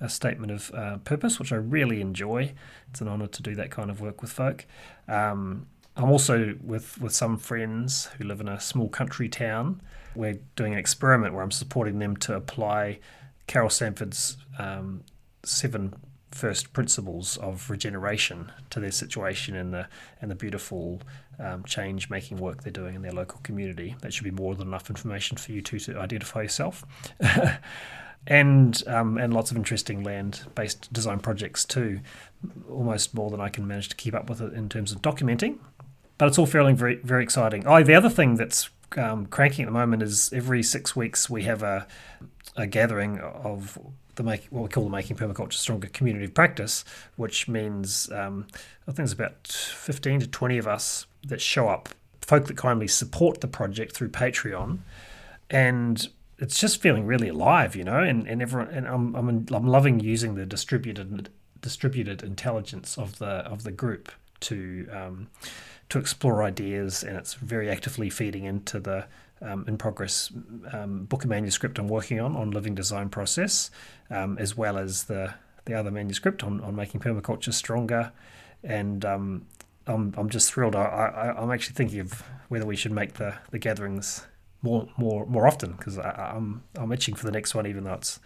a 0.00 0.08
statement 0.08 0.52
of 0.52 0.70
uh, 0.74 0.98
purpose, 0.98 1.38
which 1.38 1.52
I 1.52 1.56
really 1.56 2.00
enjoy. 2.00 2.54
It's 2.90 3.00
an 3.00 3.08
honour 3.08 3.26
to 3.26 3.42
do 3.42 3.54
that 3.56 3.70
kind 3.70 3.90
of 3.90 4.00
work 4.00 4.22
with 4.22 4.30
folk. 4.30 4.64
Um, 5.08 5.66
I'm 5.98 6.10
also 6.10 6.54
with 6.62 7.00
with 7.00 7.12
some 7.12 7.36
friends 7.36 8.06
who 8.16 8.24
live 8.24 8.40
in 8.40 8.48
a 8.48 8.60
small 8.60 8.88
country 8.88 9.28
town. 9.28 9.82
We're 10.14 10.38
doing 10.54 10.72
an 10.72 10.78
experiment 10.78 11.34
where 11.34 11.42
I'm 11.42 11.50
supporting 11.50 11.98
them 11.98 12.16
to 12.18 12.34
apply 12.34 13.00
Carol 13.48 13.68
Sanford's 13.68 14.36
um, 14.58 15.02
seven 15.44 15.94
first 16.30 16.72
principles 16.72 17.36
of 17.38 17.68
regeneration 17.68 18.52
to 18.70 18.78
their 18.78 18.92
situation 18.92 19.56
and 19.56 19.74
the 19.74 19.88
and 20.22 20.30
the 20.30 20.36
beautiful 20.36 21.02
um, 21.40 21.64
change 21.64 22.08
making 22.10 22.36
work 22.36 22.62
they're 22.62 22.72
doing 22.72 22.94
in 22.94 23.02
their 23.02 23.12
local 23.12 23.40
community. 23.42 23.96
That 24.00 24.14
should 24.14 24.24
be 24.24 24.30
more 24.30 24.54
than 24.54 24.68
enough 24.68 24.90
information 24.90 25.36
for 25.36 25.50
you 25.50 25.62
to, 25.62 25.78
to 25.80 25.98
identify 25.98 26.42
yourself. 26.42 26.84
and 28.28 28.82
um, 28.86 29.18
and 29.18 29.34
lots 29.34 29.50
of 29.50 29.56
interesting 29.56 30.04
land 30.04 30.42
based 30.54 30.92
design 30.92 31.18
projects 31.18 31.64
too. 31.64 32.00
Almost 32.70 33.14
more 33.14 33.30
than 33.30 33.40
I 33.40 33.48
can 33.48 33.66
manage 33.66 33.88
to 33.88 33.96
keep 33.96 34.14
up 34.14 34.28
with 34.28 34.40
it 34.40 34.52
in 34.52 34.68
terms 34.68 34.92
of 34.92 35.02
documenting. 35.02 35.58
But 36.18 36.28
it's 36.28 36.38
all 36.38 36.46
feeling 36.46 36.76
very 36.76 36.96
very 36.96 37.22
exciting. 37.22 37.66
Oh, 37.66 37.82
the 37.82 37.94
other 37.94 38.10
thing 38.10 38.34
that's 38.34 38.70
um, 38.96 39.26
cranking 39.26 39.64
at 39.64 39.66
the 39.66 39.72
moment 39.72 40.02
is 40.02 40.32
every 40.32 40.62
six 40.62 40.94
weeks 40.96 41.30
we 41.30 41.44
have 41.44 41.62
a 41.62 41.86
a 42.56 42.66
gathering 42.66 43.18
of 43.20 43.78
the 44.16 44.22
make 44.22 44.46
what 44.50 44.62
we 44.64 44.68
call 44.68 44.84
the 44.84 44.90
Making 44.90 45.16
Permaculture 45.16 45.54
Stronger 45.54 45.88
community 45.88 46.26
of 46.26 46.34
practice, 46.34 46.84
which 47.16 47.48
means 47.48 48.10
um, 48.12 48.46
I 48.82 48.86
think 48.86 48.96
there's 48.96 49.12
about 49.12 49.46
15 49.46 50.20
to 50.20 50.26
20 50.26 50.58
of 50.58 50.66
us 50.66 51.06
that 51.26 51.40
show 51.40 51.68
up, 51.68 51.88
folk 52.20 52.46
that 52.46 52.56
kindly 52.56 52.88
support 52.88 53.40
the 53.40 53.48
project 53.48 53.94
through 53.94 54.10
Patreon, 54.10 54.80
and 55.48 56.08
it's 56.38 56.58
just 56.58 56.80
feeling 56.80 57.06
really 57.06 57.28
alive, 57.28 57.74
you 57.74 57.84
know. 57.84 58.00
And 58.00 58.26
and 58.26 58.42
everyone 58.42 58.68
and 58.68 58.86
I'm 58.86 59.14
I'm 59.14 59.46
I'm 59.52 59.66
loving 59.66 60.00
using 60.00 60.34
the 60.34 60.44
distributed 60.44 61.30
distributed 61.62 62.22
intelligence 62.22 62.98
of 62.98 63.18
the 63.18 63.26
of 63.26 63.62
the 63.62 63.72
group 63.72 64.12
to 64.40 64.88
um, 64.92 65.28
to 65.88 65.98
explore 65.98 66.42
ideas, 66.42 67.02
and 67.02 67.16
it's 67.16 67.34
very 67.34 67.70
actively 67.70 68.10
feeding 68.10 68.44
into 68.44 68.80
the 68.80 69.06
um, 69.40 69.64
in 69.68 69.78
progress 69.78 70.32
um, 70.72 71.04
book 71.04 71.22
and 71.22 71.30
manuscript 71.30 71.78
I'm 71.78 71.88
working 71.88 72.20
on 72.20 72.36
on 72.36 72.50
living 72.50 72.74
design 72.74 73.08
process, 73.08 73.70
um, 74.10 74.36
as 74.38 74.56
well 74.56 74.78
as 74.78 75.04
the 75.04 75.34
the 75.64 75.74
other 75.74 75.90
manuscript 75.90 76.42
on, 76.42 76.60
on 76.62 76.74
making 76.74 77.00
permaculture 77.00 77.52
stronger, 77.52 78.12
and 78.62 79.04
um, 79.04 79.46
I'm 79.86 80.14
I'm 80.16 80.28
just 80.28 80.52
thrilled. 80.52 80.74
I, 80.74 80.84
I 80.84 81.40
I'm 81.42 81.50
actually 81.50 81.74
thinking 81.74 82.00
of 82.00 82.22
whether 82.48 82.66
we 82.66 82.76
should 82.76 82.92
make 82.92 83.14
the 83.14 83.34
the 83.50 83.58
gatherings 83.58 84.26
more 84.62 84.88
more 84.96 85.26
more 85.26 85.46
often 85.46 85.72
because 85.72 85.98
I'm 85.98 86.62
I'm 86.76 86.92
itching 86.92 87.14
for 87.14 87.26
the 87.26 87.32
next 87.32 87.54
one, 87.54 87.66
even 87.66 87.84
though 87.84 87.94
it's 87.94 88.20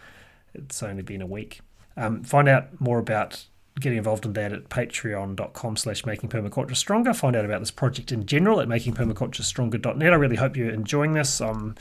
it's 0.54 0.82
only 0.82 1.02
been 1.02 1.22
a 1.22 1.26
week. 1.26 1.60
Um, 1.96 2.24
find 2.24 2.48
out 2.48 2.80
more 2.80 2.98
about 2.98 3.44
getting 3.80 3.98
involved 3.98 4.24
in 4.24 4.32
that 4.34 4.52
at 4.52 4.68
patreon.com 4.68 5.76
slash 5.76 6.04
making 6.04 6.28
permaculture 6.28 6.76
stronger. 6.76 7.14
Find 7.14 7.34
out 7.34 7.44
about 7.44 7.60
this 7.60 7.70
project 7.70 8.12
in 8.12 8.26
general 8.26 8.60
at 8.60 8.68
makingpermaculturestronger.net. 8.68 10.12
I 10.12 10.16
really 10.16 10.36
hope 10.36 10.56
you're 10.56 10.70
enjoying 10.70 11.14
this. 11.14 11.40
I'm, 11.40 11.74